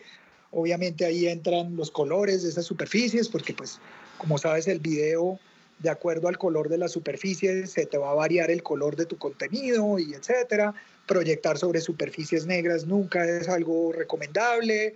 Obviamente 0.50 1.04
ahí 1.04 1.26
entran 1.26 1.74
los 1.74 1.90
colores 1.90 2.42
de 2.42 2.50
esas 2.50 2.66
superficies, 2.66 3.28
porque 3.28 3.54
pues, 3.54 3.80
como 4.18 4.36
sabes, 4.38 4.68
el 4.68 4.78
video, 4.78 5.40
de 5.78 5.90
acuerdo 5.90 6.28
al 6.28 6.38
color 6.38 6.68
de 6.68 6.78
la 6.78 6.88
superficie, 6.88 7.66
se 7.66 7.86
te 7.86 7.98
va 7.98 8.10
a 8.10 8.14
variar 8.14 8.50
el 8.50 8.62
color 8.62 8.94
de 8.94 9.06
tu 9.06 9.16
contenido 9.16 9.98
y 9.98 10.12
etcétera. 10.14 10.74
Proyectar 11.06 11.58
sobre 11.58 11.80
superficies 11.80 12.46
negras 12.46 12.86
nunca 12.86 13.24
es 13.24 13.48
algo 13.48 13.92
recomendable. 13.92 14.94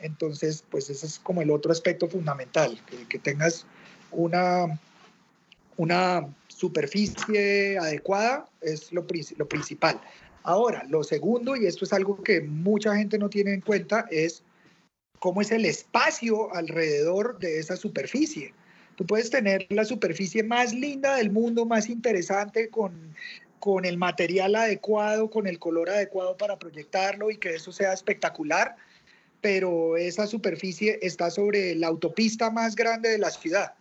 Entonces, 0.00 0.64
pues 0.70 0.90
ese 0.90 1.06
es 1.06 1.18
como 1.18 1.42
el 1.42 1.50
otro 1.50 1.72
aspecto 1.72 2.08
fundamental, 2.08 2.80
que, 3.08 3.18
tengas 3.18 3.66
una, 4.12 4.78
una 5.76 6.28
superficie 6.46 7.76
adecuada 7.78 8.48
es 8.60 8.92
lo, 8.92 9.04
lo 9.36 9.48
principal. 9.48 10.00
Ahora, 10.44 10.84
lo 10.88 11.02
segundo, 11.02 11.56
y 11.56 11.66
esto 11.66 11.84
es 11.84 11.92
algo 11.92 12.22
que 12.22 12.40
mucha 12.40 12.96
gente 12.96 13.18
no 13.18 13.28
tiene 13.28 13.52
en 13.54 13.60
cuenta, 13.60 14.06
es 14.10 14.42
cómo 15.18 15.42
es 15.42 15.50
el 15.50 15.64
espacio 15.64 16.54
alrededor 16.54 17.38
de 17.38 17.58
esa 17.58 17.76
superficie. 17.76 18.54
Tú 18.96 19.06
puedes 19.06 19.30
tener 19.30 19.66
la 19.68 19.84
superficie 19.84 20.42
más 20.42 20.72
linda 20.72 21.16
del 21.16 21.30
mundo, 21.30 21.66
más 21.66 21.88
interesante, 21.88 22.68
con, 22.68 23.14
con 23.58 23.84
el 23.84 23.96
material 23.96 24.54
adecuado, 24.54 25.30
con 25.30 25.46
el 25.46 25.58
color 25.58 25.90
adecuado 25.90 26.36
para 26.36 26.58
proyectarlo 26.58 27.30
y 27.30 27.36
que 27.36 27.54
eso 27.54 27.72
sea 27.72 27.92
espectacular, 27.92 28.76
pero 29.40 29.96
esa 29.96 30.26
superficie 30.26 30.98
está 31.02 31.30
sobre 31.30 31.74
la 31.74 31.88
autopista 31.88 32.50
más 32.50 32.74
grande 32.74 33.10
de 33.10 33.18
la 33.18 33.30
ciudad. 33.30 33.74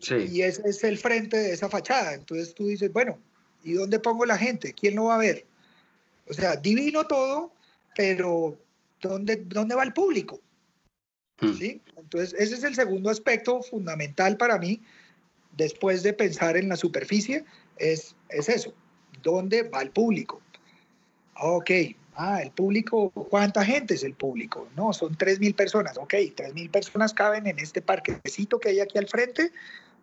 Sí. 0.00 0.14
Y 0.30 0.42
ese 0.42 0.62
es 0.68 0.82
el 0.84 0.98
frente 0.98 1.36
de 1.36 1.52
esa 1.52 1.68
fachada. 1.68 2.14
Entonces 2.14 2.54
tú 2.54 2.66
dices, 2.66 2.92
bueno, 2.92 3.18
¿y 3.62 3.74
dónde 3.74 3.98
pongo 3.98 4.24
la 4.24 4.38
gente? 4.38 4.72
¿Quién 4.72 4.96
lo 4.96 5.04
va 5.04 5.16
a 5.16 5.18
ver? 5.18 5.44
O 6.28 6.32
sea, 6.32 6.56
divino 6.56 7.06
todo, 7.06 7.52
pero 7.96 8.56
¿dónde, 9.00 9.36
dónde 9.36 9.74
va 9.74 9.82
el 9.82 9.92
público? 9.92 10.40
Hmm. 11.40 11.54
¿Sí? 11.54 11.82
Entonces, 11.96 12.34
ese 12.38 12.54
es 12.54 12.64
el 12.64 12.74
segundo 12.74 13.10
aspecto 13.10 13.62
fundamental 13.62 14.36
para 14.36 14.58
mí, 14.58 14.80
después 15.56 16.02
de 16.02 16.12
pensar 16.12 16.56
en 16.56 16.68
la 16.68 16.76
superficie, 16.76 17.44
es, 17.80 18.14
es 18.28 18.48
eso, 18.48 18.72
¿dónde 19.22 19.64
va 19.64 19.82
el 19.82 19.90
público? 19.90 20.40
Ok, 21.34 21.70
Ah, 22.22 22.42
el 22.42 22.50
público, 22.50 23.10
¿cuánta 23.30 23.64
gente 23.64 23.94
es 23.94 24.02
el 24.02 24.14
público? 24.14 24.68
No, 24.76 24.92
son 24.92 25.16
3.000 25.16 25.54
personas. 25.54 25.96
Ok, 25.96 26.12
3.000 26.12 26.70
personas 26.70 27.14
caben 27.14 27.46
en 27.46 27.58
este 27.58 27.80
parquecito 27.80 28.58
que 28.58 28.70
hay 28.70 28.80
aquí 28.80 28.98
al 28.98 29.06
frente. 29.06 29.52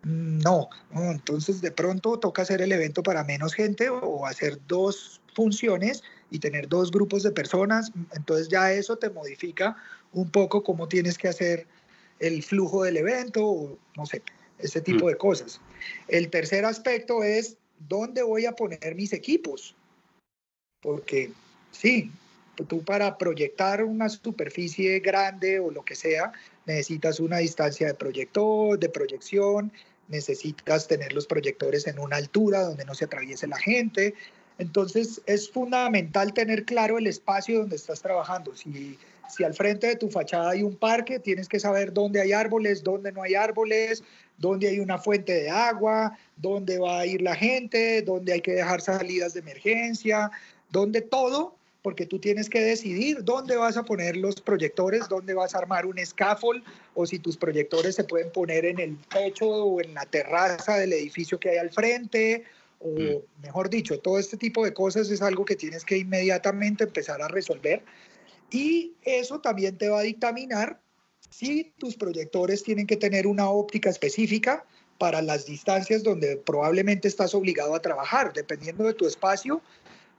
Mm, 0.02 0.38
no, 0.38 0.68
entonces 0.94 1.60
de 1.60 1.70
pronto 1.70 2.18
toca 2.18 2.42
hacer 2.42 2.62
el 2.62 2.72
evento 2.72 3.02
para 3.02 3.24
menos 3.24 3.54
gente 3.54 3.88
o 3.90 4.26
hacer 4.26 4.58
dos 4.66 5.20
funciones 5.34 6.02
y 6.30 6.38
tener 6.38 6.68
dos 6.68 6.90
grupos 6.90 7.22
de 7.22 7.30
personas. 7.30 7.92
Entonces 8.12 8.48
ya 8.48 8.72
eso 8.72 8.96
te 8.96 9.10
modifica 9.10 9.76
un 10.12 10.30
poco 10.30 10.64
cómo 10.64 10.88
tienes 10.88 11.18
que 11.18 11.28
hacer 11.28 11.66
el 12.18 12.42
flujo 12.42 12.82
del 12.82 12.96
evento 12.96 13.46
o 13.46 13.78
no 13.96 14.06
sé, 14.06 14.22
ese 14.58 14.80
tipo 14.80 15.04
mm. 15.04 15.08
de 15.10 15.16
cosas. 15.18 15.60
El 16.08 16.30
tercer 16.30 16.64
aspecto 16.64 17.22
es 17.22 17.57
dónde 17.80 18.22
voy 18.22 18.46
a 18.46 18.52
poner 18.52 18.94
mis 18.94 19.12
equipos. 19.12 19.74
Porque 20.80 21.32
Sí, 21.70 22.10
tú 22.68 22.82
para 22.82 23.18
proyectar 23.18 23.84
una 23.84 24.08
superficie 24.08 24.98
grande 25.00 25.60
o 25.60 25.70
lo 25.70 25.84
que 25.84 25.94
sea, 25.94 26.32
necesitas 26.66 27.20
una 27.20 27.38
distancia 27.38 27.86
de 27.86 27.94
proyector, 27.94 28.78
de 28.78 28.88
proyección, 28.88 29.72
necesitas 30.08 30.88
tener 30.88 31.12
los 31.12 31.26
proyectores 31.26 31.86
en 31.86 31.98
una 31.98 32.16
altura 32.16 32.62
donde 32.62 32.84
no 32.84 32.94
se 32.94 33.04
atraviese 33.04 33.46
la 33.46 33.58
gente. 33.58 34.14
Entonces 34.58 35.20
es 35.26 35.50
fundamental 35.50 36.32
tener 36.32 36.64
claro 36.64 36.98
el 36.98 37.06
espacio 37.06 37.60
donde 37.60 37.76
estás 37.76 38.02
trabajando. 38.02 38.56
Si, 38.56 38.98
si 39.28 39.44
al 39.44 39.54
frente 39.54 39.86
de 39.86 39.96
tu 39.96 40.10
fachada 40.10 40.50
hay 40.50 40.62
un 40.62 40.74
parque, 40.74 41.20
tienes 41.20 41.48
que 41.48 41.60
saber 41.60 41.92
dónde 41.92 42.20
hay 42.20 42.32
árboles, 42.32 42.82
dónde 42.82 43.12
no 43.12 43.22
hay 43.22 43.36
árboles, 43.36 44.02
dónde 44.38 44.68
hay 44.68 44.80
una 44.80 44.98
fuente 44.98 45.34
de 45.34 45.50
agua, 45.50 46.16
dónde 46.36 46.78
va 46.78 47.00
a 47.00 47.06
ir 47.06 47.20
la 47.22 47.34
gente, 47.34 48.02
dónde 48.02 48.32
hay 48.32 48.40
que 48.40 48.52
dejar 48.52 48.80
salidas 48.80 49.34
de 49.34 49.40
emergencia, 49.40 50.30
donde 50.70 51.02
todo 51.02 51.58
porque 51.82 52.06
tú 52.06 52.18
tienes 52.18 52.50
que 52.50 52.60
decidir 52.60 53.24
dónde 53.24 53.56
vas 53.56 53.76
a 53.76 53.84
poner 53.84 54.16
los 54.16 54.40
proyectores, 54.40 55.08
dónde 55.08 55.34
vas 55.34 55.54
a 55.54 55.58
armar 55.58 55.86
un 55.86 55.96
scaffold 56.04 56.62
o 56.94 57.06
si 57.06 57.18
tus 57.18 57.36
proyectores 57.36 57.94
se 57.94 58.04
pueden 58.04 58.30
poner 58.32 58.66
en 58.66 58.78
el 58.78 58.98
techo 59.06 59.48
o 59.48 59.80
en 59.80 59.94
la 59.94 60.04
terraza 60.04 60.76
del 60.76 60.92
edificio 60.92 61.38
que 61.38 61.50
hay 61.50 61.58
al 61.58 61.70
frente 61.70 62.44
o 62.80 62.88
mm. 62.90 63.42
mejor 63.42 63.70
dicho, 63.70 63.98
todo 64.00 64.18
este 64.18 64.36
tipo 64.36 64.64
de 64.64 64.74
cosas 64.74 65.10
es 65.10 65.22
algo 65.22 65.44
que 65.44 65.56
tienes 65.56 65.84
que 65.84 65.98
inmediatamente 65.98 66.84
empezar 66.84 67.22
a 67.22 67.28
resolver 67.28 67.82
y 68.50 68.92
eso 69.02 69.40
también 69.40 69.76
te 69.78 69.88
va 69.88 70.00
a 70.00 70.02
dictaminar 70.02 70.80
si 71.30 71.72
tus 71.78 71.96
proyectores 71.96 72.62
tienen 72.62 72.86
que 72.86 72.96
tener 72.96 73.26
una 73.26 73.50
óptica 73.50 73.90
específica 73.90 74.64
para 74.98 75.22
las 75.22 75.46
distancias 75.46 76.02
donde 76.02 76.36
probablemente 76.36 77.08
estás 77.08 77.34
obligado 77.34 77.74
a 77.74 77.82
trabajar, 77.82 78.32
dependiendo 78.32 78.84
de 78.84 78.94
tu 78.94 79.06
espacio 79.06 79.62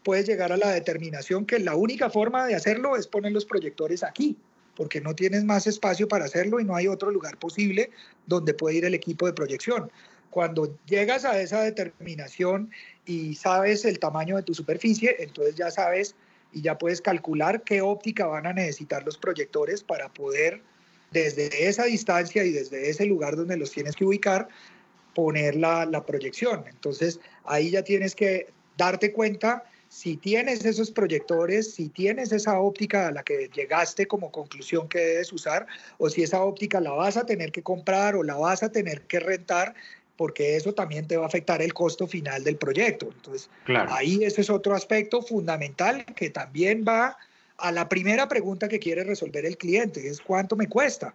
puedes 0.03 0.25
llegar 0.25 0.51
a 0.51 0.57
la 0.57 0.71
determinación 0.71 1.45
que 1.45 1.59
la 1.59 1.75
única 1.75 2.09
forma 2.09 2.47
de 2.47 2.55
hacerlo 2.55 2.95
es 2.95 3.07
poner 3.07 3.31
los 3.31 3.45
proyectores 3.45 4.03
aquí, 4.03 4.37
porque 4.75 5.01
no 5.01 5.13
tienes 5.13 5.43
más 5.43 5.67
espacio 5.67 6.07
para 6.07 6.25
hacerlo 6.25 6.59
y 6.59 6.63
no 6.63 6.75
hay 6.75 6.87
otro 6.87 7.11
lugar 7.11 7.37
posible 7.37 7.91
donde 8.25 8.53
puede 8.53 8.77
ir 8.77 8.85
el 8.85 8.93
equipo 8.93 9.25
de 9.25 9.33
proyección. 9.33 9.91
Cuando 10.29 10.77
llegas 10.85 11.25
a 11.25 11.41
esa 11.41 11.61
determinación 11.61 12.71
y 13.05 13.35
sabes 13.35 13.83
el 13.83 13.99
tamaño 13.99 14.37
de 14.37 14.43
tu 14.43 14.53
superficie, 14.53 15.17
entonces 15.19 15.55
ya 15.55 15.71
sabes 15.71 16.15
y 16.53 16.61
ya 16.61 16.77
puedes 16.77 17.01
calcular 17.01 17.63
qué 17.63 17.81
óptica 17.81 18.25
van 18.25 18.47
a 18.47 18.53
necesitar 18.53 19.03
los 19.03 19.17
proyectores 19.17 19.83
para 19.83 20.09
poder 20.09 20.61
desde 21.11 21.67
esa 21.67 21.85
distancia 21.85 22.43
y 22.43 22.51
desde 22.51 22.89
ese 22.89 23.05
lugar 23.05 23.35
donde 23.35 23.57
los 23.57 23.71
tienes 23.71 23.95
que 23.95 24.05
ubicar, 24.05 24.47
poner 25.15 25.55
la, 25.55 25.85
la 25.85 26.05
proyección. 26.05 26.65
Entonces 26.69 27.19
ahí 27.45 27.71
ya 27.71 27.83
tienes 27.83 28.15
que 28.15 28.47
darte 28.77 29.11
cuenta 29.11 29.63
si 29.89 30.17
tienes 30.17 30.63
esos 30.65 30.91
proyectores, 30.91 31.73
si 31.73 31.89
tienes 31.89 32.31
esa 32.31 32.59
óptica 32.59 33.07
a 33.07 33.11
la 33.11 33.23
que 33.23 33.49
llegaste 33.53 34.07
como 34.07 34.31
conclusión 34.31 34.87
que 34.87 34.99
debes 34.99 35.33
usar, 35.33 35.65
o 35.97 36.09
si 36.09 36.21
esa 36.21 36.43
óptica 36.43 36.79
la 36.79 36.91
vas 36.91 37.17
a 37.17 37.25
tener 37.25 37.51
que 37.51 37.63
comprar 37.63 38.15
o 38.15 38.23
la 38.23 38.35
vas 38.35 38.61
a 38.61 38.71
tener 38.71 39.01
que 39.01 39.19
rentar, 39.19 39.73
porque 40.15 40.55
eso 40.55 40.73
también 40.73 41.07
te 41.07 41.17
va 41.17 41.23
a 41.23 41.27
afectar 41.27 41.61
el 41.61 41.73
costo 41.73 42.05
final 42.05 42.43
del 42.43 42.57
proyecto. 42.57 43.09
Entonces, 43.11 43.49
ahí 43.87 44.23
ese 44.23 44.41
es 44.41 44.49
otro 44.49 44.75
aspecto 44.75 45.21
fundamental 45.23 46.05
que 46.15 46.29
también 46.29 46.85
va 46.87 47.17
a 47.59 47.71
la 47.71 47.89
primera 47.89 48.27
pregunta 48.27 48.67
que 48.67 48.79
quiere 48.79 49.03
resolver 49.03 49.45
el 49.45 49.57
cliente, 49.57 50.07
es 50.07 50.21
cuánto 50.21 50.55
me 50.55 50.67
cuesta. 50.67 51.13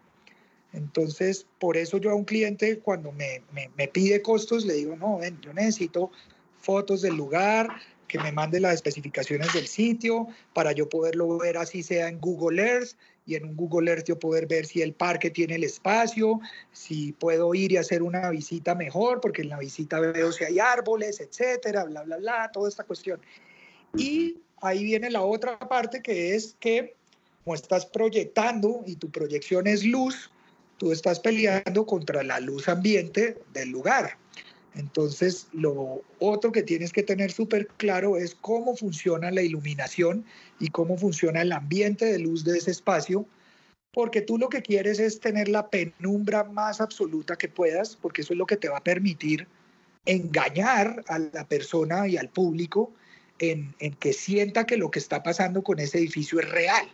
Entonces, 0.72 1.46
por 1.58 1.76
eso 1.76 1.98
yo 1.98 2.10
a 2.10 2.14
un 2.14 2.24
cliente 2.24 2.78
cuando 2.80 3.12
me, 3.12 3.42
me, 3.52 3.70
me 3.76 3.88
pide 3.88 4.22
costos, 4.22 4.64
le 4.64 4.74
digo, 4.74 4.96
no, 4.96 5.18
ven, 5.18 5.40
yo 5.40 5.52
necesito 5.52 6.10
fotos 6.60 7.02
del 7.02 7.16
lugar, 7.16 7.68
que 8.08 8.18
me 8.18 8.32
mande 8.32 8.60
las 8.60 8.74
especificaciones 8.74 9.52
del 9.52 9.66
sitio 9.66 10.28
para 10.52 10.72
yo 10.72 10.88
poderlo 10.88 11.38
ver 11.38 11.56
así 11.56 11.82
sea 11.82 12.08
en 12.08 12.20
Google 12.20 12.62
Earth 12.62 12.92
y 13.26 13.34
en 13.34 13.44
un 13.44 13.56
Google 13.56 13.90
Earth 13.90 14.04
yo 14.06 14.18
poder 14.18 14.46
ver 14.46 14.66
si 14.66 14.82
el 14.82 14.92
parque 14.92 15.30
tiene 15.30 15.56
el 15.56 15.64
espacio, 15.64 16.40
si 16.72 17.12
puedo 17.12 17.54
ir 17.54 17.72
y 17.72 17.76
hacer 17.76 18.02
una 18.02 18.30
visita 18.30 18.74
mejor, 18.74 19.20
porque 19.20 19.42
en 19.42 19.48
la 19.48 19.58
visita 19.58 19.98
veo 19.98 20.30
si 20.30 20.44
hay 20.44 20.58
árboles, 20.58 21.20
etcétera, 21.20 21.84
bla, 21.84 22.02
bla, 22.02 22.18
bla, 22.18 22.50
toda 22.52 22.68
esta 22.68 22.84
cuestión. 22.84 23.20
Y 23.96 24.38
ahí 24.64 24.82
viene 24.84 25.10
la 25.10 25.22
otra 25.22 25.58
parte 25.58 26.02
que 26.02 26.34
es 26.34 26.56
que 26.58 26.94
como 27.44 27.54
estás 27.54 27.84
proyectando 27.84 28.82
y 28.86 28.96
tu 28.96 29.10
proyección 29.10 29.66
es 29.66 29.84
luz, 29.84 30.30
tú 30.78 30.92
estás 30.92 31.20
peleando 31.20 31.84
contra 31.84 32.22
la 32.22 32.40
luz 32.40 32.68
ambiente 32.68 33.38
del 33.52 33.68
lugar. 33.68 34.16
Entonces, 34.74 35.46
lo 35.52 36.02
otro 36.18 36.50
que 36.50 36.62
tienes 36.62 36.92
que 36.92 37.02
tener 37.02 37.30
súper 37.30 37.68
claro 37.76 38.16
es 38.16 38.34
cómo 38.34 38.74
funciona 38.74 39.30
la 39.30 39.42
iluminación 39.42 40.24
y 40.58 40.68
cómo 40.68 40.96
funciona 40.96 41.42
el 41.42 41.52
ambiente 41.52 42.06
de 42.06 42.18
luz 42.18 42.44
de 42.44 42.58
ese 42.58 42.70
espacio, 42.70 43.26
porque 43.92 44.22
tú 44.22 44.38
lo 44.38 44.48
que 44.48 44.62
quieres 44.62 44.98
es 44.98 45.20
tener 45.20 45.48
la 45.48 45.68
penumbra 45.68 46.44
más 46.44 46.80
absoluta 46.80 47.36
que 47.36 47.48
puedas, 47.48 47.94
porque 47.96 48.22
eso 48.22 48.32
es 48.32 48.38
lo 48.38 48.46
que 48.46 48.56
te 48.56 48.68
va 48.68 48.78
a 48.78 48.84
permitir 48.84 49.46
engañar 50.06 51.04
a 51.08 51.18
la 51.18 51.46
persona 51.46 52.08
y 52.08 52.16
al 52.16 52.30
público 52.30 52.92
en, 53.38 53.74
que 53.98 54.12
sienta 54.12 54.66
que 54.66 54.76
lo 54.76 54.90
que 54.90 54.98
está 54.98 55.22
pasando 55.22 55.62
con 55.62 55.78
ese 55.78 55.98
edificio 55.98 56.40
es 56.40 56.48
real. 56.48 56.86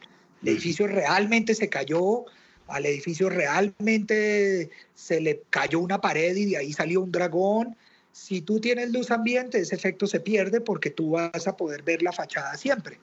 El 0.43 0.49
edificio 0.49 0.87
realmente 0.87 1.55
se 1.55 1.69
cayó, 1.69 2.25
al 2.67 2.87
edificio 2.87 3.29
realmente 3.29 4.71
se 4.95 5.21
le 5.21 5.43
cayó 5.51 5.81
una 5.81 6.01
pared 6.01 6.35
y 6.37 6.47
de 6.47 6.57
ahí 6.57 6.73
salió 6.73 7.03
un 7.03 7.13
dragón. 7.13 7.77
Si 8.13 8.41
tú 8.41 8.61
tienes 8.61 8.91
luz 8.91 9.11
ambiente, 9.11 9.59
ese 9.59 9.75
efecto 9.75 10.07
se 10.07 10.21
pierde 10.21 10.61
porque 10.61 10.91
tú 10.91 11.11
vas 11.11 11.47
a 11.47 11.57
poder 11.57 11.83
ver 11.83 12.03
la 12.03 12.13
fachada 12.13 12.57
siempre. 12.57 12.99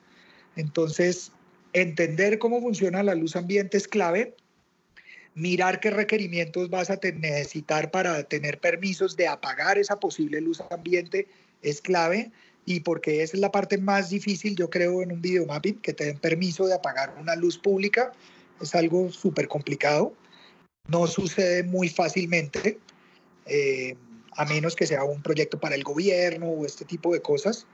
Entonces, 0.56 1.32
entender 1.72 2.38
cómo 2.38 2.60
funciona 2.60 3.02
la 3.02 3.14
luz 3.14 3.36
ambiente 3.36 3.76
es 3.76 3.86
clave. 3.86 4.34
mirar 5.34 5.78
qué 5.78 5.90
requerimientos 5.90 6.68
vas 6.68 6.90
a 6.90 6.96
necesitar 6.96 7.92
para 7.92 8.24
tener 8.24 8.58
permisos 8.58 9.16
de 9.16 9.28
apagar 9.28 9.78
esa 9.78 10.00
posible 10.00 10.40
luz 10.40 10.60
ambiente 10.72 11.28
es 11.62 11.80
clave 11.80 12.32
y 12.68 12.80
porque 12.80 13.22
es 13.22 13.32
la 13.32 13.50
parte 13.50 13.78
más 13.78 14.10
difícil, 14.10 14.54
yo 14.54 14.68
creo, 14.68 15.00
en 15.00 15.10
un 15.10 15.22
videomapping, 15.22 15.76
que 15.80 15.94
te 15.94 16.04
den 16.04 16.18
permiso 16.18 16.66
de 16.66 16.74
apagar 16.74 17.16
una 17.18 17.34
luz 17.34 17.56
pública, 17.56 18.12
es 18.60 18.74
algo 18.74 19.10
súper 19.10 19.48
complicado, 19.48 20.12
no 20.86 21.06
sucede 21.06 21.62
muy 21.62 21.88
fácilmente, 21.88 22.78
eh, 23.46 23.96
a 24.32 24.44
menos 24.44 24.76
que 24.76 24.86
sea 24.86 25.02
un 25.04 25.22
proyecto 25.22 25.58
para 25.58 25.76
el 25.76 25.82
gobierno 25.82 26.46
o 26.46 26.66
este 26.66 26.84
tipo 26.84 27.14
de 27.14 27.22
cosas. 27.22 27.66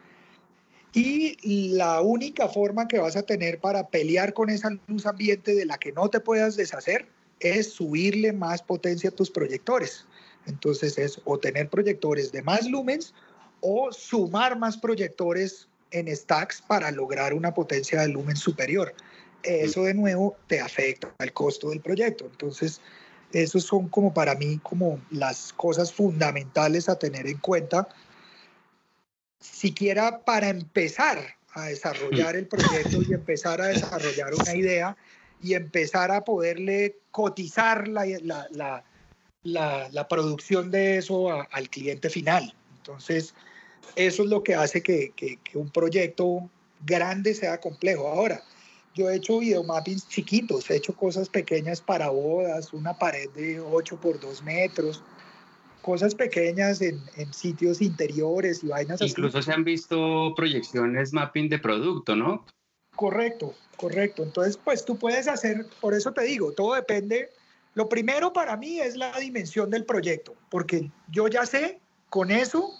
Y 0.92 1.72
la 1.72 2.00
única 2.00 2.48
forma 2.48 2.86
que 2.86 3.00
vas 3.00 3.16
a 3.16 3.24
tener 3.24 3.58
para 3.58 3.88
pelear 3.88 4.32
con 4.32 4.48
esa 4.48 4.70
luz 4.86 5.06
ambiente 5.06 5.56
de 5.56 5.66
la 5.66 5.76
que 5.76 5.90
no 5.90 6.08
te 6.08 6.20
puedas 6.20 6.54
deshacer 6.54 7.08
es 7.40 7.72
subirle 7.72 8.32
más 8.32 8.62
potencia 8.62 9.10
a 9.10 9.12
tus 9.12 9.28
proyectores. 9.28 10.06
Entonces 10.46 10.98
es 10.98 11.20
o 11.24 11.36
tener 11.40 11.68
proyectores 11.68 12.30
de 12.30 12.42
más 12.42 12.68
lumens 12.68 13.12
o 13.66 13.90
sumar 13.92 14.58
más 14.58 14.76
proyectores 14.76 15.68
en 15.90 16.14
stacks 16.14 16.60
para 16.60 16.90
lograr 16.90 17.32
una 17.32 17.54
potencia 17.54 18.02
de 18.02 18.08
lumen 18.08 18.36
superior. 18.36 18.94
Eso 19.42 19.84
de 19.84 19.94
nuevo 19.94 20.36
te 20.48 20.60
afecta 20.60 21.14
al 21.18 21.32
costo 21.32 21.70
del 21.70 21.80
proyecto. 21.80 22.26
Entonces, 22.26 22.82
esos 23.32 23.64
son 23.64 23.88
como 23.88 24.12
para 24.12 24.34
mí 24.34 24.60
como 24.62 25.00
las 25.10 25.54
cosas 25.54 25.90
fundamentales 25.90 26.90
a 26.90 26.98
tener 26.98 27.26
en 27.26 27.38
cuenta. 27.38 27.88
Siquiera 29.40 30.22
para 30.24 30.50
empezar 30.50 31.18
a 31.54 31.64
desarrollar 31.64 32.36
el 32.36 32.46
proyecto 32.46 33.00
y 33.00 33.14
empezar 33.14 33.62
a 33.62 33.68
desarrollar 33.68 34.34
una 34.34 34.54
idea 34.54 34.94
y 35.42 35.54
empezar 35.54 36.10
a 36.10 36.22
poderle 36.22 36.98
cotizar 37.10 37.88
la, 37.88 38.04
la, 38.50 38.84
la, 39.42 39.88
la 39.90 40.08
producción 40.08 40.70
de 40.70 40.98
eso 40.98 41.30
al 41.50 41.70
cliente 41.70 42.10
final. 42.10 42.54
Entonces, 42.76 43.34
eso 43.96 44.22
es 44.22 44.28
lo 44.28 44.42
que 44.42 44.54
hace 44.54 44.82
que, 44.82 45.12
que, 45.16 45.38
que, 45.38 45.58
un 45.58 45.70
proyecto 45.70 46.48
grande 46.84 47.34
sea 47.34 47.60
complejo. 47.60 48.08
Ahora, 48.08 48.42
yo 48.94 49.10
he 49.10 49.16
hecho 49.16 49.38
videomappings 49.38 50.08
chiquitos, 50.08 50.70
he 50.70 50.76
hecho 50.76 50.94
cosas 50.94 51.28
pequeñas 51.28 51.80
para 51.80 52.10
bodas, 52.10 52.72
una 52.72 52.98
pared 52.98 53.28
de 53.30 53.60
8 53.60 54.00
por 54.00 54.20
2 54.20 54.42
metros, 54.42 55.02
cosas 55.82 56.14
pequeñas 56.14 56.80
en, 56.80 57.00
en 57.16 57.32
sitios 57.32 57.82
interiores 57.82 58.64
y 58.64 58.68
vainas 58.68 59.02
Incluso 59.02 59.42
se 59.42 59.52
han 59.52 59.64
visto 59.64 60.32
proyecciones 60.34 61.12
mapping 61.12 61.48
de 61.48 61.58
producto, 61.58 62.16
¿no? 62.16 62.44
Correcto, 62.96 63.54
correcto. 63.76 64.22
Entonces, 64.22 64.56
pues 64.56 64.84
tú 64.84 64.96
puedes 64.96 65.28
hacer, 65.28 65.66
por 65.80 65.94
eso 65.94 66.12
te 66.12 66.22
digo, 66.22 66.52
todo 66.52 66.74
depende. 66.74 67.30
Lo 67.74 67.88
primero 67.88 68.32
para 68.32 68.56
mí 68.56 68.80
es 68.80 68.96
la 68.96 69.18
dimensión 69.18 69.70
del 69.70 69.84
proyecto, 69.84 70.34
porque 70.48 70.90
yo 71.10 71.28
ya 71.28 71.44
sé 71.44 71.80
con 72.08 72.30
eso 72.30 72.72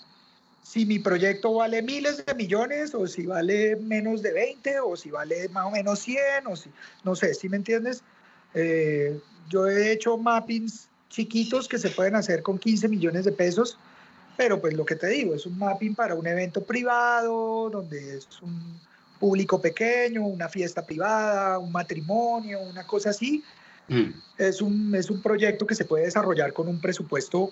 si 0.64 0.86
mi 0.86 0.98
proyecto 0.98 1.52
vale 1.52 1.82
miles 1.82 2.24
de 2.24 2.34
millones 2.34 2.94
o 2.94 3.06
si 3.06 3.26
vale 3.26 3.76
menos 3.76 4.22
de 4.22 4.32
20 4.32 4.80
o 4.80 4.96
si 4.96 5.10
vale 5.10 5.48
más 5.50 5.66
o 5.66 5.70
menos 5.70 5.98
100 6.00 6.46
o 6.46 6.56
si, 6.56 6.70
no 7.04 7.14
sé, 7.14 7.34
si 7.34 7.50
me 7.50 7.58
entiendes? 7.58 8.02
Eh, 8.54 9.20
yo 9.50 9.68
he 9.68 9.92
hecho 9.92 10.16
mappings 10.16 10.88
chiquitos 11.10 11.68
que 11.68 11.78
se 11.78 11.90
pueden 11.90 12.16
hacer 12.16 12.42
con 12.42 12.58
15 12.58 12.88
millones 12.88 13.26
de 13.26 13.32
pesos, 13.32 13.78
pero 14.38 14.58
pues 14.58 14.72
lo 14.72 14.86
que 14.86 14.96
te 14.96 15.06
digo, 15.08 15.34
es 15.34 15.44
un 15.44 15.58
mapping 15.58 15.94
para 15.94 16.14
un 16.14 16.26
evento 16.26 16.64
privado, 16.64 17.68
donde 17.68 18.16
es 18.16 18.26
un 18.40 18.80
público 19.20 19.60
pequeño, 19.60 20.26
una 20.26 20.48
fiesta 20.48 20.84
privada, 20.84 21.58
un 21.58 21.72
matrimonio, 21.72 22.58
una 22.60 22.86
cosa 22.86 23.10
así. 23.10 23.44
Mm. 23.88 24.12
Es, 24.38 24.62
un, 24.62 24.94
es 24.94 25.10
un 25.10 25.20
proyecto 25.20 25.66
que 25.66 25.74
se 25.74 25.84
puede 25.84 26.06
desarrollar 26.06 26.54
con 26.54 26.68
un 26.68 26.80
presupuesto, 26.80 27.50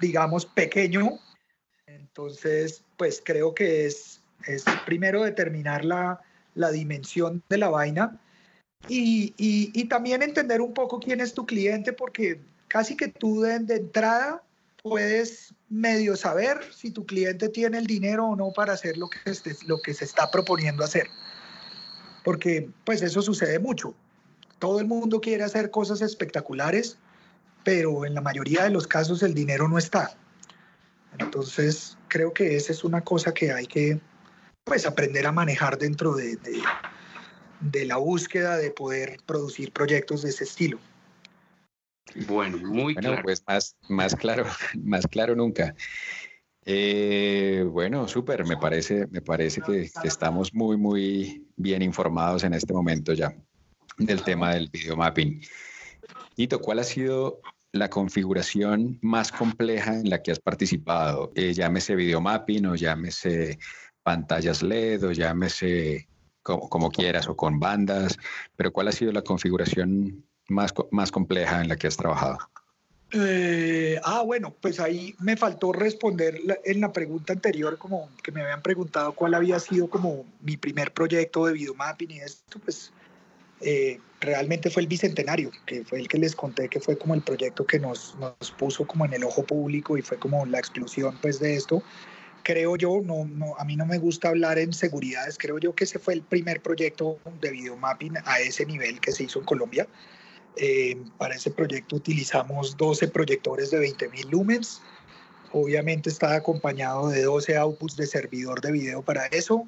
digamos, 0.00 0.46
pequeño. 0.46 1.18
Entonces, 2.20 2.84
pues 2.98 3.22
creo 3.24 3.54
que 3.54 3.86
es, 3.86 4.20
primero 4.84 5.24
determinar 5.24 5.86
la, 5.86 6.20
la 6.54 6.70
dimensión 6.70 7.42
de 7.48 7.56
la 7.56 7.70
vaina 7.70 8.20
y, 8.88 9.32
y, 9.38 9.84
también 9.86 10.22
entender 10.22 10.60
un 10.60 10.74
poco 10.74 11.00
quién 11.00 11.22
es 11.22 11.32
tu 11.32 11.46
cliente, 11.46 11.94
porque 11.94 12.38
casi 12.68 12.94
que 12.94 13.08
tú 13.08 13.40
de, 13.40 13.60
de 13.60 13.76
entrada 13.76 14.42
puedes 14.82 15.54
medio 15.70 16.14
saber 16.14 16.60
si 16.74 16.90
tu 16.90 17.06
cliente 17.06 17.48
tiene 17.48 17.78
el 17.78 17.86
dinero 17.86 18.26
o 18.26 18.36
no 18.36 18.52
para 18.52 18.74
hacer 18.74 18.98
lo 18.98 19.08
que, 19.08 19.18
lo 19.66 19.80
que 19.80 19.94
se 19.94 20.04
está 20.04 20.30
proponiendo 20.30 20.84
hacer. 20.84 21.06
Porque 22.22 22.68
pues 22.84 23.00
eso 23.00 23.22
sucede 23.22 23.58
mucho. 23.58 23.94
Todo 24.58 24.78
el 24.78 24.86
mundo 24.86 25.22
quiere 25.22 25.44
hacer 25.44 25.70
cosas 25.70 26.02
espectaculares, 26.02 26.98
pero 27.64 28.04
en 28.04 28.14
la 28.14 28.20
mayoría 28.20 28.64
de 28.64 28.70
los 28.70 28.86
casos 28.86 29.22
el 29.22 29.32
dinero 29.32 29.68
no 29.68 29.78
está. 29.78 30.18
Entonces 31.18 31.98
creo 32.08 32.32
que 32.32 32.56
esa 32.56 32.72
es 32.72 32.84
una 32.84 33.02
cosa 33.02 33.32
que 33.34 33.52
hay 33.52 33.66
que 33.66 34.00
pues 34.64 34.86
aprender 34.86 35.26
a 35.26 35.32
manejar 35.32 35.78
dentro 35.78 36.14
de, 36.14 36.36
de, 36.36 36.62
de 37.60 37.84
la 37.86 37.96
búsqueda 37.96 38.56
de 38.56 38.70
poder 38.70 39.18
producir 39.26 39.72
proyectos 39.72 40.22
de 40.22 40.30
ese 40.30 40.44
estilo. 40.44 40.78
Bueno, 42.26 42.58
muy 42.58 42.94
bueno, 42.94 43.00
claro. 43.00 43.22
Pues 43.22 43.42
más, 43.46 43.76
más 43.88 44.14
claro, 44.14 44.44
más 44.82 45.06
claro 45.06 45.34
nunca. 45.34 45.74
Eh, 46.64 47.64
bueno, 47.68 48.06
súper, 48.06 48.44
me 48.44 48.56
parece, 48.56 49.06
me 49.08 49.22
parece 49.22 49.60
que, 49.62 49.90
que, 50.00 50.08
estamos 50.08 50.52
muy, 50.52 50.76
muy 50.76 51.46
bien 51.56 51.82
informados 51.82 52.44
en 52.44 52.52
este 52.54 52.72
momento 52.72 53.12
ya 53.12 53.34
del 53.96 54.22
tema 54.22 54.54
del 54.54 54.68
videomapping. 54.70 55.40
Tito, 56.34 56.60
¿cuál 56.60 56.80
ha 56.80 56.84
sido 56.84 57.40
la 57.72 57.88
configuración 57.88 58.98
más 59.02 59.32
compleja 59.32 59.94
en 59.94 60.10
la 60.10 60.22
que 60.22 60.32
has 60.32 60.40
participado? 60.40 61.32
Eh, 61.34 61.52
llámese 61.52 61.94
videomapping 61.94 62.66
o 62.66 62.74
llámese 62.74 63.58
pantallas 64.02 64.62
LED 64.62 65.04
o 65.04 65.12
llámese 65.12 66.08
como, 66.42 66.68
como 66.68 66.90
quieras 66.90 67.28
o 67.28 67.36
con 67.36 67.60
bandas, 67.60 68.16
pero 68.56 68.72
¿cuál 68.72 68.88
ha 68.88 68.92
sido 68.92 69.12
la 69.12 69.22
configuración 69.22 70.24
más, 70.48 70.72
más 70.90 71.10
compleja 71.10 71.60
en 71.60 71.68
la 71.68 71.76
que 71.76 71.86
has 71.86 71.96
trabajado? 71.96 72.38
Eh, 73.12 74.00
ah, 74.04 74.22
bueno, 74.22 74.54
pues 74.60 74.78
ahí 74.78 75.16
me 75.18 75.36
faltó 75.36 75.72
responder 75.72 76.40
en 76.64 76.80
la 76.80 76.92
pregunta 76.92 77.32
anterior, 77.32 77.76
como 77.76 78.08
que 78.22 78.30
me 78.30 78.42
habían 78.42 78.62
preguntado 78.62 79.12
cuál 79.12 79.34
había 79.34 79.58
sido 79.58 79.90
como 79.90 80.24
mi 80.40 80.56
primer 80.56 80.92
proyecto 80.92 81.46
de 81.46 81.54
videomapping 81.54 82.12
y 82.12 82.18
esto, 82.20 82.60
pues 82.60 82.92
eh, 83.60 83.98
realmente 84.20 84.70
fue 84.70 84.82
el 84.82 84.88
Bicentenario, 84.88 85.50
que 85.66 85.84
fue 85.84 86.00
el 86.00 86.08
que 86.08 86.18
les 86.18 86.36
conté 86.36 86.68
que 86.68 86.80
fue 86.80 86.96
como 86.96 87.14
el 87.14 87.22
proyecto 87.22 87.66
que 87.66 87.78
nos, 87.78 88.14
nos 88.16 88.50
puso 88.52 88.86
como 88.86 89.04
en 89.06 89.14
el 89.14 89.24
ojo 89.24 89.42
público 89.42 89.96
y 89.96 90.02
fue 90.02 90.18
como 90.18 90.44
la 90.46 90.58
explosión 90.58 91.18
pues 91.20 91.40
de 91.40 91.56
esto. 91.56 91.82
Creo 92.42 92.76
yo, 92.76 93.00
no, 93.02 93.24
no, 93.24 93.56
a 93.58 93.64
mí 93.64 93.76
no 93.76 93.86
me 93.86 93.98
gusta 93.98 94.28
hablar 94.28 94.58
en 94.58 94.72
seguridades, 94.72 95.36
creo 95.38 95.58
yo 95.58 95.74
que 95.74 95.84
ese 95.84 95.98
fue 95.98 96.14
el 96.14 96.22
primer 96.22 96.62
proyecto 96.62 97.18
de 97.40 97.50
videomapping 97.50 98.14
a 98.24 98.40
ese 98.40 98.64
nivel 98.64 99.00
que 99.00 99.12
se 99.12 99.24
hizo 99.24 99.40
en 99.40 99.44
Colombia. 99.44 99.86
Eh, 100.56 100.96
para 101.16 101.34
ese 101.34 101.50
proyecto 101.50 101.96
utilizamos 101.96 102.76
12 102.76 103.08
proyectores 103.08 103.70
de 103.70 103.80
20.000 103.80 104.30
lumens. 104.30 104.82
Obviamente 105.52 106.10
está 106.10 106.34
acompañado 106.34 107.08
de 107.08 107.22
12 107.22 107.56
outputs 107.56 107.96
de 107.96 108.06
servidor 108.06 108.60
de 108.60 108.72
video 108.72 109.02
para 109.02 109.26
eso. 109.26 109.66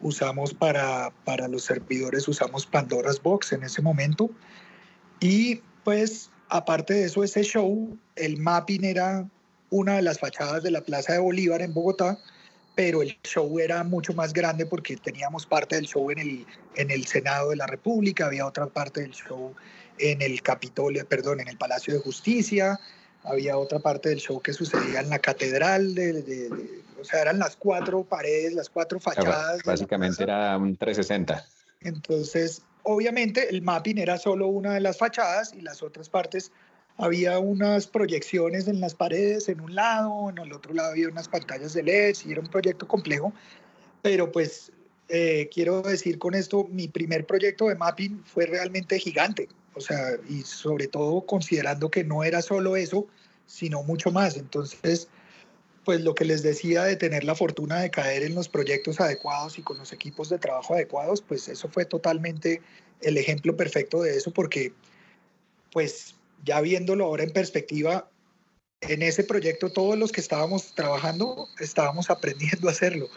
Usamos 0.00 0.54
para, 0.54 1.12
para 1.24 1.48
los 1.48 1.64
servidores, 1.64 2.26
usamos 2.26 2.66
Pandora's 2.66 3.22
Box 3.22 3.52
en 3.52 3.62
ese 3.62 3.82
momento. 3.82 4.30
Y 5.20 5.62
pues 5.84 6.30
aparte 6.48 6.94
de 6.94 7.04
eso, 7.04 7.24
ese 7.24 7.42
show, 7.42 7.96
el 8.16 8.38
mapping 8.38 8.84
era 8.84 9.28
una 9.70 9.96
de 9.96 10.02
las 10.02 10.18
fachadas 10.18 10.62
de 10.62 10.70
la 10.70 10.80
Plaza 10.80 11.12
de 11.12 11.18
Bolívar 11.20 11.62
en 11.62 11.72
Bogotá, 11.72 12.18
pero 12.74 13.02
el 13.02 13.16
show 13.22 13.58
era 13.58 13.84
mucho 13.84 14.12
más 14.14 14.32
grande 14.32 14.66
porque 14.66 14.96
teníamos 14.96 15.46
parte 15.46 15.76
del 15.76 15.86
show 15.86 16.10
en 16.10 16.18
el, 16.18 16.46
en 16.76 16.90
el 16.90 17.06
Senado 17.06 17.50
de 17.50 17.56
la 17.56 17.66
República, 17.66 18.26
había 18.26 18.46
otra 18.46 18.66
parte 18.66 19.02
del 19.02 19.12
show 19.12 19.54
en 19.98 20.22
el 20.22 20.42
Capitolio, 20.42 21.06
perdón, 21.06 21.40
en 21.40 21.48
el 21.48 21.56
Palacio 21.56 21.94
de 21.94 22.00
Justicia, 22.00 22.80
había 23.22 23.58
otra 23.58 23.78
parte 23.78 24.08
del 24.08 24.18
show 24.18 24.40
que 24.40 24.52
sucedía 24.52 25.00
en 25.00 25.10
la 25.10 25.18
catedral, 25.18 25.94
de, 25.94 26.14
de, 26.14 26.22
de, 26.22 26.80
o 27.00 27.04
sea, 27.04 27.22
eran 27.22 27.38
las 27.38 27.56
cuatro 27.56 28.04
paredes, 28.04 28.52
las 28.54 28.68
cuatro 28.68 29.00
fachadas. 29.00 29.62
Básicamente 29.64 30.22
era 30.22 30.56
un 30.56 30.76
360. 30.76 31.44
Entonces, 31.80 32.62
obviamente 32.82 33.48
el 33.48 33.62
mapping 33.62 33.98
era 33.98 34.18
solo 34.18 34.48
una 34.48 34.74
de 34.74 34.80
las 34.80 34.98
fachadas 34.98 35.52
y 35.54 35.60
las 35.62 35.82
otras 35.82 36.08
partes 36.08 36.52
había 36.96 37.38
unas 37.38 37.86
proyecciones 37.86 38.68
en 38.68 38.80
las 38.80 38.94
paredes 38.94 39.48
en 39.48 39.60
un 39.60 39.74
lado, 39.74 40.28
en 40.28 40.38
el 40.38 40.52
otro 40.52 40.74
lado 40.74 40.90
había 40.90 41.08
unas 41.08 41.28
pantallas 41.28 41.72
de 41.72 41.82
LED, 41.82 42.16
y 42.26 42.32
era 42.32 42.40
un 42.42 42.48
proyecto 42.48 42.86
complejo, 42.86 43.32
pero 44.02 44.30
pues 44.30 44.70
eh, 45.08 45.48
quiero 45.52 45.80
decir 45.80 46.18
con 46.18 46.34
esto, 46.34 46.68
mi 46.70 46.88
primer 46.88 47.26
proyecto 47.26 47.68
de 47.68 47.74
mapping 47.74 48.22
fue 48.24 48.44
realmente 48.46 48.98
gigante, 48.98 49.48
o 49.74 49.80
sea, 49.80 50.10
y 50.28 50.42
sobre 50.42 50.88
todo 50.88 51.22
considerando 51.22 51.90
que 51.90 52.04
no 52.04 52.22
era 52.22 52.42
solo 52.42 52.76
eso, 52.76 53.06
sino 53.46 53.82
mucho 53.82 54.10
más. 54.10 54.36
Entonces, 54.36 55.08
pues 55.90 56.02
lo 56.02 56.14
que 56.14 56.24
les 56.24 56.44
decía 56.44 56.84
de 56.84 56.94
tener 56.94 57.24
la 57.24 57.34
fortuna 57.34 57.80
de 57.80 57.90
caer 57.90 58.22
en 58.22 58.36
los 58.36 58.48
proyectos 58.48 59.00
adecuados 59.00 59.58
y 59.58 59.62
con 59.62 59.76
los 59.76 59.92
equipos 59.92 60.28
de 60.28 60.38
trabajo 60.38 60.74
adecuados, 60.74 61.20
pues 61.20 61.48
eso 61.48 61.68
fue 61.68 61.84
totalmente 61.84 62.62
el 63.00 63.16
ejemplo 63.16 63.56
perfecto 63.56 64.00
de 64.00 64.16
eso, 64.16 64.30
porque 64.30 64.72
pues 65.72 66.14
ya 66.44 66.60
viéndolo 66.60 67.06
ahora 67.06 67.24
en 67.24 67.32
perspectiva, 67.32 68.08
en 68.82 69.02
ese 69.02 69.24
proyecto 69.24 69.72
todos 69.72 69.98
los 69.98 70.12
que 70.12 70.20
estábamos 70.20 70.76
trabajando 70.76 71.48
estábamos 71.58 72.08
aprendiendo 72.08 72.68
a 72.68 72.70
hacerlo. 72.70 73.08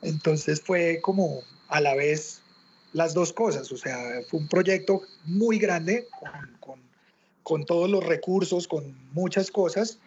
Entonces 0.00 0.60
fue 0.60 1.00
como 1.02 1.42
a 1.66 1.80
la 1.80 1.96
vez 1.96 2.40
las 2.92 3.14
dos 3.14 3.32
cosas, 3.32 3.72
o 3.72 3.76
sea, 3.76 3.98
fue 4.30 4.38
un 4.38 4.46
proyecto 4.46 5.02
muy 5.24 5.58
grande 5.58 6.06
con, 6.60 6.80
con, 7.42 7.66
todos 7.66 7.90
los 7.90 8.06
recursos, 8.06 8.68
con 8.68 8.96
muchas 9.10 9.50
cosas, 9.50 9.98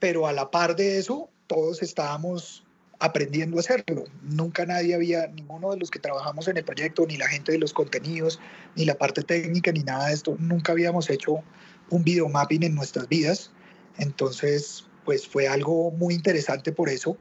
pero 0.00 0.26
a 0.26 0.32
la 0.32 0.50
par 0.50 0.74
de 0.74 0.98
eso 0.98 1.30
todos 1.50 1.82
estábamos 1.82 2.64
aprendiendo 3.00 3.56
a 3.56 3.60
hacerlo. 3.60 4.04
Nunca 4.22 4.64
nadie 4.64 4.94
había, 4.94 5.26
ninguno 5.26 5.72
de 5.72 5.78
los 5.78 5.90
que 5.90 5.98
trabajamos 5.98 6.46
en 6.46 6.58
el 6.58 6.64
proyecto, 6.64 7.04
ni 7.08 7.16
la 7.16 7.26
gente 7.26 7.50
de 7.50 7.58
los 7.58 7.72
contenidos, 7.72 8.38
ni 8.76 8.84
la 8.84 8.94
parte 8.94 9.24
técnica, 9.24 9.72
ni 9.72 9.82
nada 9.82 10.06
de 10.06 10.14
esto, 10.14 10.36
nunca 10.38 10.70
habíamos 10.70 11.10
hecho 11.10 11.42
un 11.90 12.04
video 12.04 12.28
mapping 12.28 12.62
en 12.62 12.76
nuestras 12.76 13.08
vidas. 13.08 13.50
Entonces, 13.98 14.86
pues 15.04 15.26
fue 15.26 15.48
algo 15.48 15.90
muy 15.90 16.14
interesante 16.14 16.70
por 16.70 16.88
eso, 16.88 17.18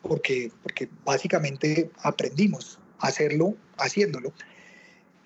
porque, 0.00 0.52
porque 0.62 0.88
básicamente 1.04 1.90
aprendimos 2.04 2.78
a 3.00 3.08
hacerlo 3.08 3.56
haciéndolo. 3.78 4.32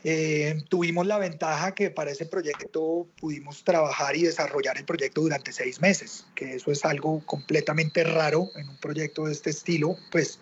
Eh, 0.09 0.63
tuvimos 0.69 1.05
la 1.05 1.19
ventaja 1.19 1.75
que 1.75 1.91
para 1.91 2.13
ese 2.13 2.27
proyecto 2.27 3.09
pudimos 3.21 3.65
trabajar 3.65 4.15
y 4.15 4.23
desarrollar 4.23 4.79
el 4.79 4.85
proyecto 4.85 5.23
durante 5.23 5.51
seis 5.51 5.81
meses, 5.81 6.29
que 6.37 6.55
eso 6.55 6.71
es 6.71 6.85
algo 6.85 7.27
completamente 7.27 8.05
raro 8.05 8.49
en 8.55 8.69
un 8.69 8.77
proyecto 8.77 9.27
de 9.27 9.33
este 9.33 9.51
estilo, 9.51 9.97
pues 10.13 10.39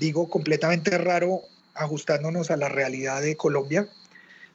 digo 0.00 0.28
completamente 0.28 0.98
raro 0.98 1.42
ajustándonos 1.74 2.50
a 2.50 2.56
la 2.56 2.68
realidad 2.68 3.22
de 3.22 3.36
Colombia. 3.36 3.88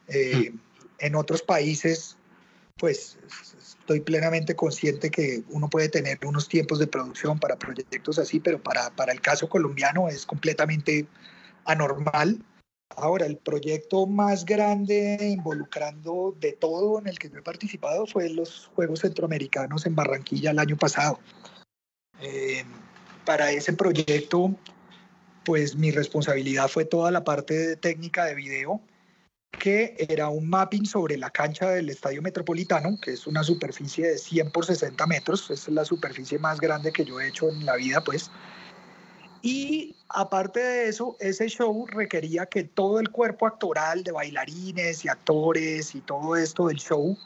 Eh, 0.09 0.51
mm. 0.51 0.59
En 0.99 1.15
otros 1.15 1.41
países, 1.41 2.17
pues 2.75 3.17
estoy 3.79 4.01
plenamente 4.01 4.57
consciente 4.57 5.09
que 5.09 5.43
uno 5.51 5.69
puede 5.69 5.87
tener 5.87 6.19
unos 6.25 6.49
tiempos 6.49 6.79
de 6.79 6.87
producción 6.87 7.39
para 7.39 7.55
proyectos 7.55 8.19
así, 8.19 8.41
pero 8.41 8.61
para, 8.61 8.89
para 8.89 9.13
el 9.13 9.21
caso 9.21 9.47
colombiano 9.47 10.09
es 10.09 10.25
completamente 10.25 11.07
anormal. 11.63 12.43
Ahora, 12.97 13.25
el 13.25 13.37
proyecto 13.37 14.05
más 14.05 14.45
grande 14.45 15.17
involucrando 15.21 16.35
de 16.39 16.53
todo 16.53 16.99
en 16.99 17.07
el 17.07 17.19
que 17.19 17.29
yo 17.29 17.39
he 17.39 17.41
participado 17.41 18.05
fue 18.05 18.29
los 18.29 18.69
Juegos 18.75 18.99
Centroamericanos 19.01 19.85
en 19.85 19.95
Barranquilla 19.95 20.51
el 20.51 20.59
año 20.59 20.77
pasado. 20.77 21.19
Eh, 22.21 22.63
para 23.25 23.51
ese 23.51 23.73
proyecto, 23.73 24.55
pues 25.43 25.75
mi 25.75 25.91
responsabilidad 25.91 26.67
fue 26.67 26.85
toda 26.85 27.11
la 27.11 27.23
parte 27.23 27.75
técnica 27.77 28.25
de 28.25 28.35
video 28.35 28.81
que 29.59 29.95
era 30.09 30.29
un 30.29 30.49
mapping 30.49 30.85
sobre 30.85 31.15
la 31.17 31.29
cancha 31.29 31.69
del 31.69 31.89
Estadio 31.89 32.21
Metropolitano, 32.21 32.99
que 32.99 33.11
es 33.11 33.27
una 33.27 33.43
superficie 33.43 34.07
de 34.07 34.17
100 34.17 34.51
por 34.51 34.65
60 34.65 35.05
metros, 35.07 35.49
es 35.51 35.67
la 35.69 35.85
superficie 35.85 36.39
más 36.39 36.59
grande 36.59 36.91
que 36.91 37.05
yo 37.05 37.19
he 37.19 37.27
hecho 37.27 37.49
en 37.49 37.65
la 37.65 37.75
vida, 37.75 38.03
pues. 38.03 38.31
Y 39.41 39.95
aparte 40.13 40.59
de 40.59 40.87
eso, 40.87 41.15
ese 41.19 41.47
show 41.47 41.85
requería 41.87 42.45
que 42.45 42.63
todo 42.63 42.99
el 42.99 43.09
cuerpo 43.09 43.47
actoral 43.47 44.03
de 44.03 44.11
bailarines 44.11 45.03
y 45.05 45.09
actores 45.09 45.95
y 45.95 46.01
todo 46.01 46.35
esto 46.35 46.67
del 46.67 46.77
show, 46.77 47.17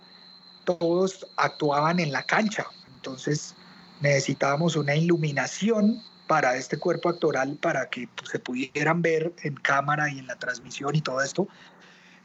todos 0.65 1.27
actuaban 1.37 1.99
en 1.99 2.11
la 2.11 2.23
cancha. 2.23 2.65
Entonces 2.95 3.55
necesitábamos 4.01 4.75
una 4.75 4.95
iluminación 4.95 6.01
para 6.27 6.55
este 6.55 6.77
cuerpo 6.77 7.09
actoral 7.09 7.57
para 7.61 7.89
que 7.89 8.09
pues, 8.15 8.31
se 8.31 8.39
pudieran 8.39 9.01
ver 9.01 9.33
en 9.43 9.55
cámara 9.55 10.09
y 10.09 10.19
en 10.19 10.27
la 10.27 10.35
transmisión 10.35 10.95
y 10.95 11.01
todo 11.01 11.21
esto 11.21 11.47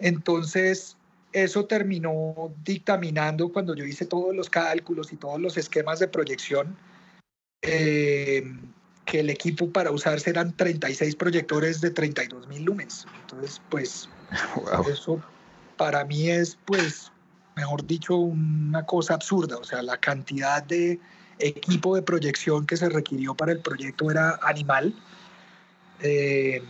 entonces, 0.03 0.97
eso 1.33 1.65
terminó 1.67 2.53
dictaminando 2.65 3.53
cuando 3.53 3.75
yo 3.77 3.85
hice 3.85 4.05
todos 4.05 4.35
los 4.35 4.51
cálculos 4.51 5.13
y 5.13 5.17
todos 5.17 5.41
los 5.41 5.57
esquemas 5.57 6.01
de 6.01 6.09
proyección, 6.09 6.77
eh, 7.63 8.43
que 9.05 9.21
el 9.21 9.31
equipo 9.31 9.71
para 9.71 9.91
usarse 9.91 10.31
eran 10.31 10.57
36 10.57 11.17
proyectores 11.17 11.81
de 11.81 11.91
32 11.91 12.47
mil 12.49 12.65
lumens. 12.65 13.07
Entonces, 13.23 13.61
pues, 13.69 14.09
eso 14.91 15.21
para 15.77 16.05
mí 16.05 16.31
es, 16.31 16.57
pues, 16.65 17.11
mejor 17.57 17.87
dicho, 17.87 18.17
una 18.17 18.85
cosa 18.85 19.15
absurda. 19.15 19.57
O 19.57 19.65
sea, 19.65 19.83
la 19.83 19.99
cantidad 19.99 20.63
de 20.63 21.01
equipo 21.39 21.97
de 21.97 22.03
proyección 22.03 22.67
que 22.67 22.77
se 22.77 22.89
requirió 22.89 23.35
para 23.35 23.53
el 23.53 23.61
proyecto 23.61 24.11
era 24.11 24.39
animal. 24.43 24.95
Eh, 26.01 26.63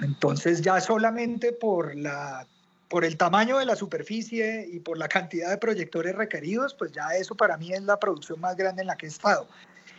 entonces 0.00 0.62
ya 0.62 0.80
solamente 0.80 1.52
por, 1.52 1.94
la, 1.94 2.46
por 2.88 3.04
el 3.04 3.16
tamaño 3.16 3.58
de 3.58 3.66
la 3.66 3.76
superficie 3.76 4.68
y 4.70 4.80
por 4.80 4.98
la 4.98 5.08
cantidad 5.08 5.50
de 5.50 5.58
proyectores 5.58 6.14
requeridos, 6.14 6.74
pues 6.74 6.92
ya 6.92 7.08
eso 7.16 7.34
para 7.34 7.56
mí 7.56 7.72
es 7.72 7.82
la 7.82 7.98
producción 7.98 8.40
más 8.40 8.56
grande 8.56 8.82
en 8.82 8.88
la 8.88 8.96
que 8.96 9.06
he 9.06 9.08
estado. 9.08 9.46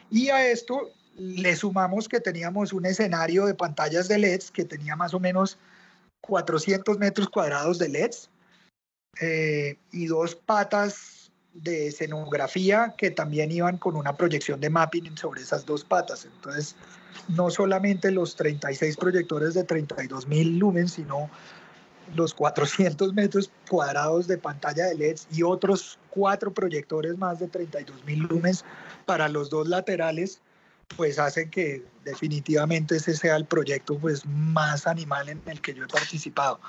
Y 0.09 0.29
a 0.29 0.45
esto 0.45 0.91
le 1.15 1.55
sumamos 1.55 2.07
que 2.07 2.19
teníamos 2.19 2.73
un 2.73 2.85
escenario 2.85 3.45
de 3.45 3.53
pantallas 3.53 4.07
de 4.07 4.17
LEDs 4.17 4.51
que 4.51 4.65
tenía 4.65 4.95
más 4.95 5.13
o 5.13 5.19
menos 5.19 5.57
400 6.21 6.97
metros 6.97 7.29
cuadrados 7.29 7.79
de 7.79 7.89
LEDs 7.89 8.29
eh, 9.19 9.77
y 9.91 10.05
dos 10.05 10.35
patas 10.35 11.31
de 11.53 11.87
escenografía 11.87 12.95
que 12.97 13.11
también 13.11 13.51
iban 13.51 13.77
con 13.77 13.95
una 13.95 14.15
proyección 14.15 14.61
de 14.61 14.69
mapping 14.69 15.17
sobre 15.17 15.41
esas 15.41 15.65
dos 15.65 15.83
patas. 15.83 16.25
Entonces, 16.25 16.75
no 17.27 17.49
solamente 17.49 18.09
los 18.11 18.35
36 18.35 18.95
proyectores 18.95 19.53
de 19.53 19.63
32 19.63 20.27
mil 20.27 20.57
lumens, 20.57 20.93
sino 20.93 21.29
los 22.15 22.33
400 22.33 23.13
metros 23.13 23.51
cuadrados 23.69 24.27
de 24.27 24.37
pantalla 24.37 24.85
de 24.85 24.95
LEDs 24.95 25.27
y 25.31 25.43
otros 25.43 25.99
cuatro 26.09 26.53
proyectores 26.53 27.17
más 27.17 27.39
de 27.39 27.47
32 27.47 28.05
mil 28.05 28.19
lumens 28.19 28.65
para 29.05 29.29
los 29.29 29.49
dos 29.49 29.67
laterales, 29.67 30.41
pues 30.97 31.19
hacen 31.19 31.49
que 31.49 31.83
definitivamente 32.03 32.95
ese 32.95 33.15
sea 33.15 33.35
el 33.35 33.45
proyecto 33.45 33.97
pues 33.97 34.25
más 34.25 34.87
animal 34.87 35.29
en 35.29 35.41
el 35.45 35.61
que 35.61 35.73
yo 35.73 35.83
he 35.83 35.87
participado. 35.87 36.59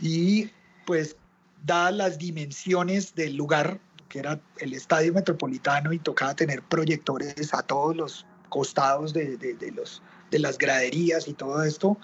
Y 0.00 0.50
pues 0.86 1.16
dadas 1.64 1.94
las 1.94 2.18
dimensiones 2.18 3.14
del 3.14 3.36
lugar, 3.36 3.80
que 4.08 4.20
era 4.20 4.40
el 4.58 4.72
estadio 4.72 5.12
metropolitano 5.12 5.92
y 5.92 5.98
tocaba 5.98 6.34
tener 6.34 6.62
proyectores 6.62 7.52
a 7.52 7.62
todos 7.62 7.96
los 7.96 8.26
costados 8.48 9.12
de, 9.12 9.36
de, 9.36 9.72
los, 9.72 10.02
de 10.30 10.38
las 10.38 10.56
graderías 10.56 11.28
y 11.28 11.34
todo 11.34 11.62
esto, 11.64 11.98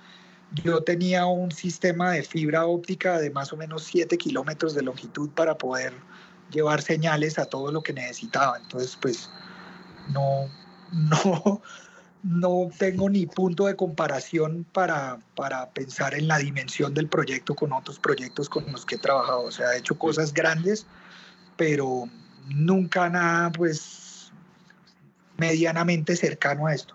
yo 0.64 0.82
tenía 0.82 1.24
un 1.26 1.50
sistema 1.50 2.10
de 2.12 2.22
fibra 2.22 2.66
óptica 2.66 3.18
de 3.18 3.30
más 3.30 3.52
o 3.52 3.56
menos 3.56 3.84
7 3.84 4.18
kilómetros 4.18 4.74
de 4.74 4.82
longitud 4.82 5.30
para 5.30 5.56
poder 5.56 5.94
llevar 6.50 6.82
señales 6.82 7.38
a 7.38 7.46
todo 7.46 7.72
lo 7.72 7.82
que 7.82 7.92
necesitaba. 7.92 8.58
Entonces, 8.58 8.98
pues 9.00 9.30
no, 10.12 10.50
no, 10.92 11.62
no 12.22 12.70
tengo 12.78 13.10
ni 13.10 13.26
punto 13.26 13.66
de 13.66 13.76
comparación 13.76 14.64
para, 14.72 15.18
para 15.34 15.70
pensar 15.70 16.14
en 16.14 16.28
la 16.28 16.38
dimensión 16.38 16.94
del 16.94 17.08
proyecto 17.08 17.54
con 17.54 17.72
otros 17.72 17.98
proyectos 17.98 18.48
con 18.48 18.70
los 18.70 18.86
que 18.86 18.94
he 18.94 18.98
trabajado. 18.98 19.42
O 19.42 19.50
sea, 19.50 19.74
he 19.74 19.78
hecho 19.78 19.98
cosas 19.98 20.32
grandes, 20.32 20.86
pero 21.56 22.08
nunca 22.48 23.08
nada, 23.08 23.50
pues 23.50 24.32
medianamente 25.36 26.14
cercano 26.16 26.66
a 26.66 26.74
esto. 26.74 26.94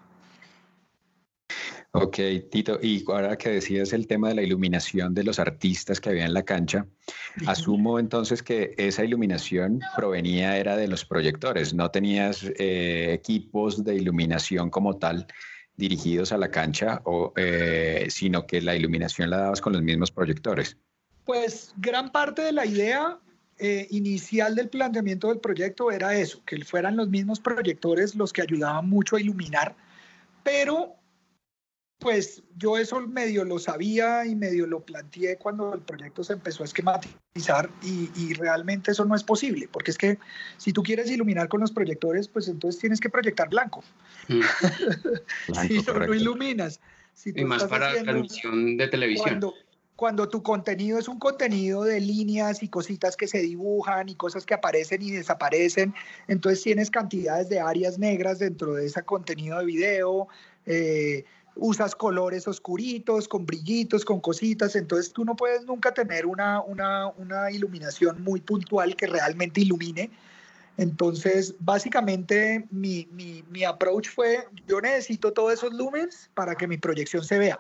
Ok, 2.00 2.20
Tito, 2.52 2.78
y 2.80 3.04
ahora 3.08 3.36
que 3.38 3.50
decías 3.50 3.92
el 3.92 4.06
tema 4.06 4.30
de 4.30 4.36
la 4.36 4.44
iluminación 4.44 5.16
de 5.16 5.24
los 5.24 5.40
artistas 5.40 6.00
que 6.00 6.10
había 6.10 6.26
en 6.26 6.34
la 6.34 6.44
cancha, 6.44 6.86
asumo 7.48 7.98
entonces 7.98 8.44
que 8.44 8.76
esa 8.78 9.04
iluminación 9.04 9.80
provenía 9.96 10.58
era 10.58 10.78
de 10.78 10.88
los 10.88 11.06
proyectores, 11.06 11.74
no 11.74 11.90
tenías 11.90 12.44
eh, 12.60 13.14
equipos 13.14 13.84
de 13.84 13.96
iluminación 13.96 14.70
como 14.70 14.98
tal 14.98 15.26
dirigidos 15.76 16.32
a 16.32 16.38
la 16.38 16.52
cancha, 16.52 17.02
o, 17.06 17.34
eh, 17.36 18.06
sino 18.10 18.46
que 18.46 18.62
la 18.62 18.76
iluminación 18.76 19.32
la 19.32 19.38
dabas 19.38 19.62
con 19.62 19.74
los 19.74 19.82
mismos 19.82 20.12
proyectores. 20.12 20.78
Pues 21.26 21.74
gran 21.78 22.12
parte 22.12 22.44
de 22.44 22.52
la 22.52 22.68
idea 22.68 23.18
eh, 23.58 23.88
inicial 23.90 24.54
del 24.54 24.70
planteamiento 24.70 25.30
del 25.30 25.40
proyecto 25.40 25.90
era 25.90 26.16
eso, 26.16 26.44
que 26.46 26.64
fueran 26.64 26.96
los 26.96 27.10
mismos 27.10 27.40
proyectores 27.40 28.14
los 28.14 28.32
que 28.32 28.44
ayudaban 28.44 28.88
mucho 28.88 29.16
a 29.16 29.20
iluminar, 29.20 29.76
pero 30.44 30.97
pues 32.00 32.44
yo 32.56 32.78
eso 32.78 33.00
medio 33.02 33.44
lo 33.44 33.58
sabía 33.60 34.26
y 34.26 34.36
medio 34.36 34.68
lo 34.68 34.82
planteé 34.82 35.38
cuando 35.38 35.74
el 35.74 35.82
proyecto 35.82 36.24
se 36.24 36.34
empezó 36.34 36.64
a 36.64 36.66
esquematizar 36.66 37.70
y, 37.84 38.34
realmente 38.34 38.92
eso 38.92 39.06
no 39.06 39.16
es 39.16 39.24
posible, 39.24 39.68
porque 39.72 39.92
es 39.92 39.98
que 39.98 40.18
si 40.58 40.74
tú 40.74 40.84
quieres 40.84 41.10
iluminar 41.10 41.48
con 41.48 41.62
los 41.62 41.72
proyectores, 41.72 42.28
pues 42.28 42.48
entonces 42.48 42.80
tienes 42.80 43.00
que 43.00 43.10
proyectar 43.10 43.50
blanco. 43.50 43.84
Mm. 44.28 44.42
si 45.68 45.82
no, 45.82 46.14
iluminas. 46.14 46.80
y 47.26 47.46
más 47.46 47.64
para 47.66 47.94
la 47.94 48.04
transmisión 48.04 48.78
de 48.78 48.88
televisión 48.88 49.40
cuando 49.98 50.30
tu 50.30 50.44
contenido 50.44 51.00
es 51.00 51.08
un 51.08 51.18
contenido 51.18 51.84
de 51.84 52.00
líneas 52.00 52.62
y 52.62 52.70
cositas 52.70 53.18
que 53.18 53.28
se 53.28 53.40
dibujan 53.40 54.08
y 54.08 54.16
cosas 54.16 54.46
que 54.46 54.54
aparecen 54.54 55.02
y 55.02 55.10
desaparecen, 55.10 55.94
entonces 56.28 56.62
tienes 56.62 56.92
cantidades 56.92 57.50
de 57.50 57.60
áreas 57.60 57.98
negras 57.98 58.38
dentro 58.38 58.76
de 58.76 58.86
ese 58.86 59.02
contenido 59.02 59.58
de 59.58 59.66
video, 59.66 60.28
eh, 60.68 61.26
usas 61.60 61.96
colores 61.96 62.48
oscuritos, 62.48 63.28
con 63.28 63.46
brillitos, 63.46 64.06
con 64.06 64.20
cositas, 64.20 64.76
entonces 64.76 65.12
tú 65.12 65.26
no 65.26 65.36
puedes 65.36 65.66
nunca 65.66 65.94
tener 65.94 66.26
una, 66.26 66.62
una, 66.62 67.08
una 67.18 67.52
iluminación 67.52 68.24
muy 68.24 68.42
puntual 68.42 68.96
que 68.96 69.08
realmente 69.08 69.62
ilumine. 69.62 70.10
Entonces, 70.78 71.56
básicamente 71.60 72.68
mi, 72.70 73.08
mi, 73.12 73.44
mi 73.50 73.64
approach 73.64 74.10
fue, 74.10 74.48
yo 74.68 74.80
necesito 74.80 75.34
todos 75.34 75.54
esos 75.54 75.74
lumens 75.74 76.30
para 76.36 76.56
que 76.56 76.68
mi 76.68 76.78
proyección 76.78 77.24
se 77.24 77.40
vea, 77.40 77.60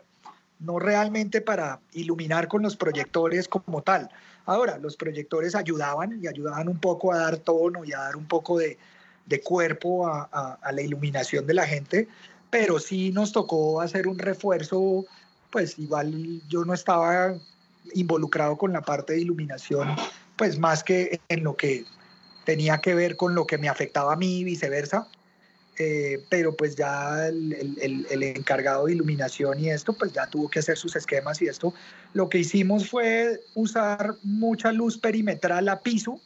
no 0.60 0.78
realmente 0.78 1.42
para 1.42 1.80
iluminar 1.94 2.48
con 2.48 2.62
los 2.62 2.76
proyectores 2.76 3.48
como 3.48 3.82
tal. 3.82 4.10
Ahora, 4.46 4.78
los 4.78 4.96
proyectores 4.96 5.56
ayudaban 5.56 6.20
y 6.24 6.28
ayudaban 6.28 6.70
un 6.70 6.80
poco 6.80 7.12
a 7.12 7.18
dar 7.18 7.38
tono 7.38 7.84
y 7.84 7.92
a 7.92 8.00
dar 8.00 8.16
un 8.16 8.28
poco 8.28 8.60
de, 8.60 8.78
de 9.26 9.42
cuerpo 9.42 10.08
a, 10.08 10.30
a, 10.32 10.60
a 10.62 10.72
la 10.72 10.82
iluminación 10.82 11.48
de 11.48 11.54
la 11.54 11.66
gente, 11.66 12.08
pero 12.50 12.80
sí 12.80 13.12
nos 13.12 13.32
tocó 13.32 13.82
hacer 13.82 14.08
un 14.08 14.20
refuerzo, 14.20 15.06
pues 15.52 15.78
igual 15.80 16.42
yo 16.48 16.66
no 16.66 16.74
estaba 16.74 17.36
involucrado 17.94 18.58
con 18.58 18.74
la 18.74 18.82
parte 18.82 19.14
de 19.14 19.22
iluminación, 19.22 19.96
pues 20.36 20.58
más 20.60 20.84
que 20.84 21.20
en 21.30 21.44
lo 21.44 21.56
que 21.56 21.86
tenía 22.46 22.80
que 22.80 22.96
ver 22.96 23.18
con 23.18 23.36
lo 23.36 23.46
que 23.46 23.58
me 23.58 23.70
afectaba 23.70 24.14
a 24.14 24.16
mí 24.16 24.40
y 24.40 24.44
viceversa. 24.44 25.08
Eh, 25.80 26.24
pero 26.30 26.56
pues 26.56 26.76
ya 26.76 27.28
el, 27.28 27.54
el, 27.80 28.08
el, 28.10 28.24
encargado 28.24 28.88
de 28.88 28.94
iluminación 28.94 29.60
y 29.60 29.70
esto, 29.70 29.94
pues 29.94 30.12
ya 30.12 30.26
tuvo 30.26 30.50
que 30.50 30.58
hacer 30.58 30.76
sus 30.76 30.96
esquemas 30.96 31.40
y 31.44 31.48
esto. 31.48 31.72
Lo 32.14 32.30
que 32.30 32.40
hicimos 32.40 32.90
fue 32.90 33.42
usar 33.54 34.16
mucha 34.24 34.72
luz 34.72 34.98
perimetral 34.98 35.70
a 35.70 35.82
piso 35.82 36.20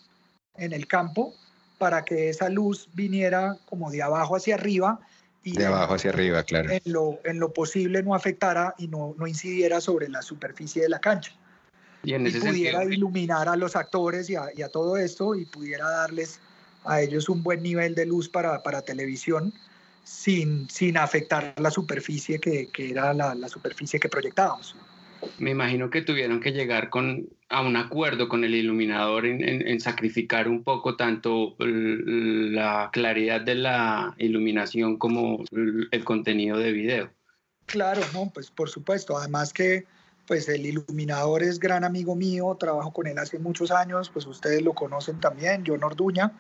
en 0.56 0.72
el 0.72 0.88
campo 0.88 1.34
para 1.80 2.06
que 2.06 2.30
esa 2.30 2.48
luz 2.48 2.88
viniera 2.94 3.58
como 3.66 3.92
de 3.92 4.02
abajo 4.02 4.38
hacia 4.38 4.56
arriba 4.56 5.02
y 5.44 5.54
de 5.54 5.66
abajo 5.66 5.96
hacia 5.96 6.12
arriba, 6.12 6.44
claro. 6.44 6.70
En 6.70 6.82
lo, 6.86 7.20
en 7.24 7.40
lo 7.40 7.54
posible 7.54 8.04
no 8.04 8.14
afectara 8.14 8.76
y 8.78 8.88
no, 8.88 9.16
no 9.18 9.28
incidiera 9.28 9.82
sobre 9.82 10.08
la 10.10 10.22
superficie 10.22 10.84
de 10.84 10.90
la 10.90 11.00
cancha. 11.00 11.32
Y, 12.04 12.14
en 12.14 12.28
ese 12.28 12.38
y 12.38 12.42
pudiera 12.42 12.80
sentido, 12.80 12.98
iluminar 12.98 13.50
a 13.50 13.56
los 13.56 13.76
actores 13.76 14.30
y 14.30 14.36
a, 14.36 14.50
y 14.56 14.62
a, 14.62 14.70
todo 14.70 14.98
esto 14.98 15.36
y 15.36 15.46
pudiera 15.46 15.90
darles 15.90 16.40
a 16.86 17.02
ellos 17.02 17.30
un 17.30 17.44
buen 17.44 17.62
nivel 17.62 17.96
de 17.96 18.06
luz 18.06 18.30
para, 18.30 18.62
para 18.64 18.82
televisión 18.82 19.54
sin, 20.04 20.70
sin 20.70 20.98
afectar 20.98 21.54
la 21.58 21.70
superficie 21.70 22.40
que, 22.40 22.68
que 22.68 22.92
era 22.92 23.14
la, 23.14 23.36
la 23.36 23.48
superficie 23.48 24.00
que 24.00 24.10
proyectábamos 24.10 24.76
me 25.38 25.52
imagino 25.52 25.90
que 25.90 26.02
tuvieron 26.02 26.40
que 26.40 26.52
llegar 26.52 26.90
con, 26.90 27.30
a 27.50 27.62
un 27.62 27.76
acuerdo 27.76 28.28
con 28.30 28.44
el 28.44 28.56
iluminador 28.56 29.26
en, 29.26 29.48
en, 29.48 29.68
en, 29.68 29.80
sacrificar 29.80 30.48
un 30.48 30.64
poco 30.64 30.96
tanto 30.96 31.56
la 31.60 32.90
claridad 32.92 33.42
de 33.42 33.56
la 33.56 34.16
iluminación 34.18 34.98
como 34.98 35.44
el 35.52 36.04
contenido 36.04 36.58
de 36.58 36.72
video. 36.72 37.10
Claro, 37.66 38.02
no, 38.14 38.32
pues 38.34 38.52
por 38.52 38.70
supuesto. 38.70 39.18
Además 39.18 39.54
que 39.54 39.86
pues 40.28 40.48
el 40.50 40.66
iluminador 40.66 41.44
es 41.44 41.60
gran 41.60 41.84
amigo 41.84 42.16
mío, 42.16 42.56
trabajo 42.60 42.94
con 42.94 43.08
él 43.08 43.18
hace 43.18 43.40
muchos 43.40 43.72
años, 43.72 44.10
pues 44.10 44.26
ustedes 44.26 44.62
lo 44.62 44.74
conocen 44.74 45.20
también, 45.20 45.64
John 45.66 45.84
Orduña. 45.84 46.32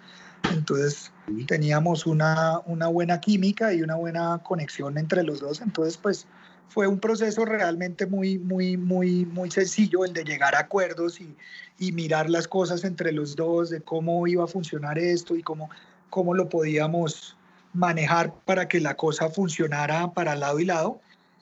Entonces 0.53 1.11
teníamos 1.47 2.05
una, 2.05 2.59
una 2.65 2.87
buena 2.87 3.19
química 3.19 3.73
y 3.73 3.81
una 3.81 3.95
buena 3.95 4.39
conexión 4.43 4.97
entre 4.97 5.23
los 5.23 5.39
dos. 5.39 5.61
Entonces, 5.61 5.97
pues 5.97 6.27
fue 6.71 6.87
un 6.87 6.99
proceso 6.99 7.43
realmente 7.43 8.05
muy, 8.05 8.39
muy, 8.39 8.77
muy, 8.77 9.25
muy 9.25 9.51
sencillo 9.51 10.05
el 10.05 10.13
de 10.13 10.23
llegar 10.23 10.55
a 10.55 10.59
acuerdos 10.59 11.19
y, 11.19 11.35
y, 11.77 11.91
mirar 11.91 12.29
las 12.29 12.47
cosas 12.47 12.85
entre 12.85 13.11
los 13.11 13.35
dos, 13.35 13.69
de 13.69 13.81
cómo 13.81 14.25
iba 14.25 14.45
a 14.45 14.47
funcionar 14.47 14.97
esto 14.97 15.35
y 15.35 15.43
cómo, 15.43 15.69
cómo 16.09 16.33
lo 16.33 16.47
podíamos 16.47 17.35
manejar 17.73 18.33
para 18.45 18.69
que 18.69 18.79
la 18.79 18.95
cosa 18.95 19.29
funcionara 19.29 20.13
para 20.13 20.33
lado 20.35 20.59
y 20.61 20.65
lado. 20.65 21.01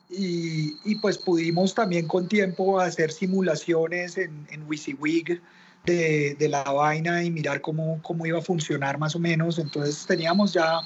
Y, 0.09 0.77
y 0.84 0.95
pues 0.95 1.19
pudimos 1.19 1.75
también 1.75 2.07
con 2.07 2.27
tiempo 2.27 2.80
hacer 2.80 3.11
simulaciones 3.11 4.17
en, 4.17 4.47
en 4.49 4.67
WYSIWYG 4.67 5.39
de, 5.86 6.36
de, 6.39 6.49
la 6.49 6.63
vaina 6.63 7.23
y 7.23 7.30
mirar 7.30 7.61
cómo, 7.61 7.99
cómo 8.01 8.25
iba 8.25 8.39
a 8.39 8.41
funcionar 8.41 8.97
más 8.97 9.15
o 9.15 9.19
menos. 9.19 9.59
Entonces 9.59 10.07
teníamos 10.07 10.53
ya 10.53 10.82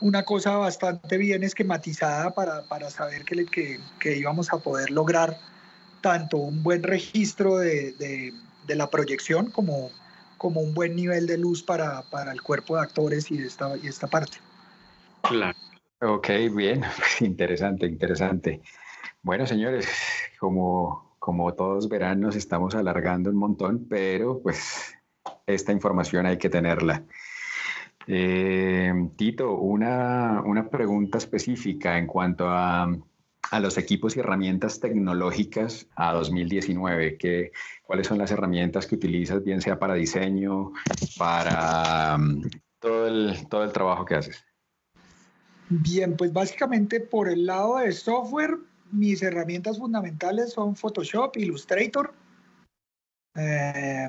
una 0.00 0.24
cosa 0.24 0.56
bastante 0.56 1.16
bien 1.16 1.42
esquematizada 1.42 2.34
para, 2.34 2.62
para 2.64 2.90
saber 2.90 3.24
que, 3.24 3.46
que, 3.46 3.80
que, 3.98 4.16
íbamos 4.16 4.52
a 4.52 4.58
poder 4.58 4.90
lograr 4.90 5.38
tanto 6.00 6.36
un 6.36 6.62
buen 6.62 6.82
registro 6.82 7.58
de, 7.58 7.92
de, 7.92 8.32
de, 8.66 8.74
la 8.76 8.90
proyección 8.90 9.50
como, 9.50 9.90
como 10.36 10.60
un 10.60 10.74
buen 10.74 10.94
nivel 10.94 11.26
de 11.26 11.38
luz 11.38 11.62
para, 11.62 12.02
para 12.10 12.32
el 12.32 12.42
cuerpo 12.42 12.76
de 12.76 12.82
actores 12.82 13.30
y 13.30 13.38
esta, 13.38 13.76
y 13.76 13.88
esta 13.88 14.06
parte. 14.06 14.38
Claro. 15.22 15.58
Ok, 16.00 16.28
bien, 16.54 16.82
interesante, 17.20 17.86
interesante. 17.86 18.62
Bueno, 19.22 19.46
señores, 19.46 19.88
como, 20.38 21.16
como 21.18 21.54
todos 21.54 21.88
verán, 21.88 22.20
nos 22.20 22.36
estamos 22.36 22.74
alargando 22.74 23.30
un 23.30 23.36
montón, 23.36 23.86
pero 23.88 24.40
pues 24.40 24.94
esta 25.46 25.72
información 25.72 26.26
hay 26.26 26.38
que 26.38 26.48
tenerla. 26.48 27.02
Eh, 28.10 28.90
Tito, 29.16 29.52
una, 29.52 30.42
una, 30.42 30.70
pregunta 30.70 31.18
específica 31.18 31.98
en 31.98 32.06
cuanto 32.06 32.48
a, 32.48 32.90
a, 33.50 33.60
los 33.60 33.76
equipos 33.76 34.16
y 34.16 34.20
herramientas 34.20 34.80
tecnológicas 34.80 35.86
a 35.94 36.14
2019. 36.14 37.18
¿Qué, 37.18 37.52
¿Cuáles 37.82 38.06
son 38.06 38.16
las 38.16 38.30
herramientas 38.30 38.86
que 38.86 38.94
utilizas, 38.94 39.44
bien 39.44 39.60
sea 39.60 39.78
para 39.78 39.92
diseño, 39.92 40.72
para 41.18 42.16
um, 42.18 42.40
todo, 42.78 43.08
el, 43.08 43.46
todo 43.50 43.64
el 43.64 43.72
trabajo 43.72 44.06
que 44.06 44.14
haces? 44.14 44.42
Bien, 45.68 46.16
pues 46.16 46.32
básicamente 46.32 47.00
por 47.00 47.28
el 47.28 47.44
lado 47.44 47.76
de 47.76 47.92
software, 47.92 48.56
mis 48.90 49.22
herramientas 49.22 49.76
fundamentales 49.76 50.54
son 50.54 50.74
Photoshop, 50.74 51.36
Illustrator. 51.36 52.14
Eh, 53.34 54.08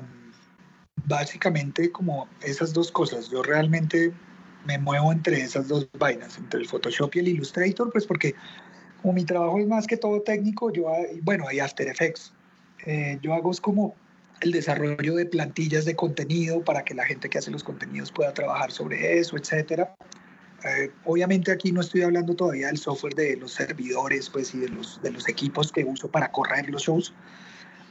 básicamente 1.06 1.90
como 1.90 2.28
esas 2.42 2.72
dos 2.72 2.90
cosas. 2.90 3.30
Yo 3.30 3.42
realmente 3.42 4.12
me 4.66 4.78
muevo 4.78 5.12
entre 5.12 5.40
esas 5.40 5.68
dos 5.68 5.88
vainas, 5.98 6.38
entre 6.38 6.60
el 6.60 6.66
Photoshop 6.66 7.14
y 7.16 7.18
el 7.20 7.28
Illustrator, 7.28 7.90
pues 7.92 8.06
porque 8.06 8.34
como 9.00 9.14
mi 9.14 9.24
trabajo 9.24 9.58
es 9.58 9.66
más 9.66 9.86
que 9.86 9.96
todo 9.96 10.20
técnico, 10.22 10.70
yo, 10.72 10.92
bueno, 11.22 11.46
hay 11.48 11.60
After 11.60 11.88
Effects. 11.88 12.32
Eh, 12.86 13.18
yo 13.22 13.34
hago 13.34 13.50
es 13.50 13.60
como 13.60 13.94
el 14.40 14.52
desarrollo 14.52 15.14
de 15.16 15.26
plantillas 15.26 15.84
de 15.84 15.94
contenido 15.94 16.62
para 16.64 16.82
que 16.84 16.94
la 16.94 17.04
gente 17.04 17.28
que 17.28 17.38
hace 17.38 17.50
los 17.50 17.62
contenidos 17.62 18.10
pueda 18.10 18.32
trabajar 18.32 18.70
sobre 18.70 19.18
eso, 19.18 19.36
etcétera. 19.36 19.94
Eh, 20.64 20.90
obviamente 21.04 21.50
aquí 21.52 21.72
no 21.72 21.80
estoy 21.80 22.02
hablando 22.02 22.34
todavía 22.34 22.66
del 22.66 22.76
software 22.76 23.14
de 23.14 23.36
los 23.36 23.52
servidores 23.52 24.28
pues, 24.28 24.54
y 24.54 24.58
de 24.58 24.68
los, 24.68 25.00
de 25.02 25.10
los 25.10 25.28
equipos 25.28 25.72
que 25.72 25.84
uso 25.84 26.10
para 26.10 26.30
correr 26.30 26.68
los 26.68 26.82
shows, 26.82 27.14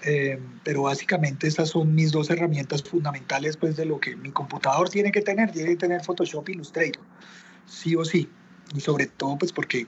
eh, 0.04 0.40
pero 0.64 0.84
básicamente 0.84 1.48
esas 1.48 1.70
son 1.70 1.94
mis 1.94 2.12
dos 2.12 2.30
herramientas 2.30 2.84
fundamentales 2.84 3.58
pues 3.58 3.76
de 3.76 3.86
lo 3.86 4.00
que 4.00 4.16
mi 4.16 4.32
computador 4.32 4.90
tiene 4.90 5.12
que 5.12 5.22
tener, 5.22 5.52
tiene 5.52 5.72
que 5.72 5.78
tener 5.78 6.04
Photoshop 6.04 6.48
e 6.50 6.52
Illustrator, 6.54 7.04
sí 7.66 7.96
o 7.96 8.06
sí, 8.06 8.30
y 8.74 8.80
sobre 8.80 9.08
todo 9.08 9.38
pues 9.38 9.52
porque 9.52 9.88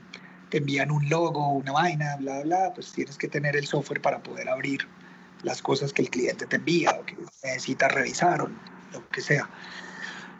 te 0.49 0.57
envían 0.57 0.91
un 0.91 1.07
logo, 1.07 1.53
una 1.53 1.71
vaina, 1.71 2.17
bla, 2.17 2.41
bla, 2.41 2.73
pues 2.73 2.91
tienes 2.91 3.17
que 3.17 3.29
tener 3.29 3.55
el 3.55 3.65
software 3.65 4.01
para 4.01 4.21
poder 4.21 4.49
abrir 4.49 4.81
las 5.43 5.61
cosas 5.61 5.93
que 5.93 6.01
el 6.01 6.09
cliente 6.09 6.45
te 6.45 6.57
envía 6.57 6.91
o 6.91 7.05
que 7.05 7.15
necesita 7.43 7.87
revisar 7.87 8.41
o 8.41 8.49
lo 8.91 9.09
que 9.09 9.21
sea. 9.21 9.49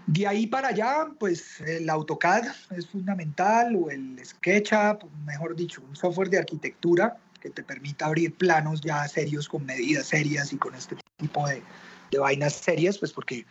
De 0.07 0.27
ahí 0.27 0.47
para 0.47 0.69
allá, 0.69 1.07
pues 1.17 1.61
el 1.61 1.89
AutoCAD 1.89 2.43
es 2.71 2.87
fundamental 2.89 3.75
o 3.75 3.89
el 3.89 4.19
SketchUp, 4.23 5.03
mejor 5.25 5.55
dicho, 5.55 5.81
un 5.87 5.95
software 5.95 6.29
de 6.29 6.39
arquitectura 6.39 7.17
que 7.41 7.49
te 7.49 7.63
permita 7.63 8.05
abrir 8.05 8.33
planos 8.35 8.81
ya 8.81 9.07
serios 9.07 9.49
con 9.49 9.65
medidas 9.65 10.07
serias 10.07 10.53
y 10.53 10.57
con 10.57 10.75
este 10.75 10.95
tipo 11.17 11.47
de, 11.47 11.63
de 12.11 12.19
vainas 12.19 12.53
serias, 12.53 12.97
pues 12.97 13.11
porque 13.11 13.45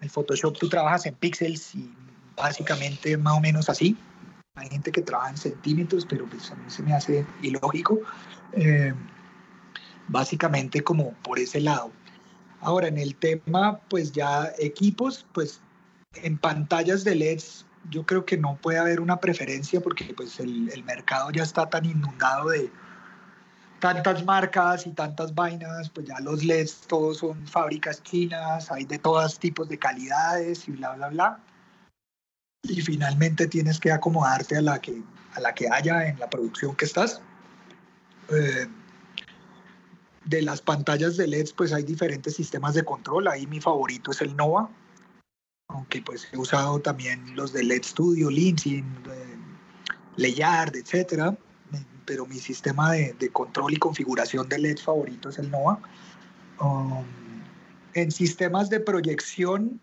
el 0.00 0.10
Photoshop 0.10 0.58
tú 0.58 0.68
trabajas 0.68 1.06
en 1.06 1.14
píxeles 1.14 1.74
y 1.74 1.92
básicamente 2.36 3.16
más 3.16 3.34
o 3.34 3.40
menos 3.40 3.68
así. 3.68 3.96
Hay 4.54 4.68
gente 4.68 4.92
que 4.92 5.00
trabaja 5.00 5.30
en 5.30 5.38
centímetros, 5.38 6.06
pero 6.06 6.26
pues 6.26 6.50
a 6.50 6.54
mí 6.56 6.64
se 6.68 6.82
me 6.82 6.92
hace 6.92 7.24
ilógico. 7.40 8.00
Eh, 8.52 8.92
básicamente 10.08 10.82
como 10.82 11.12
por 11.22 11.38
ese 11.38 11.60
lado. 11.60 11.90
Ahora, 12.60 12.88
en 12.88 12.98
el 12.98 13.14
tema, 13.16 13.80
pues 13.88 14.12
ya 14.12 14.52
equipos, 14.58 15.26
pues 15.32 15.60
en 16.14 16.38
pantallas 16.38 17.02
de 17.04 17.14
LEDs 17.14 17.66
yo 17.90 18.04
creo 18.06 18.24
que 18.24 18.36
no 18.36 18.56
puede 18.62 18.78
haber 18.78 19.00
una 19.00 19.18
preferencia 19.18 19.80
porque 19.80 20.12
pues 20.14 20.38
el, 20.38 20.68
el 20.70 20.84
mercado 20.84 21.30
ya 21.30 21.42
está 21.42 21.68
tan 21.68 21.84
inundado 21.84 22.50
de, 22.50 22.70
tantas 23.82 24.24
marcas 24.24 24.86
y 24.86 24.92
tantas 24.92 25.34
vainas, 25.34 25.90
pues 25.90 26.06
ya 26.06 26.20
los 26.20 26.44
LEDs 26.44 26.82
todos 26.86 27.16
son 27.18 27.44
fábricas 27.48 28.00
chinas, 28.04 28.70
hay 28.70 28.84
de 28.84 28.96
todos 28.96 29.40
tipos 29.40 29.68
de 29.68 29.76
calidades 29.76 30.68
y 30.68 30.70
bla, 30.70 30.94
bla, 30.94 31.08
bla. 31.08 31.40
Y 32.62 32.80
finalmente 32.80 33.48
tienes 33.48 33.80
que 33.80 33.90
acomodarte 33.90 34.56
a 34.56 34.62
la 34.62 34.80
que, 34.80 35.02
a 35.34 35.40
la 35.40 35.52
que 35.52 35.68
haya 35.68 36.06
en 36.06 36.16
la 36.20 36.30
producción 36.30 36.76
que 36.76 36.84
estás. 36.84 37.20
Eh, 38.28 38.68
de 40.26 40.42
las 40.42 40.60
pantallas 40.60 41.16
de 41.16 41.26
LEDs, 41.26 41.52
pues 41.52 41.72
hay 41.72 41.82
diferentes 41.82 42.36
sistemas 42.36 42.74
de 42.74 42.84
control. 42.84 43.26
Ahí 43.26 43.48
mi 43.48 43.60
favorito 43.60 44.12
es 44.12 44.20
el 44.20 44.36
Nova, 44.36 44.70
aunque 45.66 46.02
pues 46.02 46.28
he 46.30 46.38
usado 46.38 46.78
también 46.78 47.34
los 47.34 47.52
de 47.52 47.64
LED 47.64 47.82
Studio, 47.82 48.30
Lindsay, 48.30 48.84
eh, 50.18 50.70
etcétera 50.72 51.36
pero 52.04 52.26
mi 52.26 52.38
sistema 52.38 52.92
de, 52.92 53.30
control 53.32 53.72
y 53.74 53.76
configuración 53.76 54.48
de 54.48 54.58
LED 54.58 54.78
favorito 54.78 55.28
es 55.28 55.38
el 55.38 55.50
NOVA. 55.50 55.80
Um, 56.60 57.04
en 57.94 58.10
sistemas 58.10 58.70
de 58.70 58.80
proyección, 58.80 59.80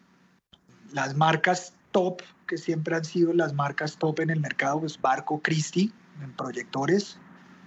las 0.92 1.16
marcas 1.16 1.74
top, 1.92 2.22
que 2.48 2.58
siempre 2.58 2.96
han 2.96 3.06
sido 3.06 3.34
las 3.34 3.54
marcas 3.54 3.98
top 3.98 4.20
en 4.22 4.30
el 4.30 4.40
mercado, 4.40 4.80
pues 4.80 5.00
Barco 5.00 5.42
Christie 5.42 5.92
en 6.22 6.32
proyectores. 6.34 7.18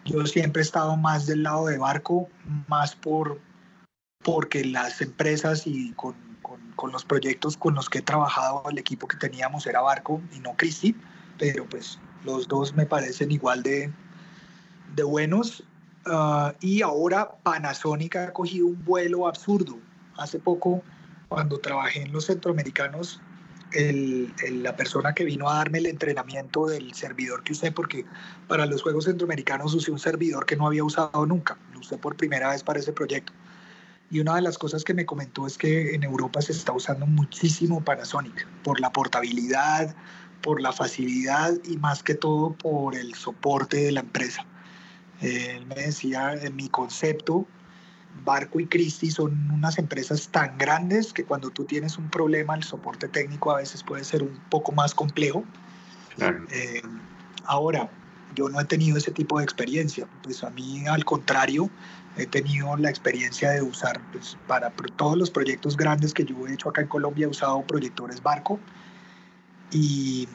Yo 0.04 0.26
siempre 0.26 0.62
he 0.62 0.64
estado 0.64 0.96
más 0.96 1.26
del 1.26 1.44
lado 1.44 1.66
de 1.66 1.78
Barco, 1.78 2.28
más 2.66 2.94
por 2.94 3.40
porque 4.24 4.64
las 4.64 5.00
empresas 5.00 5.66
y 5.66 5.92
con, 5.92 6.14
con, 6.76 6.92
los 6.92 7.04
proyectos 7.04 7.56
con 7.56 7.74
los 7.74 7.88
que 7.88 7.98
he 7.98 8.02
trabajado, 8.02 8.62
el 8.70 8.78
equipo 8.78 9.06
que 9.08 9.16
teníamos 9.16 9.66
era 9.66 9.80
Barco 9.80 10.20
y 10.32 10.40
no 10.40 10.54
Christie, 10.56 10.94
pero 11.38 11.66
pues 11.68 11.98
los 12.24 12.48
dos 12.48 12.74
me 12.74 12.86
parecen 12.86 13.30
igual 13.30 13.62
de, 13.62 13.92
de 14.94 15.02
buenos. 15.02 15.64
Ah, 16.06 16.54
y 16.60 16.82
ahora 16.82 17.36
Panasonic 17.42 18.16
ha 18.16 18.32
cogido 18.32 18.66
un 18.66 18.84
vuelo 18.84 19.26
absurdo. 19.26 19.78
Hace 20.16 20.38
poco, 20.38 20.82
cuando 21.28 21.58
trabajé 21.58 22.02
en 22.02 22.12
los 22.12 22.26
centroamericanos, 22.26 23.20
el, 23.72 24.32
la 24.62 24.76
persona 24.76 25.14
que 25.14 25.24
vino 25.24 25.48
a 25.48 25.56
darme 25.56 25.78
el 25.78 25.86
entrenamiento 25.86 26.66
del 26.66 26.92
servidor 26.94 27.42
que 27.42 27.52
usé, 27.52 27.72
porque 27.72 28.04
para 28.48 28.66
los 28.66 28.82
Juegos 28.82 29.04
Centroamericanos 29.04 29.74
usé 29.74 29.90
un 29.90 29.98
servidor 29.98 30.44
que 30.46 30.56
no 30.56 30.66
había 30.66 30.84
usado 30.84 31.24
nunca, 31.26 31.56
lo 31.72 31.80
usé 31.80 31.96
por 31.96 32.16
primera 32.16 32.50
vez 32.50 32.62
para 32.62 32.80
ese 32.80 32.92
proyecto. 32.92 33.32
Y 34.10 34.20
una 34.20 34.34
de 34.34 34.42
las 34.42 34.58
cosas 34.58 34.84
que 34.84 34.92
me 34.92 35.06
comentó 35.06 35.46
es 35.46 35.56
que 35.56 35.94
en 35.94 36.02
Europa 36.02 36.42
se 36.42 36.52
está 36.52 36.72
usando 36.72 37.06
muchísimo 37.06 37.82
Panasonic 37.82 38.46
por 38.62 38.78
la 38.78 38.92
portabilidad, 38.92 39.94
por 40.42 40.60
la 40.60 40.72
facilidad 40.72 41.54
y 41.64 41.78
más 41.78 42.02
que 42.02 42.14
todo 42.14 42.52
por 42.52 42.94
el 42.94 43.14
soporte 43.14 43.78
de 43.78 43.92
la 43.92 44.00
empresa. 44.00 44.44
Él 45.22 45.66
me 45.66 45.76
decía, 45.76 46.34
en 46.34 46.56
mi 46.56 46.68
concepto, 46.68 47.46
Barco 48.24 48.60
y 48.60 48.66
Christie 48.66 49.10
son 49.10 49.50
unas 49.50 49.78
empresas 49.78 50.28
tan 50.28 50.58
grandes 50.58 51.12
que 51.12 51.24
cuando 51.24 51.50
tú 51.50 51.64
tienes 51.64 51.96
un 51.96 52.08
problema, 52.10 52.54
el 52.54 52.62
soporte 52.62 53.08
técnico 53.08 53.50
a 53.50 53.56
veces 53.56 53.82
puede 53.82 54.04
ser 54.04 54.22
un 54.22 54.38
poco 54.50 54.72
más 54.72 54.94
complejo. 54.94 55.44
Eh, 56.50 56.82
ahora, 57.44 57.88
yo 58.34 58.48
no 58.48 58.60
he 58.60 58.64
tenido 58.64 58.98
ese 58.98 59.10
tipo 59.10 59.38
de 59.38 59.44
experiencia, 59.44 60.06
pues 60.22 60.44
a 60.44 60.50
mí 60.50 60.86
al 60.86 61.04
contrario, 61.04 61.70
he 62.16 62.26
tenido 62.26 62.76
la 62.76 62.90
experiencia 62.90 63.50
de 63.50 63.62
usar, 63.62 64.00
pues 64.12 64.36
para 64.46 64.70
todos 64.96 65.16
los 65.16 65.30
proyectos 65.30 65.76
grandes 65.76 66.12
que 66.12 66.24
yo 66.24 66.46
he 66.46 66.52
hecho 66.52 66.68
acá 66.68 66.82
en 66.82 66.88
Colombia, 66.88 67.24
he 67.24 67.28
usado 67.28 67.62
proyectores 67.62 68.22
Barco. 68.22 68.58
Y 69.70 70.28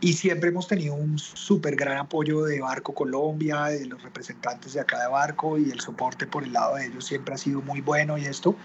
y 0.00 0.12
siempre 0.12 0.50
hemos 0.50 0.68
tenido 0.68 0.94
un 0.94 1.18
súper 1.18 1.74
gran 1.74 1.98
apoyo 1.98 2.44
de 2.44 2.60
Barco 2.60 2.94
Colombia, 2.94 3.64
de 3.64 3.86
los 3.86 4.02
representantes 4.02 4.74
de 4.74 4.80
acá 4.80 5.00
de 5.00 5.08
Barco 5.08 5.58
y 5.58 5.70
el 5.70 5.80
soporte 5.80 6.26
por 6.26 6.44
el 6.44 6.52
lado 6.52 6.76
de 6.76 6.86
ellos 6.86 7.06
siempre 7.06 7.34
ha 7.34 7.38
sido 7.38 7.62
muy 7.62 7.80
bueno 7.80 8.18
y 8.18 8.26
esto. 8.26 8.56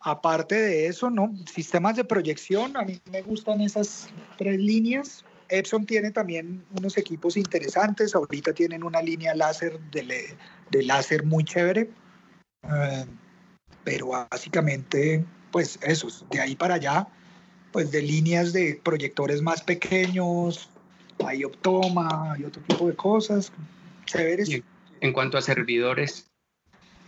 Aparte 0.00 0.54
de 0.54 0.86
eso, 0.86 1.10
¿no? 1.10 1.32
Sistemas 1.52 1.96
de 1.96 2.04
proyección, 2.04 2.76
a 2.76 2.82
mí 2.82 3.00
me 3.10 3.22
gustan 3.22 3.60
esas 3.60 4.08
tres 4.36 4.58
líneas. 4.58 5.24
Epson 5.48 5.86
tiene 5.86 6.10
también 6.10 6.64
unos 6.76 6.98
equipos 6.98 7.36
interesantes, 7.36 8.14
ahorita 8.14 8.52
tienen 8.52 8.82
una 8.82 9.00
línea 9.00 9.34
láser 9.34 9.78
de, 9.92 10.36
de 10.70 10.82
láser 10.82 11.24
muy 11.24 11.44
chévere, 11.44 11.88
eh, 12.64 13.06
pero 13.84 14.08
básicamente, 14.08 15.24
pues 15.52 15.78
eso, 15.82 16.08
de 16.30 16.40
ahí 16.40 16.56
para 16.56 16.74
allá 16.74 17.06
pues 17.76 17.90
de 17.90 18.00
líneas 18.00 18.54
de 18.54 18.80
proyectores 18.82 19.42
más 19.42 19.60
pequeños, 19.60 20.70
hay 21.22 21.44
Optoma, 21.44 22.32
hay 22.32 22.44
otro 22.44 22.62
tipo 22.62 22.88
de 22.88 22.96
cosas 22.96 23.52
chéveres. 24.06 24.48
en 25.02 25.12
cuanto 25.12 25.36
a 25.36 25.42
servidores? 25.42 26.26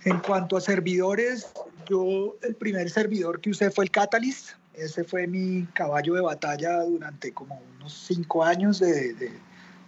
En 0.04 0.18
cuanto 0.18 0.58
a 0.58 0.60
servidores, 0.60 1.50
yo 1.88 2.36
el 2.42 2.54
primer 2.54 2.90
servidor 2.90 3.40
que 3.40 3.48
usé 3.48 3.70
fue 3.70 3.86
el 3.86 3.90
Catalyst. 3.90 4.50
Ese 4.74 5.04
fue 5.04 5.26
mi 5.26 5.64
caballo 5.72 6.12
de 6.12 6.20
batalla 6.20 6.82
durante 6.82 7.32
como 7.32 7.62
unos 7.78 7.94
cinco 8.06 8.44
años 8.44 8.78
de, 8.78 9.14
de, 9.14 9.32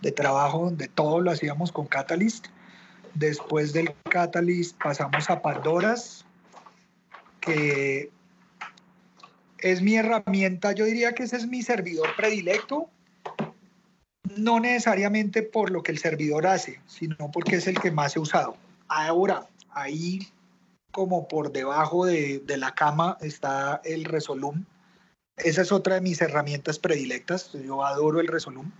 de 0.01 0.12
trabajo 0.12 0.64
donde 0.64 0.89
todo 0.89 1.20
lo 1.20 1.31
hacíamos 1.31 1.72
con 1.72 1.89
Catalyst. 1.89 2.47
Después 3.12 3.74
del 3.74 3.93
Catalyst 4.09 4.78
pasamos 4.83 5.28
a 5.28 5.43
Pandoras, 5.43 6.24
que 7.43 8.11
es 9.63 9.83
mi 9.83 9.97
herramienta, 9.97 10.73
yo 10.73 10.85
diría 10.85 11.13
que 11.13 11.25
ese 11.25 11.37
es 11.37 11.47
mi 11.47 11.63
servidor 11.63 12.09
predilecto, 12.17 12.91
no 14.37 14.61
necesariamente 14.61 15.43
por 15.43 15.71
lo 15.71 15.83
que 15.83 15.93
el 15.93 15.99
servidor 15.99 16.47
hace, 16.47 16.81
sino 16.87 17.31
porque 17.33 17.57
es 17.57 17.67
el 17.67 17.81
que 17.81 17.91
más 17.91 18.17
he 18.17 18.21
usado. 18.21 18.57
Ahora, 18.89 19.47
ahí 19.71 20.29
como 20.93 21.29
por 21.29 21.53
debajo 21.53 22.07
de, 22.07 22.43
la 22.47 22.75
cama 22.75 23.17
está 23.21 23.81
el 23.85 24.05
Resolum. 24.05 24.65
Esa 25.37 25.63
es 25.63 25.73
otra 25.73 25.97
de 25.97 26.01
mis 26.01 26.21
herramientas 26.21 26.79
predilectas. 26.79 27.53
Yo 27.53 27.85
adoro 27.85 28.21
el 28.21 28.27
Resolum. 28.27 28.71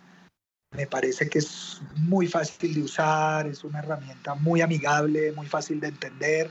Me 0.77 0.87
parece 0.87 1.29
que 1.29 1.41
es 1.41 1.81
muy 1.97 2.29
fácil 2.29 2.75
de 2.75 2.83
usar, 2.83 3.47
es 3.47 3.65
una 3.65 3.81
herramienta 3.81 4.35
muy 4.35 4.61
amigable, 4.61 5.33
muy 5.33 5.47
fácil 5.47 5.81
de 5.81 5.89
entender 5.89 6.51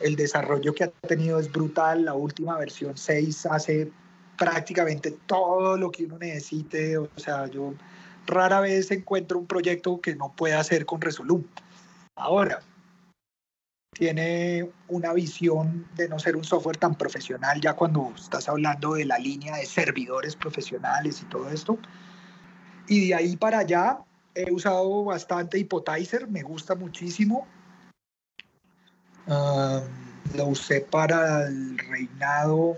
el 0.00 0.16
desarrollo 0.16 0.74
que 0.74 0.84
ha 0.84 0.90
tenido 0.90 1.38
es 1.38 1.50
brutal. 1.50 2.04
La 2.04 2.14
última 2.14 2.58
versión 2.58 2.96
6 2.96 3.46
hace 3.46 3.90
prácticamente 4.36 5.16
todo 5.26 5.76
lo 5.76 5.90
que 5.90 6.04
uno 6.04 6.18
necesite. 6.18 6.98
O 6.98 7.08
sea, 7.16 7.46
yo 7.46 7.74
rara 8.26 8.60
vez 8.60 8.90
encuentro 8.90 9.38
un 9.38 9.46
proyecto 9.46 10.00
que 10.00 10.16
no 10.16 10.32
pueda 10.34 10.58
hacer 10.60 10.86
con 10.86 11.00
Resolum. 11.00 11.44
Ahora, 12.16 12.60
tiene 13.92 14.70
una 14.88 15.12
visión 15.12 15.86
de 15.94 16.08
no 16.08 16.18
ser 16.18 16.36
un 16.36 16.44
software 16.44 16.76
tan 16.76 16.94
profesional 16.94 17.60
ya 17.60 17.74
cuando 17.74 18.12
estás 18.16 18.48
hablando 18.48 18.94
de 18.94 19.04
la 19.04 19.18
línea 19.18 19.56
de 19.56 19.66
servidores 19.66 20.36
profesionales 20.36 21.20
y 21.22 21.26
todo 21.26 21.50
esto. 21.50 21.78
Y 22.88 23.08
de 23.08 23.14
ahí 23.14 23.36
para 23.36 23.58
allá 23.58 23.98
he 24.34 24.50
usado 24.52 25.04
bastante 25.04 25.58
Hypotizer, 25.58 26.28
me 26.28 26.42
gusta 26.42 26.74
muchísimo. 26.74 27.46
Ah, 29.26 29.80
lo 30.34 30.46
usé 30.46 30.80
para 30.80 31.46
el 31.46 31.78
reinado 31.78 32.76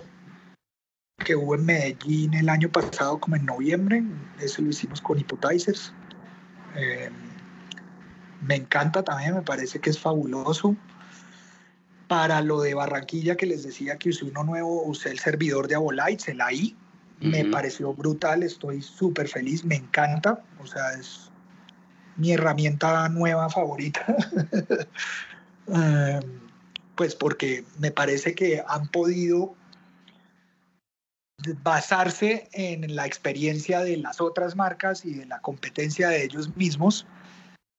que 1.24 1.36
hubo 1.36 1.54
en 1.54 1.64
Medellín 1.64 2.34
el 2.34 2.48
año 2.48 2.68
pasado, 2.68 3.18
como 3.18 3.36
en 3.36 3.46
noviembre. 3.46 4.02
Eso 4.40 4.62
lo 4.62 4.70
hicimos 4.70 5.00
con 5.00 5.18
Hypotizers. 5.18 5.92
Eh, 6.76 7.10
me 8.46 8.56
encanta 8.56 9.02
también, 9.02 9.34
me 9.34 9.42
parece 9.42 9.80
que 9.80 9.90
es 9.90 9.98
fabuloso. 9.98 10.76
Para 12.08 12.42
lo 12.42 12.60
de 12.60 12.74
Barranquilla, 12.74 13.36
que 13.36 13.46
les 13.46 13.62
decía 13.62 13.96
que 13.96 14.10
usé 14.10 14.24
uno 14.24 14.44
nuevo, 14.44 14.82
usé 14.84 15.10
el 15.10 15.18
servidor 15.18 15.68
de 15.68 15.76
Abolites, 15.76 16.28
el 16.28 16.40
AI. 16.40 16.76
Me 17.20 17.44
pareció 17.44 17.94
brutal, 17.94 18.42
estoy 18.42 18.82
súper 18.82 19.28
feliz, 19.28 19.64
me 19.64 19.76
encanta. 19.76 20.42
O 20.58 20.66
sea, 20.66 20.92
es 20.94 21.30
mi 22.16 22.32
herramienta 22.32 23.08
nueva 23.08 23.48
favorita. 23.48 24.04
eh, 25.68 26.20
pues 26.96 27.14
porque 27.14 27.64
me 27.78 27.90
parece 27.90 28.34
que 28.34 28.62
han 28.66 28.88
podido 28.88 29.54
basarse 31.62 32.48
en 32.52 32.94
la 32.94 33.06
experiencia 33.06 33.80
de 33.80 33.96
las 33.96 34.20
otras 34.20 34.54
marcas 34.54 35.04
y 35.04 35.14
de 35.14 35.26
la 35.26 35.40
competencia 35.40 36.08
de 36.08 36.24
ellos 36.24 36.54
mismos 36.56 37.06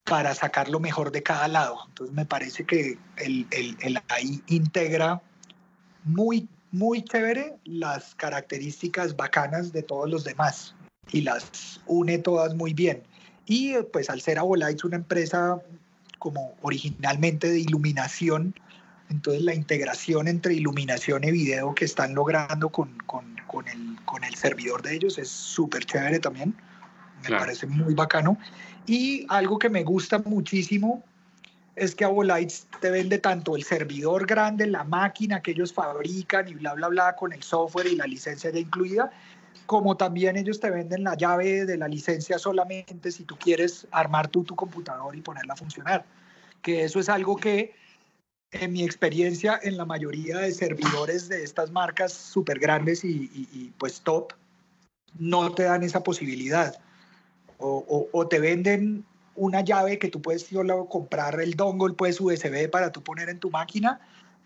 para 0.04 0.36
sacar 0.36 0.70
lo 0.70 0.80
mejor 0.80 1.12
de 1.12 1.24
cada 1.24 1.48
lado. 1.48 1.78
Entonces 1.88 2.16
me 2.16 2.26
parece 2.26 2.66
que 2.66 2.98
el, 3.18 3.48
el, 3.52 3.78
el 3.82 3.98
AI 4.10 4.44
integra 4.48 5.22
muy, 6.04 6.50
muy 6.72 7.04
chévere 7.04 7.58
las 7.64 8.16
características 8.16 9.16
bacanas 9.16 9.72
de 9.72 9.84
todos 9.84 10.10
los 10.10 10.24
demás 10.24 10.76
y 11.12 11.22
las 11.22 11.80
une 11.86 12.18
todas 12.18 12.56
muy 12.56 12.74
bien. 12.74 13.04
Y 13.46 13.76
pues 13.94 14.10
al 14.10 14.22
ser 14.22 14.40
Abolites 14.40 14.84
una 14.84 14.98
empresa 14.98 15.62
como 16.24 16.56
originalmente 16.62 17.50
de 17.50 17.60
iluminación, 17.60 18.56
entonces 19.10 19.44
la 19.44 19.54
integración 19.54 20.30
entre 20.30 20.54
iluminación 20.54 21.26
y 21.26 21.32
video 21.32 21.76
que 21.76 21.84
están 21.84 22.16
logrando 22.16 22.70
con, 22.70 22.98
con, 23.00 23.36
con, 23.46 23.68
el, 23.68 23.98
con 24.06 24.24
el, 24.24 24.34
servidor 24.34 24.82
de 24.84 24.96
ellos 24.96 25.18
es 25.18 25.28
súper 25.28 25.84
chévere 25.84 26.20
también. 26.20 26.56
Me 27.30 27.38
parece 27.38 27.68
muy 27.68 27.94
bacano. 27.94 28.38
Y 28.86 29.26
algo 29.28 29.60
que 29.60 29.70
me 29.70 29.84
gusta 29.84 30.18
muchísimo 30.20 31.04
es 31.76 31.94
que 31.94 32.06
Avolites 32.06 32.68
te 32.80 32.90
vende 32.90 33.18
tanto 33.18 33.58
el 33.58 33.66
servidor 33.66 34.26
grande, 34.26 34.66
la 34.66 34.86
máquina 34.86 35.42
que 35.42 35.52
ellos 35.52 35.74
fabrican 35.74 36.48
y 36.48 36.54
bla, 36.54 36.74
bla, 36.74 36.88
bla, 36.88 37.16
con 37.18 37.34
el 37.34 37.44
software 37.44 37.88
y 37.88 37.98
la 37.98 38.08
licencia 38.08 38.50
ya 38.50 38.60
incluida, 38.60 39.12
como 39.66 39.98
también 39.98 40.36
ellos 40.36 40.60
te 40.60 40.70
venden 40.70 41.04
la 41.04 41.16
llave 41.16 41.66
de 41.66 41.78
la 41.78 41.88
licencia 41.88 42.38
solamente 42.38 43.12
si 43.12 43.24
tú 43.24 43.38
quieres 43.38 43.88
armar 43.92 44.28
tú 44.28 44.44
tu 44.44 44.56
computador 44.56 45.16
y 45.16 45.22
ponerla 45.22 45.54
a 45.54 45.58
funcionar. 45.58 46.06
Que 46.62 46.84
eso 46.84 47.00
es 47.00 47.10
algo 47.10 47.36
que 47.36 47.74
en 48.54 48.72
mi 48.72 48.84
experiencia, 48.84 49.60
en 49.62 49.78
la 49.78 49.86
mayoría 49.86 50.38
de 50.38 50.52
servidores 50.52 51.28
de 51.28 51.44
estas 51.44 51.72
marcas 51.72 52.14
súper 52.14 52.60
grandes 52.60 53.04
y, 53.04 53.74
pues 53.78 54.02
top, 54.02 54.34
no 55.18 55.52
te 55.54 55.64
dan 55.64 55.84
esa 55.84 56.04
posibilidad. 56.04 56.80
O, 57.58 58.28
te 58.30 58.40
venden 58.40 59.06
una 59.36 59.62
llave 59.62 59.98
que 59.98 60.10
tú 60.10 60.22
puedes 60.22 60.44
solo 60.44 60.86
comprar 60.86 61.40
el 61.42 61.56
dongle, 61.56 61.96
pues 61.96 62.22
USB 62.22 62.70
para 62.70 62.92
tú 62.92 63.02
poner 63.02 63.30
en 63.30 63.40
tu 63.40 63.50
máquina, 63.50 64.00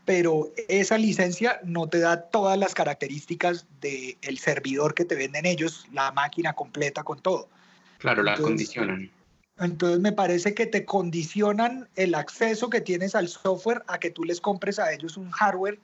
pero 0.07 0.53
esa 0.69 0.97
licencia 0.97 1.59
no 1.65 1.89
te 1.89 1.99
da 1.99 2.29
todas 2.29 2.57
las 2.57 2.73
características 2.73 3.67
del 3.81 4.37
servidor 4.37 4.93
que 4.93 5.03
te 5.03 5.15
venden 5.15 5.45
ellos, 5.45 5.85
la 5.91 6.13
máquina 6.13 6.53
completa 6.53 7.03
con 7.03 7.19
todo. 7.19 7.49
Claro, 7.97 8.23
la 8.23 8.37
condicionan. 8.37 9.11
Entonces 9.59 9.99
me 9.99 10.13
parece 10.13 10.53
que 10.53 10.65
te 10.65 10.85
condicionan 10.85 11.89
el 11.97 12.15
acceso 12.15 12.69
que 12.69 12.79
tienes 12.79 13.15
al 13.15 13.27
software 13.27 13.83
a 13.87 13.99
que 13.99 14.09
tú 14.09 14.23
les 14.23 14.39
compres 14.39 14.79
a 14.79 14.93
ellos 14.93 15.17
un 15.17 15.29
hardware 15.29 15.77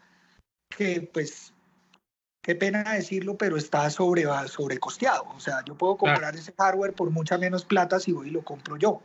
que 0.70 1.02
pues, 1.02 1.54
qué 2.42 2.56
pena 2.56 2.94
decirlo, 2.94 3.38
pero 3.38 3.58
está 3.58 3.90
sobre, 3.90 4.24
sobrecosteado. 4.48 5.26
O 5.36 5.42
sea, 5.42 5.66
yo 5.66 5.76
puedo 5.76 5.98
comprar 5.98 6.34
ese 6.34 6.54
hardware 6.58 6.94
por 6.94 7.10
mucha 7.10 7.38
menos 7.38 7.66
plata 7.66 8.00
si 8.00 8.14
voy 8.14 8.30
y 8.30 8.32
lo 8.32 8.42
compro 8.42 8.78
yo. 8.78 9.02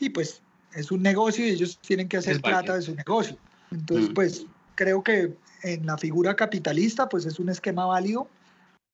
Y 0.00 0.10
pues 0.10 0.42
es 0.74 0.90
un 0.90 1.02
negocio 1.02 1.46
y 1.46 1.50
ellos 1.50 1.78
tienen 1.78 2.08
que 2.08 2.16
hacer 2.16 2.40
plata 2.40 2.74
de 2.74 2.82
su 2.82 2.96
negocio. 2.96 3.38
Entonces, 3.72 4.10
mm. 4.10 4.14
pues 4.14 4.46
creo 4.74 5.02
que 5.02 5.34
en 5.62 5.86
la 5.86 5.98
figura 5.98 6.36
capitalista, 6.36 7.08
pues 7.08 7.26
es 7.26 7.38
un 7.38 7.48
esquema 7.48 7.86
válido 7.86 8.28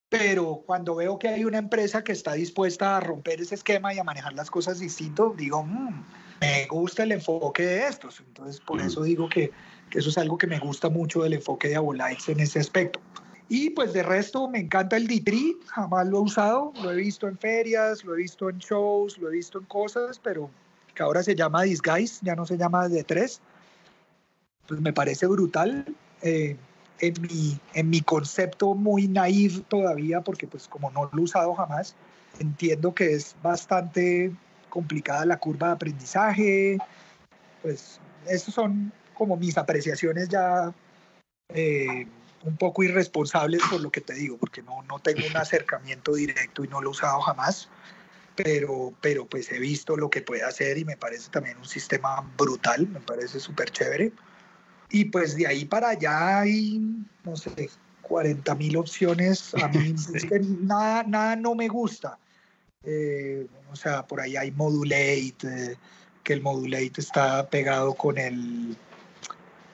pero 0.09 0.63
cuando 0.65 0.95
veo 0.95 1.19
que 1.19 1.29
hay 1.29 1.45
una 1.45 1.59
empresa 1.59 2.03
que 2.03 2.13
está 2.13 2.33
dispuesta 2.33 2.97
a 2.97 3.01
romper 3.01 3.41
ese 3.41 3.55
esquema 3.55 3.93
y 3.93 3.99
a 3.99 4.05
manejar 4.05 4.33
las 4.33 4.51
cosas 4.51 4.79
distinto, 4.79 5.35
digo, 5.37 5.63
mm, 5.63 6.05
me 6.41 6.67
gusta 6.67 7.03
el 7.03 7.13
enfoque 7.13 7.65
de 7.65 7.87
estos. 7.87 8.21
Entonces, 8.21 8.61
por 8.61 8.81
eso 8.81 9.03
digo 9.03 9.29
que, 9.29 9.51
que, 9.91 9.99
eso 9.99 10.09
es 10.09 10.17
algo 10.17 10.39
que 10.39 10.47
me 10.47 10.59
gusta 10.59 10.89
mucho 10.89 11.23
del 11.23 11.35
enfoque 11.35 11.69
de 11.69 11.77
Abolites 11.77 12.29
en 12.31 12.41
ese 12.41 12.59
aspecto. 12.59 13.01
Y 13.51 13.71
pues 13.71 13.93
de 13.93 14.03
resto 14.03 14.49
me 14.49 14.61
encanta 14.61 14.97
el 14.97 15.09
D3, 15.09 15.57
jamás 15.67 16.07
lo 16.07 16.19
he 16.19 16.21
usado, 16.23 16.73
lo 16.83 16.91
he 16.91 16.97
visto 16.97 17.29
en 17.29 17.37
ferias, 17.39 18.05
lo 18.05 18.15
he 18.15 18.19
visto 18.19 18.49
en 18.49 18.59
shows, 18.59 19.19
lo 19.19 19.29
he 19.29 19.33
visto 19.33 19.59
en 19.59 19.65
cosas, 19.67 20.19
pero 20.19 20.51
que 20.95 21.03
ahora 21.03 21.23
se 21.23 21.35
llama 21.35 21.63
Disguise, 21.63 22.21
ya 22.23 22.35
no 22.35 22.47
se 22.47 22.57
llama 22.57 22.89
D3. 22.89 23.41
Pues 24.69 24.81
me 24.81 24.93
parece 24.93 25.27
brutal. 25.27 25.85
Eh, 26.23 26.57
en 27.01 27.15
mi, 27.23 27.59
en 27.75 27.91
mi 27.91 28.01
concepto 28.03 28.75
muy 28.75 29.09
naive 29.09 29.63
todavía, 29.69 30.21
porque 30.21 30.47
pues 30.47 30.69
como 30.69 30.91
no 30.91 31.09
lo 31.13 31.21
he 31.21 31.25
usado 31.25 31.55
jamás, 31.55 31.95
entiendo 32.39 32.95
que 32.95 33.15
es 33.15 33.37
bastante 33.43 34.33
complicada 34.69 35.25
la 35.25 35.39
curva 35.39 35.69
de 35.69 35.73
aprendizaje, 35.75 36.79
pues 37.63 38.01
esas 38.27 38.53
son 38.53 38.93
como 39.15 39.37
mis 39.37 39.57
apreciaciones 39.59 40.29
ya 40.29 40.73
eh, 41.55 42.07
un 42.45 42.57
poco 42.57 42.83
irresponsables 42.83 43.63
por 43.71 43.81
lo 43.81 43.91
que 43.91 44.01
te 44.01 44.15
digo, 44.15 44.37
porque 44.37 44.63
no, 44.63 44.83
no 44.83 44.99
tengo 44.99 45.27
un 45.27 45.37
acercamiento 45.37 46.15
directo 46.15 46.65
y 46.65 46.69
no 46.69 46.81
lo 46.81 46.89
he 46.89 46.91
usado 46.93 47.21
jamás, 47.21 47.69
pero, 48.37 48.93
pero 49.01 49.27
pues 49.27 49.51
he 49.51 49.59
visto 49.59 49.97
lo 49.97 50.11
que 50.11 50.23
puede 50.23 50.45
hacer 50.45 50.79
y 50.79 50.85
me 50.85 50.97
parece 50.97 51.31
también 51.31 51.57
un 51.59 51.65
sistema 51.65 52.29
brutal, 52.37 52.87
me 52.89 53.01
parece 53.01 53.41
súper 53.41 53.71
chévere. 53.71 54.13
Y 54.91 55.07
pues 55.07 55.37
de 55.37 55.47
ahí 55.47 55.65
para 55.65 55.91
allá 55.91 56.41
hay, 56.41 56.81
no 57.25 57.37
sé, 57.37 57.71
40 58.03 58.55
mil 58.55 58.77
opciones. 58.77 59.55
A 59.63 59.69
mí 59.69 59.95
es 60.15 60.25
que 60.25 60.41
nada, 60.41 61.05
nada 61.05 61.37
no 61.37 61.55
me 61.55 61.69
gusta. 61.69 62.19
Eh, 62.85 63.47
o 63.71 63.77
sea, 63.77 64.07
por 64.07 64.21
ahí 64.21 64.37
hay 64.37 64.51
Modulate, 64.51 65.37
eh, 65.43 65.77
que 66.25 66.33
el 66.33 66.41
Modulate 66.41 66.95
está 66.97 67.49
pegado 67.49 67.95
con 67.95 68.17
el, 68.19 68.77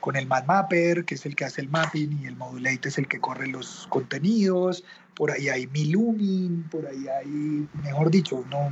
con 0.00 0.16
el 0.16 0.26
Mapper, 0.26 1.04
que 1.04 1.14
es 1.14 1.24
el 1.26 1.36
que 1.36 1.44
hace 1.44 1.60
el 1.60 1.68
mapping, 1.68 2.22
y 2.22 2.26
el 2.26 2.36
Modulate 2.36 2.88
es 2.88 2.98
el 2.98 3.06
que 3.06 3.20
corre 3.20 3.46
los 3.46 3.86
contenidos. 3.88 4.84
Por 5.14 5.30
ahí 5.30 5.48
hay 5.48 5.66
Milumin, 5.68 6.64
por 6.70 6.86
ahí 6.86 7.06
hay, 7.06 7.68
mejor 7.84 8.10
dicho, 8.10 8.44
no, 8.50 8.70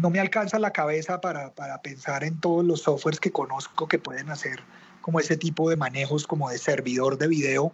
no 0.00 0.10
me 0.10 0.18
alcanza 0.18 0.58
la 0.58 0.72
cabeza 0.72 1.20
para, 1.20 1.52
para 1.52 1.80
pensar 1.82 2.24
en 2.24 2.40
todos 2.40 2.64
los 2.64 2.82
softwares 2.82 3.20
que 3.20 3.30
conozco 3.30 3.86
que 3.86 3.98
pueden 3.98 4.30
hacer 4.30 4.60
como 5.06 5.20
ese 5.20 5.36
tipo 5.36 5.70
de 5.70 5.76
manejos 5.76 6.26
como 6.26 6.50
de 6.50 6.58
servidor 6.58 7.16
de 7.16 7.28
video. 7.28 7.72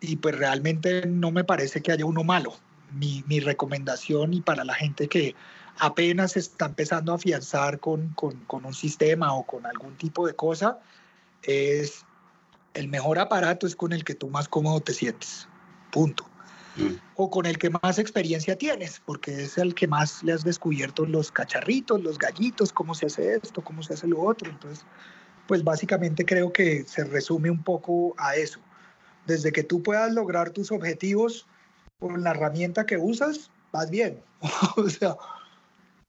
y 0.00 0.16
pues 0.16 0.38
realmente 0.38 1.04
no 1.06 1.30
me 1.30 1.44
parece 1.44 1.82
que 1.82 1.92
haya 1.92 2.06
uno 2.06 2.24
malo. 2.24 2.54
Mi, 2.92 3.22
mi, 3.26 3.40
recomendación 3.40 4.32
y 4.32 4.40
para 4.40 4.64
la 4.64 4.72
gente 4.72 5.06
que 5.06 5.34
apenas 5.78 6.38
está 6.38 6.64
empezando 6.64 7.12
a 7.12 7.16
afianzar 7.16 7.78
con, 7.78 8.14
con, 8.14 8.36
con, 8.46 8.64
un 8.64 8.72
sistema 8.72 9.34
o 9.34 9.44
con 9.44 9.66
algún 9.66 9.96
tipo 9.96 10.26
de 10.26 10.34
cosa 10.34 10.78
es 11.42 12.06
el 12.72 12.88
mejor 12.88 13.18
aparato 13.18 13.66
es 13.66 13.76
con 13.76 13.92
el 13.92 14.02
que 14.02 14.14
tú 14.14 14.30
más 14.30 14.48
cómodo 14.48 14.80
te 14.80 14.94
sientes. 14.94 15.46
Punto. 15.92 16.24
O 17.14 17.30
con 17.30 17.46
el 17.46 17.58
que 17.58 17.70
más 17.70 17.98
experiencia 17.98 18.56
tienes, 18.56 19.00
porque 19.04 19.42
es 19.42 19.56
el 19.58 19.74
que 19.74 19.86
más 19.86 20.22
le 20.22 20.32
has 20.32 20.44
descubierto 20.44 21.06
los 21.06 21.30
cacharritos, 21.32 22.02
los 22.02 22.18
gallitos, 22.18 22.72
cómo 22.72 22.94
se 22.94 23.06
hace 23.06 23.34
esto, 23.34 23.62
cómo 23.62 23.82
se 23.82 23.94
hace 23.94 24.06
lo 24.06 24.20
otro. 24.20 24.50
Entonces, 24.50 24.84
pues 25.46 25.64
básicamente 25.64 26.24
creo 26.24 26.52
que 26.52 26.84
se 26.84 27.04
resume 27.04 27.50
un 27.50 27.62
poco 27.62 28.14
a 28.18 28.36
eso. 28.36 28.60
Desde 29.26 29.52
que 29.52 29.62
tú 29.62 29.82
puedas 29.82 30.12
lograr 30.12 30.50
tus 30.50 30.70
objetivos 30.70 31.46
con 31.98 32.22
la 32.22 32.30
herramienta 32.30 32.84
que 32.84 32.98
usas, 32.98 33.50
vas 33.72 33.90
bien. 33.90 34.20
o 34.76 34.88
sea, 34.88 35.16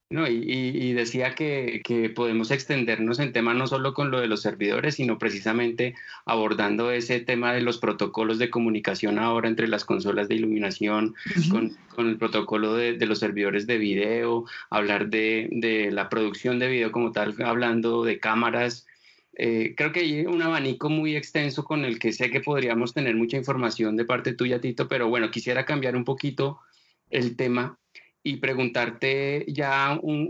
no, 0.09 0.25
y, 0.25 0.93
decía 0.93 1.35
que, 1.35 2.11
podemos 2.15 2.49
extendernos 2.51 3.19
en 3.19 3.33
tema 3.33 3.53
no 3.53 3.67
solo 3.67 3.93
con 3.93 4.09
lo 4.09 4.21
de 4.21 4.27
los 4.27 4.41
servidores, 4.41 4.95
sino 4.95 5.17
precisamente 5.19 5.95
abordando 6.25 6.91
ese 6.91 7.19
tema 7.19 7.51
de 7.51 7.59
los 7.59 7.77
protocolos 7.77 8.39
de 8.39 8.49
comunicación 8.49 9.19
ahora 9.19 9.49
entre 9.49 9.67
las 9.67 9.83
consolas 9.83 10.29
de 10.29 10.35
iluminación, 10.35 11.13
con, 11.49 11.75
el 12.07 12.17
protocolo 12.17 12.73
de, 12.75 13.05
los 13.05 13.19
servidores 13.19 13.67
de 13.67 13.77
video, 13.77 14.45
hablar 14.69 15.09
de, 15.09 15.89
la 15.91 16.07
producción 16.07 16.57
de 16.57 16.69
video 16.69 16.93
como 16.93 17.11
tal, 17.11 17.35
hablando 17.43 18.05
de 18.05 18.19
cámaras. 18.19 18.87
Eh, 19.33 19.73
creo 19.75 19.91
que 19.91 19.99
hay 19.99 20.25
un 20.25 20.41
abanico 20.41 20.89
muy 20.89 21.17
extenso 21.17 21.65
con 21.65 21.83
el 21.83 21.99
que 21.99 22.13
sé 22.13 22.31
que 22.31 22.39
podríamos 22.39 22.93
tener 22.93 23.15
mucha 23.17 23.35
información 23.35 23.97
de 23.97 24.05
parte 24.05 24.33
tuya, 24.33 24.61
Tito, 24.61 24.87
pero 24.87 25.09
bueno, 25.09 25.31
quisiera 25.31 25.65
cambiar 25.65 25.97
un 25.97 26.05
poquito 26.05 26.59
el 27.09 27.35
tema 27.35 27.77
y 28.27 28.35
preguntarte 28.37 29.45
ya 29.47 29.97
un, 30.01 30.27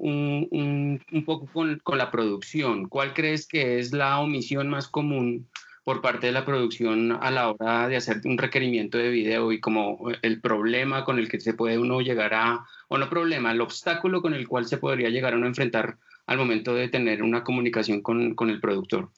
un, 0.51 1.01
un 1.11 1.25
poco 1.25 1.47
con, 1.51 1.79
con, 1.79 1.97
la 1.97 2.11
producción. 2.11 2.87
¿Cuál 2.87 3.15
crees 3.15 3.47
que 3.47 3.79
es 3.79 3.91
la 3.91 4.19
omisión 4.19 4.69
más 4.69 4.87
común 4.87 5.47
por 5.83 6.01
parte 6.01 6.27
de 6.27 6.33
la 6.33 6.45
producción 6.45 7.17
a 7.19 7.31
la 7.31 7.49
hora 7.49 7.87
de 7.87 7.95
hacer 7.95 8.21
un 8.25 8.37
requerimiento 8.37 8.99
de 8.99 9.09
video 9.09 9.51
y 9.51 9.59
como 9.59 9.97
el 10.21 10.41
problema 10.41 11.05
con 11.05 11.17
el 11.17 11.27
que 11.27 11.39
se 11.39 11.55
puede 11.55 11.79
uno 11.79 12.01
llegar 12.01 12.35
a, 12.35 12.65
o 12.87 12.99
no 12.99 13.09
problema, 13.09 13.51
el 13.51 13.61
obstáculo 13.61 14.21
con 14.21 14.35
el 14.35 14.47
cual 14.47 14.67
se 14.67 14.77
podría 14.77 15.09
llegar 15.09 15.33
a 15.33 15.37
uno 15.37 15.47
enfrentar 15.47 15.97
al 16.27 16.37
momento 16.37 16.75
de 16.75 16.89
tener 16.89 17.23
una 17.23 17.43
comunicación 17.43 18.01
con, 18.01 18.35
con 18.35 18.51
el 18.51 18.59
productor? 18.59 19.09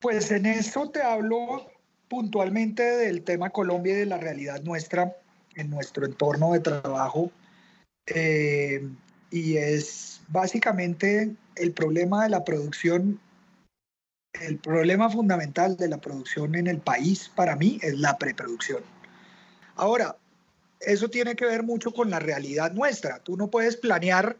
Pues 0.00 0.30
en 0.32 0.44
eso 0.44 0.90
te 0.90 1.00
hablo 1.00 1.70
puntualmente 2.08 2.82
del 2.82 3.22
tema 3.22 3.48
Colombia 3.48 3.94
y 3.94 4.00
de 4.00 4.06
la 4.06 4.18
realidad 4.18 4.60
nuestra 4.64 5.16
en 5.54 5.70
nuestro 5.70 6.04
entorno 6.04 6.52
de 6.52 6.60
trabajo 6.60 7.30
eh, 8.06 8.88
y 9.30 9.56
es 9.56 10.20
básicamente 10.28 11.34
el 11.56 11.72
problema 11.72 12.24
de 12.24 12.30
la 12.30 12.44
producción, 12.44 13.20
el 14.40 14.58
problema 14.58 15.10
fundamental 15.10 15.76
de 15.76 15.88
la 15.88 15.98
producción 15.98 16.54
en 16.54 16.66
el 16.66 16.78
país 16.78 17.30
para 17.34 17.56
mí 17.56 17.78
es 17.82 17.98
la 17.98 18.18
preproducción. 18.18 18.82
Ahora, 19.76 20.16
eso 20.80 21.08
tiene 21.08 21.36
que 21.36 21.46
ver 21.46 21.62
mucho 21.62 21.92
con 21.92 22.10
la 22.10 22.18
realidad 22.18 22.72
nuestra. 22.72 23.20
Tú 23.20 23.36
no 23.36 23.48
puedes 23.48 23.76
planear 23.76 24.36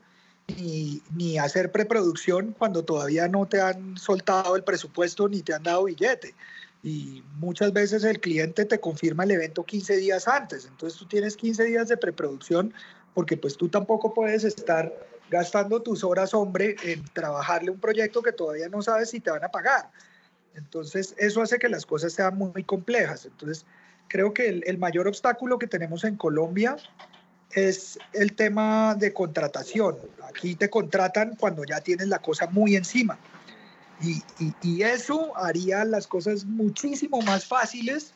ni, 0.57 1.01
ni, 1.15 1.39
hacer 1.39 1.71
preproducción 1.71 2.55
cuando 2.59 2.85
todavía 2.85 3.29
no 3.29 3.47
te 3.47 3.61
han 3.61 3.97
soltado 3.97 4.57
el 4.57 4.65
presupuesto 4.65 5.29
ni 5.29 5.43
te 5.43 5.55
han 5.55 5.63
dado 5.63 5.85
billete. 5.85 6.35
Y 6.83 7.23
muchas 7.37 7.73
veces 7.73 8.03
el 8.03 8.21
cliente 8.21 8.65
te 8.65 8.81
confirma 8.81 9.23
el 9.23 9.31
evento 9.31 9.63
15 9.63 9.97
días 9.99 10.27
antes. 10.27 10.67
Entonces 10.67 10.99
tú 10.99 11.07
tienes 11.07 11.37
15 11.37 11.65
días 11.65 11.89
de 11.89 11.97
preproducción 11.97 12.75
porque 13.15 13.37
pues 13.37 13.57
tú 13.57 13.69
tampoco 13.69 14.15
puedes 14.15 14.45
estar 14.45 14.93
gastando 15.31 15.81
tus 15.81 16.05
horas, 16.05 16.35
hombre, 16.35 16.77
en 16.85 17.05
trabajarle 17.13 17.71
un 17.71 17.81
proyecto 17.81 18.23
que 18.23 18.33
todavía 18.33 18.69
no 18.69 18.83
sabes 18.83 19.11
si 19.11 19.21
te 19.21 19.31
van 19.31 19.45
a 19.45 19.49
pagar. 19.49 19.91
Entonces, 20.55 21.15
eso 21.17 21.41
hace 21.41 21.59
que 21.59 21.69
las 21.69 21.87
cosas 21.87 22.13
sean 22.13 22.37
muy 22.37 22.65
complejas. 22.65 23.25
Entonces, 23.25 23.65
creo 24.09 24.35
que 24.35 24.49
el, 24.49 24.79
mayor 24.79 25.09
obstáculo 25.09 25.59
que 25.59 25.67
tenemos 25.67 26.05
en 26.05 26.17
Colombia 26.17 26.77
es 27.53 27.99
el 28.13 28.35
tema 28.35 28.95
de 28.95 29.15
contratación. 29.15 29.97
Aquí 30.29 30.55
te 30.55 30.69
contratan 30.69 31.37
cuando 31.37 31.65
ya 31.65 31.81
tienes 31.81 32.09
la 32.09 32.19
cosa 32.19 32.47
muy 32.49 32.77
encima. 32.77 33.19
Y, 34.03 34.23
y, 34.39 34.55
y 34.63 34.83
eso 34.83 35.35
haría 35.37 35.85
las 35.85 36.07
cosas 36.07 36.45
muchísimo 36.45 37.23
más 37.23 37.47
fáciles 37.47 38.13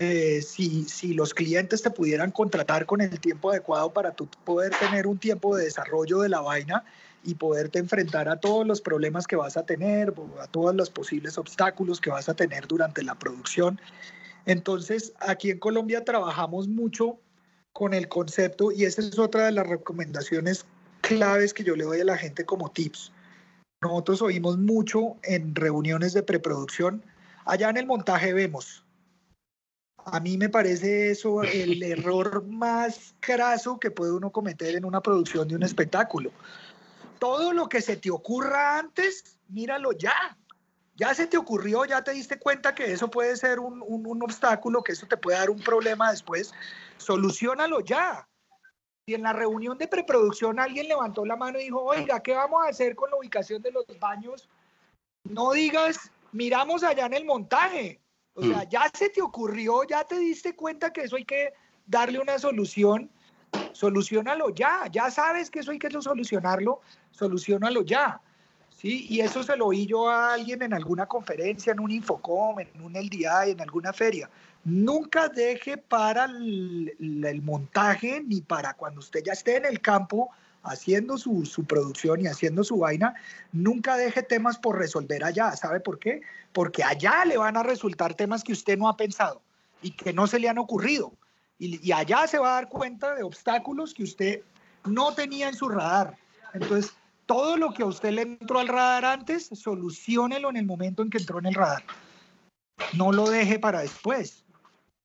eh, 0.00 0.42
si, 0.42 0.84
si, 0.84 1.14
los 1.14 1.32
clientes 1.32 1.80
te 1.80 1.90
pudieran 1.90 2.32
contratar 2.32 2.86
con 2.86 3.00
el 3.00 3.20
tiempo 3.20 3.50
adecuado 3.50 3.92
para 3.92 4.12
tú 4.12 4.28
poder 4.44 4.72
tener 4.80 5.06
un 5.06 5.16
tiempo 5.16 5.56
de 5.56 5.64
desarrollo 5.64 6.20
de 6.20 6.28
la 6.28 6.40
vaina 6.40 6.84
y 7.22 7.36
poderte 7.36 7.78
enfrentar 7.78 8.28
a 8.28 8.40
todos 8.40 8.66
los 8.66 8.80
problemas 8.80 9.26
que 9.28 9.36
vas 9.36 9.56
a 9.56 9.64
tener, 9.64 10.12
a 10.40 10.46
todos 10.48 10.74
los 10.74 10.90
posibles 10.90 11.38
obstáculos 11.38 12.00
que 12.00 12.10
vas 12.10 12.28
a 12.28 12.34
tener 12.34 12.66
durante 12.66 13.04
la 13.04 13.14
producción. 13.14 13.80
Entonces, 14.44 15.12
aquí 15.20 15.50
en 15.50 15.60
Colombia 15.60 16.04
trabajamos 16.04 16.66
mucho 16.66 17.20
con 17.72 17.94
el 17.94 18.08
concepto 18.08 18.72
y 18.72 18.84
esa 18.84 19.02
es 19.02 19.18
otra 19.18 19.46
de 19.46 19.52
las 19.52 19.66
recomendaciones 19.66 20.64
claves 21.00 21.54
que 21.54 21.62
yo 21.62 21.76
le 21.76 21.84
doy 21.84 22.00
a 22.00 22.04
la 22.04 22.16
gente 22.16 22.44
como 22.44 22.70
tips. 22.70 23.12
Nosotros 23.82 24.22
oímos 24.22 24.58
mucho 24.58 25.16
en 25.22 25.54
reuniones 25.54 26.12
de 26.12 26.22
preproducción. 26.22 27.04
Allá 27.44 27.70
en 27.70 27.76
el 27.76 27.86
montaje 27.86 28.32
vemos. 28.32 28.85
A 30.08 30.20
mí 30.20 30.38
me 30.38 30.48
parece 30.48 31.10
eso 31.10 31.42
el 31.42 31.82
error 31.82 32.46
más 32.46 33.14
craso 33.18 33.80
que 33.80 33.90
puede 33.90 34.12
uno 34.12 34.30
cometer 34.30 34.76
en 34.76 34.84
una 34.84 35.00
producción 35.00 35.48
de 35.48 35.56
un 35.56 35.64
espectáculo. 35.64 36.30
Todo 37.18 37.52
lo 37.52 37.68
que 37.68 37.80
se 37.80 37.96
te 37.96 38.10
ocurra 38.10 38.78
antes, 38.78 39.36
míralo 39.48 39.90
ya. 39.92 40.38
Ya 40.94 41.12
se 41.12 41.26
te 41.26 41.36
ocurrió, 41.36 41.84
ya 41.84 42.04
te 42.04 42.12
diste 42.12 42.38
cuenta 42.38 42.74
que 42.74 42.92
eso 42.92 43.10
puede 43.10 43.36
ser 43.36 43.58
un, 43.58 43.82
un, 43.86 44.22
obstáculo, 44.22 44.82
que 44.82 44.92
eso 44.92 45.06
te 45.06 45.16
puede 45.16 45.38
dar 45.38 45.50
un 45.50 45.58
problema 45.58 46.10
después. 46.10 46.54
Solucionalo 46.98 47.80
ya. 47.80 48.28
Y 49.06 49.14
en 49.14 49.22
la 49.22 49.32
reunión 49.32 49.76
de 49.76 49.88
preproducción 49.88 50.60
alguien 50.60 50.88
levantó 50.88 51.26
la 51.26 51.36
mano 51.36 51.58
y 51.58 51.64
dijo, 51.64 51.82
oiga, 51.82 52.22
¿qué 52.22 52.32
vamos 52.32 52.64
a 52.64 52.70
hacer 52.70 52.94
con 52.94 53.10
la 53.10 53.16
ubicación 53.16 53.60
de 53.60 53.72
los 53.72 53.84
baños? 53.98 54.48
No 55.24 55.52
digas, 55.52 56.12
miramos 56.32 56.84
allá 56.84 57.06
en 57.06 57.14
el 57.14 57.24
montaje. 57.24 58.00
O 58.36 58.42
sea, 58.42 58.58
mm. 58.58 58.68
ya 58.68 58.90
se 58.92 59.08
te 59.08 59.22
ocurrió, 59.22 59.82
ya 59.84 60.04
te 60.04 60.18
diste 60.18 60.54
cuenta 60.54 60.92
que 60.92 61.02
eso 61.02 61.16
hay 61.16 61.24
que 61.24 61.52
darle 61.86 62.20
una 62.20 62.38
solución. 62.38 63.10
Solucionalo 63.72 64.50
ya, 64.50 64.86
ya 64.90 65.10
sabes 65.10 65.50
que 65.50 65.60
eso 65.60 65.70
hay 65.70 65.78
que 65.78 65.90
solucionarlo, 65.90 66.80
solucionalo 67.10 67.82
ya. 67.82 68.20
¿sí? 68.76 69.06
Y 69.08 69.20
eso 69.20 69.42
se 69.42 69.56
lo 69.56 69.66
oí 69.66 69.86
yo 69.86 70.08
a 70.08 70.34
alguien 70.34 70.62
en 70.62 70.74
alguna 70.74 71.06
conferencia, 71.06 71.72
en 71.72 71.80
un 71.80 71.90
Infocom, 71.90 72.60
en 72.60 72.80
un 72.80 72.92
LDI, 72.92 73.52
en 73.52 73.60
alguna 73.60 73.92
feria. 73.92 74.28
Nunca 74.64 75.28
deje 75.28 75.78
para 75.78 76.24
el, 76.26 77.40
montaje 77.42 78.20
ni 78.20 78.42
para 78.42 78.74
cuando 78.74 79.00
usted 79.00 79.22
ya 79.24 79.32
esté 79.32 79.56
en 79.56 79.64
el 79.64 79.80
campo 79.80 80.30
haciendo 80.66 81.18
su, 81.18 81.44
su, 81.44 81.64
producción 81.64 82.20
y 82.20 82.26
haciendo 82.26 82.64
su 82.64 82.78
vaina, 82.78 83.14
nunca 83.52 83.96
deje 83.96 84.22
temas 84.22 84.58
por 84.58 84.78
resolver 84.78 85.24
allá. 85.24 85.52
¿Sabe 85.56 85.80
por 85.80 85.98
qué? 85.98 86.22
Porque 86.52 86.84
allá 86.84 87.24
le 87.24 87.38
van 87.38 87.56
a 87.56 87.62
resultar 87.62 88.14
temas 88.14 88.44
que 88.44 88.52
usted 88.52 88.76
no 88.76 88.88
ha 88.88 88.96
pensado 88.96 89.42
y 89.82 89.90
que 89.92 90.12
no 90.12 90.26
se 90.26 90.38
le 90.38 90.48
han 90.48 90.58
ocurrido. 90.58 91.12
Y, 91.58 91.86
y 91.86 91.92
allá 91.92 92.26
se 92.26 92.38
va 92.38 92.50
a 92.50 92.54
dar 92.54 92.68
cuenta 92.68 93.14
de 93.14 93.22
obstáculos 93.22 93.94
que 93.94 94.02
usted 94.02 94.42
no 94.84 95.14
tenía 95.14 95.48
en 95.48 95.54
su 95.54 95.68
radar. 95.68 96.16
Entonces, 96.52 96.92
todo 97.26 97.56
lo 97.56 97.74
que 97.74 97.82
a 97.82 97.86
usted 97.86 98.10
le 98.10 98.22
entró 98.22 98.60
al 98.60 98.68
radar 98.68 99.04
antes, 99.04 99.50
solucionelo 99.52 100.48
en 100.50 100.56
el 100.56 100.64
momento 100.64 101.02
en 101.02 101.10
que 101.10 101.18
entró 101.18 101.38
en 101.38 101.46
el 101.46 101.54
radar. 101.54 101.82
No 102.92 103.12
lo 103.12 103.28
deje 103.28 103.58
para 103.58 103.80
después, 103.80 104.44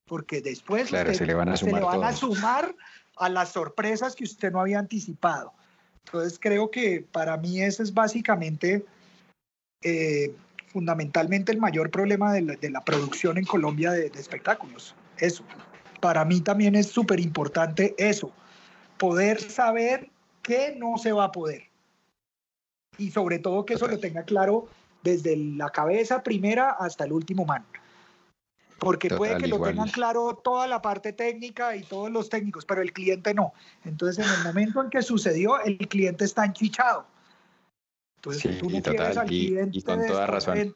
porque 0.05 0.41
después 0.41 0.89
se 0.89 1.25
le 1.25 1.33
van 1.33 1.49
a 1.49 1.57
sumar, 1.57 1.83
van 1.83 2.03
a, 2.03 2.13
sumar 2.13 2.75
a 3.17 3.29
las 3.29 3.49
sorpresas 3.49 4.15
que 4.15 4.23
usted 4.23 4.51
no 4.51 4.61
había 4.61 4.79
anticipado. 4.79 5.53
Entonces 6.05 6.39
creo 6.39 6.71
que 6.71 7.05
para 7.11 7.37
mí 7.37 7.61
ese 7.61 7.83
es 7.83 7.93
básicamente, 7.93 8.85
eh, 9.83 10.33
fundamentalmente 10.67 11.51
el 11.51 11.59
mayor 11.59 11.91
problema 11.91 12.33
de 12.33 12.69
la, 12.69 12.81
producción 12.81 13.37
en 13.37 13.45
Colombia 13.45 13.91
de, 13.91 14.09
de 14.09 14.19
espectáculos. 14.19 14.95
Eso. 15.17 15.43
Para 15.99 16.25
mí 16.25 16.41
también 16.41 16.75
es 16.75 16.87
súper 16.87 17.19
importante 17.19 17.93
eso, 17.97 18.31
poder 18.97 19.39
saber 19.39 20.09
qué 20.41 20.75
no 20.77 20.97
se 20.97 21.11
va 21.11 21.25
a 21.25 21.31
poder 21.31 21.71
y 22.97 23.11
sobre 23.11 23.39
todo 23.39 23.65
que 23.65 23.73
eso 23.73 23.87
lo 23.87 23.99
tenga 23.99 24.23
claro 24.23 24.67
desde 25.03 25.35
la 25.35 25.69
cabeza 25.69 26.21
primera 26.21 26.71
hasta 26.71 27.05
el 27.05 27.13
último 27.13 27.45
man. 27.45 27.65
Porque 28.81 29.09
puede 29.09 29.37
que 29.37 29.47
lo 29.47 29.61
tengan 29.61 29.89
claro 29.89 30.41
toda 30.43 30.65
la 30.65 30.81
parte 30.81 31.13
técnica 31.13 31.75
y 31.75 31.83
todos 31.83 32.09
los 32.09 32.29
técnicos, 32.29 32.65
pero 32.65 32.81
el 32.81 32.91
cliente 32.91 33.31
no. 33.31 33.53
Entonces, 33.85 34.25
en 34.25 34.33
el 34.33 34.43
momento 34.43 34.81
en 34.81 34.89
que 34.89 35.03
sucedió, 35.03 35.61
el 35.61 35.77
cliente 35.77 36.25
está 36.25 36.45
enchichado. 36.45 37.05
Entonces, 38.15 38.57
tú 38.57 38.71
no 38.71 38.81
quieres 38.81 39.17
al 39.17 39.27
cliente 39.27 39.77
y, 39.77 39.83
con 39.83 40.03
toda 40.07 40.25
razón. 40.25 40.73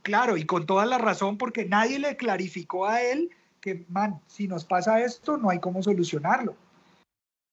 Claro, 0.00 0.38
y 0.38 0.46
con 0.46 0.64
toda 0.64 0.86
la 0.86 0.96
razón, 0.96 1.36
porque 1.36 1.66
nadie 1.66 1.98
le 1.98 2.16
clarificó 2.16 2.86
a 2.86 3.02
él 3.02 3.28
que, 3.60 3.84
man, 3.90 4.18
si 4.26 4.48
nos 4.48 4.64
pasa 4.64 5.02
esto, 5.02 5.36
no 5.36 5.50
hay 5.50 5.60
cómo 5.60 5.82
solucionarlo. 5.82 6.56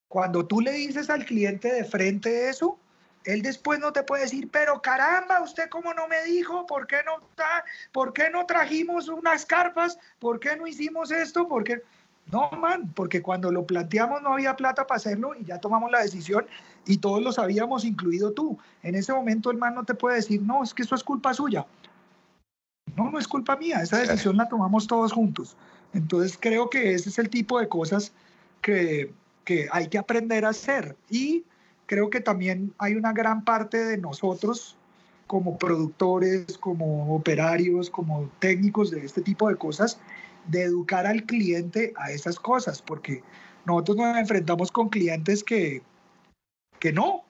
Cuando 0.07 0.47
tú 0.47 0.61
le 0.61 0.71
dices 0.71 1.09
al 1.09 1.25
cliente 1.25 1.73
de 1.73 1.83
frente 1.83 2.47
eso, 2.47 2.79
él 3.25 3.41
después 3.41 3.79
no 3.79 3.93
te 3.93 4.03
puede 4.03 4.23
decir, 4.23 4.49
pero 4.51 4.81
caramba, 4.81 5.41
usted 5.41 5.69
cómo 5.69 5.93
no 5.93 6.07
me 6.07 6.23
dijo, 6.23 6.65
¿por 6.65 6.87
qué 6.87 6.97
no, 7.05 7.27
¿por 7.91 8.13
qué 8.13 8.29
no 8.29 8.45
trajimos 8.45 9.07
unas 9.07 9.45
carpas? 9.45 9.97
¿Por 10.19 10.39
qué 10.39 10.55
no 10.55 10.67
hicimos 10.67 11.11
esto? 11.11 11.47
¿Por 11.47 11.63
qué? 11.63 11.81
No, 12.31 12.49
man, 12.51 12.91
porque 12.95 13.21
cuando 13.21 13.51
lo 13.51 13.65
planteamos 13.65 14.21
no 14.21 14.33
había 14.33 14.55
plata 14.55 14.87
para 14.87 14.97
hacerlo 14.97 15.35
y 15.35 15.45
ya 15.45 15.59
tomamos 15.59 15.91
la 15.91 16.01
decisión 16.01 16.45
y 16.85 16.97
todos 16.97 17.21
lo 17.21 17.31
sabíamos, 17.31 17.83
incluido 17.83 18.31
tú. 18.31 18.57
En 18.81 18.95
ese 18.95 19.13
momento 19.13 19.51
el 19.51 19.57
man 19.57 19.75
no 19.75 19.83
te 19.83 19.93
puede 19.93 20.17
decir, 20.17 20.41
no, 20.41 20.63
es 20.63 20.73
que 20.73 20.83
eso 20.83 20.95
es 20.95 21.03
culpa 21.03 21.33
suya. 21.33 21.65
No, 22.95 23.09
no 23.09 23.19
es 23.19 23.27
culpa 23.27 23.55
mía, 23.55 23.81
esa 23.81 23.99
decisión 23.99 24.37
la 24.37 24.47
tomamos 24.47 24.87
todos 24.87 25.11
juntos. 25.11 25.57
Entonces 25.93 26.37
creo 26.39 26.69
que 26.69 26.93
ese 26.93 27.09
es 27.09 27.19
el 27.19 27.29
tipo 27.29 27.59
de 27.59 27.67
cosas 27.67 28.13
que, 28.61 29.13
que 29.43 29.67
hay 29.71 29.87
que 29.87 29.97
aprender 29.97 30.45
a 30.45 30.49
hacer. 30.49 30.95
Y 31.09 31.43
creo 31.85 32.09
que 32.09 32.21
también 32.21 32.73
hay 32.77 32.95
una 32.95 33.13
gran 33.13 33.43
parte 33.43 33.83
de 33.83 33.97
nosotros 33.97 34.77
como 35.27 35.57
productores, 35.57 36.57
como 36.57 37.15
operarios, 37.15 37.89
como 37.89 38.29
técnicos 38.39 38.91
de 38.91 39.05
este 39.05 39.21
tipo 39.21 39.49
de 39.49 39.55
cosas, 39.55 39.99
de 40.47 40.63
educar 40.63 41.05
al 41.05 41.23
cliente 41.23 41.93
a 41.97 42.11
esas 42.11 42.39
cosas, 42.39 42.81
porque 42.81 43.23
nosotros 43.65 43.97
nos 43.97 44.17
enfrentamos 44.17 44.71
con 44.71 44.89
clientes 44.89 45.43
que, 45.43 45.81
que 46.79 46.91
no, 46.91 47.23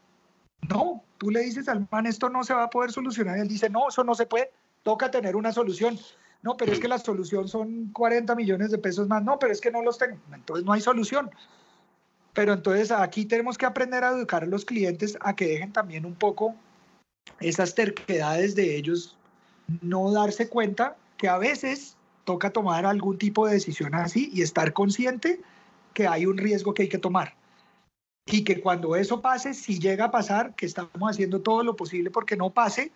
no, 0.70 1.04
tú 1.18 1.30
le 1.30 1.42
dices 1.42 1.68
al 1.68 1.88
man, 1.92 2.06
esto 2.06 2.30
no 2.30 2.44
se 2.44 2.54
va 2.54 2.64
a 2.64 2.70
poder 2.70 2.92
solucionar, 2.92 3.38
y 3.38 3.42
él 3.42 3.48
dice, 3.48 3.70
no, 3.70 3.90
eso 3.90 4.04
no 4.04 4.16
se 4.16 4.26
puede, 4.26 4.52
toca 4.82 5.12
tener 5.12 5.36
una 5.36 5.52
solución. 5.52 5.98
No, 6.42 6.58
pero 6.58 6.74
es 6.74 6.80
que 6.82 6.90
la 6.90 7.00
solución 7.00 7.48
son 7.48 7.88
40 7.94 8.36
millones 8.36 8.70
de 8.70 8.78
pesos 8.78 9.08
más. 9.08 9.24
No, 9.24 9.40
pero 9.40 9.54
es 9.54 9.62
que 9.62 9.72
no 9.72 9.82
los 9.82 9.98
tengo. 9.98 10.18
Entonces 10.34 10.66
no 10.66 10.74
hay 10.74 10.82
solución. 10.82 11.32
Pero 12.34 12.54
entonces 12.54 12.92
aquí 12.92 13.26
tenemos 13.26 13.58
que 13.58 13.66
aprender 13.66 14.04
a 14.04 14.10
educar 14.10 14.44
a 14.44 14.48
los 14.48 14.66
clientes 14.66 15.18
a 15.22 15.36
que 15.36 15.48
dejen 15.48 15.72
también 15.72 16.06
un 16.06 16.16
poco 16.16 16.56
esas 17.40 17.76
terquedades 17.76 18.56
de 18.56 18.76
ellos, 18.76 19.16
no 19.82 20.12
darse 20.12 20.50
cuenta 20.50 20.96
que 21.18 21.28
a 21.28 21.38
veces 21.38 21.96
toca 22.24 22.52
tomar 22.52 22.86
algún 22.86 23.18
tipo 23.18 23.46
de 23.48 23.54
decisión 23.54 23.96
así 23.96 24.30
y 24.34 24.42
estar 24.42 24.74
consciente 24.74 25.42
que 25.94 26.08
hay 26.08 26.26
un 26.26 26.38
riesgo 26.38 26.74
que 26.74 26.84
hay 26.84 26.90
que 26.90 26.98
tomar. 26.98 27.36
Y 28.26 28.44
que 28.44 28.62
cuando 28.62 28.96
eso 28.96 29.22
pase, 29.22 29.54
si 29.54 29.80
llega 29.80 30.06
a 30.06 30.12
pasar, 30.12 30.56
que 30.56 30.66
estamos 30.66 31.10
haciendo 31.10 31.42
todo 31.42 31.64
lo 31.64 31.76
posible 31.76 32.10
porque 32.10 32.38
no 32.38 32.50
pase, 32.50 32.92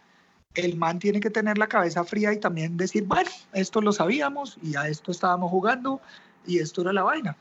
el 0.55 0.77
man 0.77 0.99
tiene 0.99 1.19
que 1.19 1.29
tener 1.29 1.57
la 1.57 1.67
cabeza 1.67 2.03
fría 2.05 2.33
y 2.33 2.39
también 2.39 2.77
decir, 2.77 3.03
bueno, 3.03 3.29
esto 3.53 3.81
lo 3.81 3.91
sabíamos 3.91 4.57
y 4.63 4.75
a 4.75 4.87
esto 4.87 5.11
estábamos 5.11 5.51
jugando 5.51 6.01
y 6.45 6.59
esto 6.59 6.81
era 6.81 6.93
la 6.93 7.03
vaina. 7.03 7.35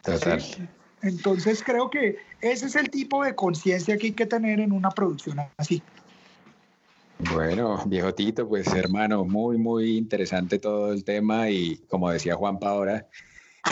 Entonces 1.03 1.63
creo 1.65 1.91
que 1.91 2.17
ese 2.41 2.67
es 2.67 2.77
el 2.77 2.91
tipo 2.91 3.25
de 3.25 3.35
conciencia 3.35 3.97
que 3.97 4.07
hay 4.07 4.13
que 4.13 4.27
tener 4.27 4.61
en 4.61 4.73
una 4.73 4.91
producción 4.91 5.41
así. 5.57 5.83
Bueno, 7.33 7.83
viejo 7.87 8.13
Tito, 8.13 8.47
pues 8.47 8.67
hermano, 8.75 9.25
muy, 9.25 9.57
muy 9.57 9.97
interesante 9.97 10.59
todo 10.59 10.93
el 10.93 11.03
tema 11.03 11.49
y 11.49 11.79
como 11.89 12.11
decía 12.11 12.35
Juanpa 12.35 12.69
ahora, 12.69 13.07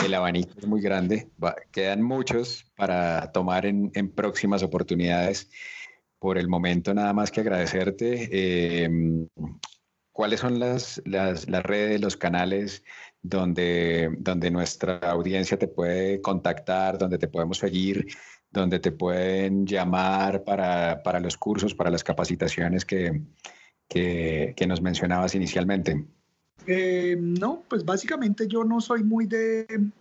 el 0.03 0.13
abanico 0.13 0.51
es 0.57 0.65
muy 0.65 0.81
grande, 0.81 1.29
quedan 1.71 2.01
muchos 2.01 2.65
para 2.75 3.31
tomar 3.31 3.65
en, 3.65 3.91
próximas 4.11 4.63
oportunidades. 4.63 5.49
Por 6.19 6.37
el 6.39 6.47
momento 6.47 6.93
nada 6.93 7.13
más 7.13 7.29
que 7.31 7.41
agradecerte. 7.41 8.29
Eh, 8.31 8.89
¿Cuáles 10.11 10.39
son 10.39 10.59
las, 10.59 11.01
las, 11.05 11.47
las 11.47 11.63
redes, 11.63 12.01
los 12.01 12.17
canales 12.17 12.83
donde, 13.27 14.15
donde 14.19 14.51
nuestra 14.51 14.97
audiencia 14.97 15.57
te 15.57 15.67
puede 15.67 16.21
contactar, 16.21 16.97
donde 16.97 17.17
te 17.17 17.27
podemos 17.27 17.57
seguir, 17.57 18.05
donde 18.51 18.79
te 18.79 18.91
pueden 18.91 19.65
llamar 19.65 20.43
para, 20.43 21.01
para 21.03 21.19
los 21.19 21.37
cursos, 21.37 21.73
para 21.73 21.89
las 21.89 22.03
capacitaciones 22.03 22.85
que, 22.85 23.21
que, 23.87 24.53
que 24.55 24.67
nos 24.67 24.81
mencionabas 24.81 25.33
inicialmente? 25.33 26.05
Eh, 26.67 27.17
no, 27.19 27.63
pues 27.67 27.83
básicamente 27.83 28.47
yo 28.47 28.63
no 28.63 28.79
soy 28.79 29.03
muy 29.03 29.25
de, 29.25 29.91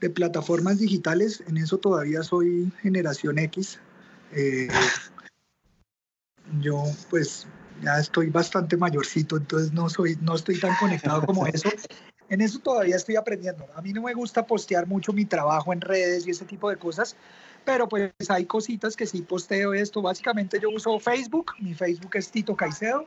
de, 0.00 0.10
plataformas 0.10 0.78
digitales, 0.78 1.42
en 1.46 1.56
eso 1.56 1.78
todavía 1.78 2.22
soy 2.22 2.72
generación 2.82 3.38
X. 3.38 3.78
Eh, 4.32 4.68
yo 6.60 6.82
pues 7.10 7.46
ya 7.82 7.98
estoy 7.98 8.30
bastante 8.30 8.76
mayorcito, 8.76 9.36
entonces 9.36 9.72
no, 9.72 9.88
soy, 9.88 10.16
no 10.20 10.34
estoy 10.34 10.58
tan 10.58 10.74
conectado 10.80 11.22
como 11.22 11.46
eso. 11.46 11.68
En 12.28 12.40
eso 12.40 12.58
todavía 12.58 12.96
estoy 12.96 13.16
aprendiendo. 13.16 13.66
A 13.74 13.82
mí 13.82 13.92
no 13.92 14.02
me 14.02 14.14
gusta 14.14 14.46
postear 14.46 14.86
mucho 14.86 15.12
mi 15.12 15.24
trabajo 15.24 15.72
en 15.72 15.80
redes 15.80 16.26
y 16.26 16.30
ese 16.30 16.44
tipo 16.44 16.68
de 16.68 16.76
cosas, 16.76 17.16
pero 17.64 17.88
pues 17.88 18.12
hay 18.28 18.46
cositas 18.46 18.96
que 18.96 19.06
sí 19.06 19.22
posteo 19.22 19.74
esto. 19.74 20.02
Básicamente 20.02 20.58
yo 20.60 20.70
uso 20.70 20.98
Facebook, 20.98 21.52
mi 21.60 21.74
Facebook 21.74 22.16
es 22.16 22.30
Tito 22.30 22.56
Caicedo. 22.56 23.06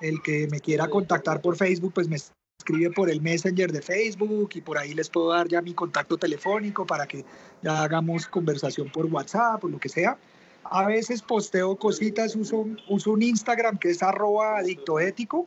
El 0.00 0.22
que 0.22 0.48
me 0.50 0.60
quiera 0.60 0.88
contactar 0.88 1.40
por 1.40 1.56
Facebook, 1.56 1.92
pues 1.94 2.08
me 2.08 2.16
escribe 2.60 2.90
por 2.90 3.10
el 3.10 3.20
Messenger 3.20 3.70
de 3.70 3.82
Facebook 3.82 4.50
y 4.54 4.60
por 4.60 4.78
ahí 4.78 4.94
les 4.94 5.08
puedo 5.08 5.30
dar 5.30 5.48
ya 5.48 5.62
mi 5.62 5.74
contacto 5.74 6.16
telefónico 6.16 6.86
para 6.86 7.06
que 7.06 7.24
ya 7.62 7.82
hagamos 7.82 8.26
conversación 8.26 8.90
por 8.90 9.06
WhatsApp 9.06 9.62
o 9.64 9.68
lo 9.68 9.78
que 9.78 9.88
sea. 9.88 10.18
A 10.64 10.86
veces 10.86 11.22
posteo 11.22 11.76
cositas, 11.76 12.36
uso, 12.36 12.66
uso 12.88 13.12
un 13.12 13.22
Instagram 13.22 13.78
que 13.78 13.90
es 13.90 14.02
arroba 14.02 14.58
adictoético. 14.58 15.46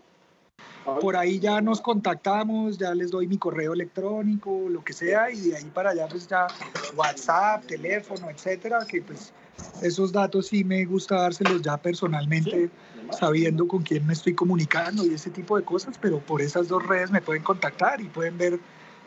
Por 1.00 1.16
ahí 1.16 1.40
ya 1.40 1.62
nos 1.62 1.80
contactamos, 1.80 2.78
ya 2.78 2.94
les 2.94 3.10
doy 3.10 3.28
mi 3.28 3.38
correo 3.38 3.74
electrónico, 3.74 4.68
lo 4.70 4.84
que 4.84 4.92
sea, 4.92 5.32
y 5.32 5.40
de 5.40 5.56
ahí 5.56 5.72
para 5.74 5.92
allá 5.92 6.08
pues 6.10 6.28
ya 6.28 6.48
WhatsApp, 6.96 7.66
teléfono, 7.66 8.30
etcétera, 8.30 8.86
que 8.86 9.02
pues 9.02 9.32
esos 9.82 10.12
datos 10.12 10.48
sí 10.48 10.64
me 10.64 10.84
gusta 10.86 11.16
dárselos 11.16 11.62
ya 11.62 11.78
personalmente, 11.78 12.70
sabiendo 13.12 13.66
con 13.66 13.82
quién 13.84 14.06
me 14.06 14.14
estoy 14.14 14.34
comunicando 14.34 15.06
y 15.06 15.14
ese 15.14 15.30
tipo 15.30 15.56
de 15.56 15.64
cosas, 15.64 15.98
pero 16.02 16.20
por 16.20 16.42
esas 16.42 16.68
dos 16.68 16.86
redes 16.86 17.12
me 17.12 17.22
pueden 17.22 17.44
contactar 17.44 18.02
y 18.02 18.10
pueden 18.10 18.38
ver 18.38 18.60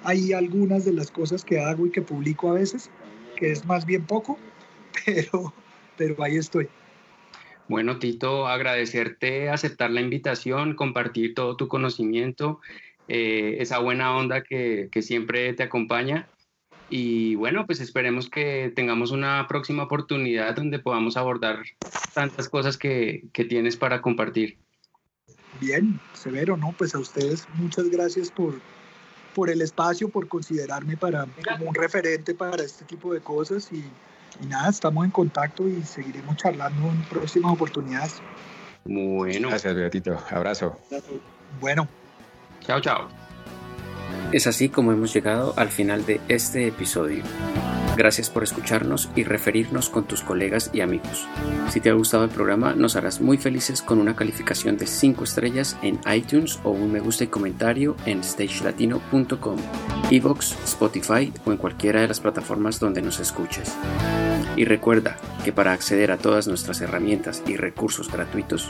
ahí 0.05 0.33
algunas 0.33 0.87
de 0.87 0.93
las 0.93 1.11
cosas 1.11 1.45
que 1.45 1.61
hago 1.61 1.87
y 1.87 1.91
que 1.91 2.01
publico 2.01 2.51
a 2.51 2.55
veces, 2.55 2.91
que 3.37 3.53
es 3.53 3.67
más 3.67 3.85
bien 3.85 4.07
poco, 4.07 4.39
pero 5.05 5.53
pero 5.99 6.23
ahí 6.23 6.37
estoy. 6.37 6.69
Bueno, 7.69 7.99
Tito, 7.99 8.47
agradecerte 8.47 9.51
aceptar 9.51 9.91
la 9.91 10.01
invitación, 10.01 10.75
compartir 10.75 11.35
todo 11.35 11.57
tu 11.57 11.67
conocimiento, 11.67 12.61
eh, 13.09 13.57
esa 13.61 13.79
buena 13.79 14.17
onda 14.17 14.43
que, 14.43 14.89
que, 14.93 15.03
siempre 15.03 15.53
te 15.53 15.65
acompaña. 15.65 16.29
Y 16.89 17.35
bueno, 17.35 17.67
pues 17.67 17.81
esperemos 17.81 18.31
que 18.31 18.73
tengamos 18.77 19.11
una 19.11 19.47
próxima 19.49 19.85
oportunidad 19.85 20.55
donde 20.55 20.79
podamos 20.79 21.17
abordar 21.17 21.65
tantas 22.15 22.49
cosas 22.49 22.77
que, 22.77 23.25
que 23.33 23.45
tienes 23.45 23.77
para 23.77 24.01
compartir. 24.01 24.59
Bien, 25.61 25.99
Severo, 26.13 26.57
¿no? 26.57 26.73
Pues 26.79 26.95
a 26.95 26.99
ustedes 26.99 27.49
muchas 27.55 27.91
gracias 27.91 28.31
por, 28.31 28.61
por 29.35 29.51
el 29.51 29.63
espacio, 29.63 30.09
por 30.09 30.29
considerarme 30.29 30.97
para, 30.97 31.27
como 31.49 31.71
un 31.71 31.75
referente 31.75 32.35
para 32.35 32.63
este 32.63 32.85
tipo 32.85 33.13
de 33.13 33.21
cosas 33.21 33.73
y, 33.73 33.83
y 34.43 34.47
nada, 34.47 34.71
estamos 34.71 35.05
en 35.05 35.11
contacto 35.11 35.69
y 35.69 35.83
seguiremos 35.83 36.37
charlando 36.37 36.89
en 36.89 37.03
próximas 37.05 37.53
oportunidades. 37.53 38.21
Bueno. 38.85 39.49
Gracias, 39.49 39.75
Beatito. 39.75 40.19
Abrazo. 40.31 40.79
Bueno. 41.61 41.89
Chao, 42.61 42.81
chao. 42.81 43.09
Es 44.33 44.47
así 44.47 44.69
como 44.69 44.93
hemos 44.93 45.13
llegado 45.13 45.55
al 45.57 45.69
final 45.69 46.05
de 46.05 46.21
este 46.29 46.67
episodio. 46.67 47.23
Gracias 47.97 48.29
por 48.29 48.45
escucharnos 48.45 49.09
y 49.17 49.25
referirnos 49.25 49.89
con 49.89 50.05
tus 50.05 50.23
colegas 50.23 50.71
y 50.75 50.83
amigos. 50.83 51.27
Si 51.71 51.81
te 51.81 51.89
ha 51.89 51.95
gustado 51.95 52.25
el 52.25 52.31
programa, 52.31 52.75
nos 52.75 52.95
harás 52.95 53.23
muy 53.23 53.39
felices 53.39 53.81
con 53.81 53.99
una 53.99 54.15
calificación 54.15 54.77
de 54.77 54.87
5 54.87 55.25
estrellas 55.25 55.79
en 55.81 55.99
iTunes 56.15 56.61
o 56.63 56.73
un 56.73 56.93
me 56.93 57.01
gusta 57.01 57.25
y 57.25 57.29
comentario 57.29 57.97
en 58.05 58.23
stagelatino.com, 58.23 59.57
Evox, 60.11 60.57
Spotify 60.65 61.33
o 61.47 61.53
en 61.53 61.57
cualquiera 61.57 62.03
de 62.03 62.09
las 62.09 62.21
plataformas 62.21 62.81
donde 62.81 63.01
nos 63.01 63.19
escuches. 63.19 63.75
Y 64.57 64.67
recuerda 64.67 65.17
que 65.43 65.53
para 65.53 65.73
acceder 65.73 66.13
a 66.13 66.19
todas 66.19 66.49
nuestras 66.49 66.83
herramientas 66.83 67.43
y 67.47 67.57
recursos 67.57 68.13
gratuitos, 68.13 68.69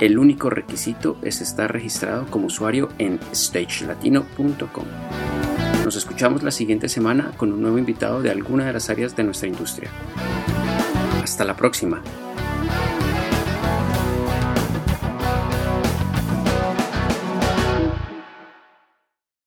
el 0.00 0.18
único 0.18 0.50
requisito 0.50 1.18
es 1.22 1.40
estar 1.40 1.72
registrado 1.72 2.26
como 2.26 2.46
usuario 2.46 2.88
en 2.98 3.20
stagelatino.com. 3.32 5.45
Nos 5.86 5.94
escuchamos 5.94 6.42
la 6.42 6.50
siguiente 6.50 6.88
semana 6.88 7.30
con 7.36 7.52
un 7.52 7.62
nuevo 7.62 7.78
invitado 7.78 8.20
de 8.20 8.28
alguna 8.28 8.66
de 8.66 8.72
las 8.72 8.90
áreas 8.90 9.14
de 9.14 9.22
nuestra 9.22 9.46
industria. 9.46 9.88
Hasta 11.22 11.44
la 11.44 11.54
próxima. 11.54 12.02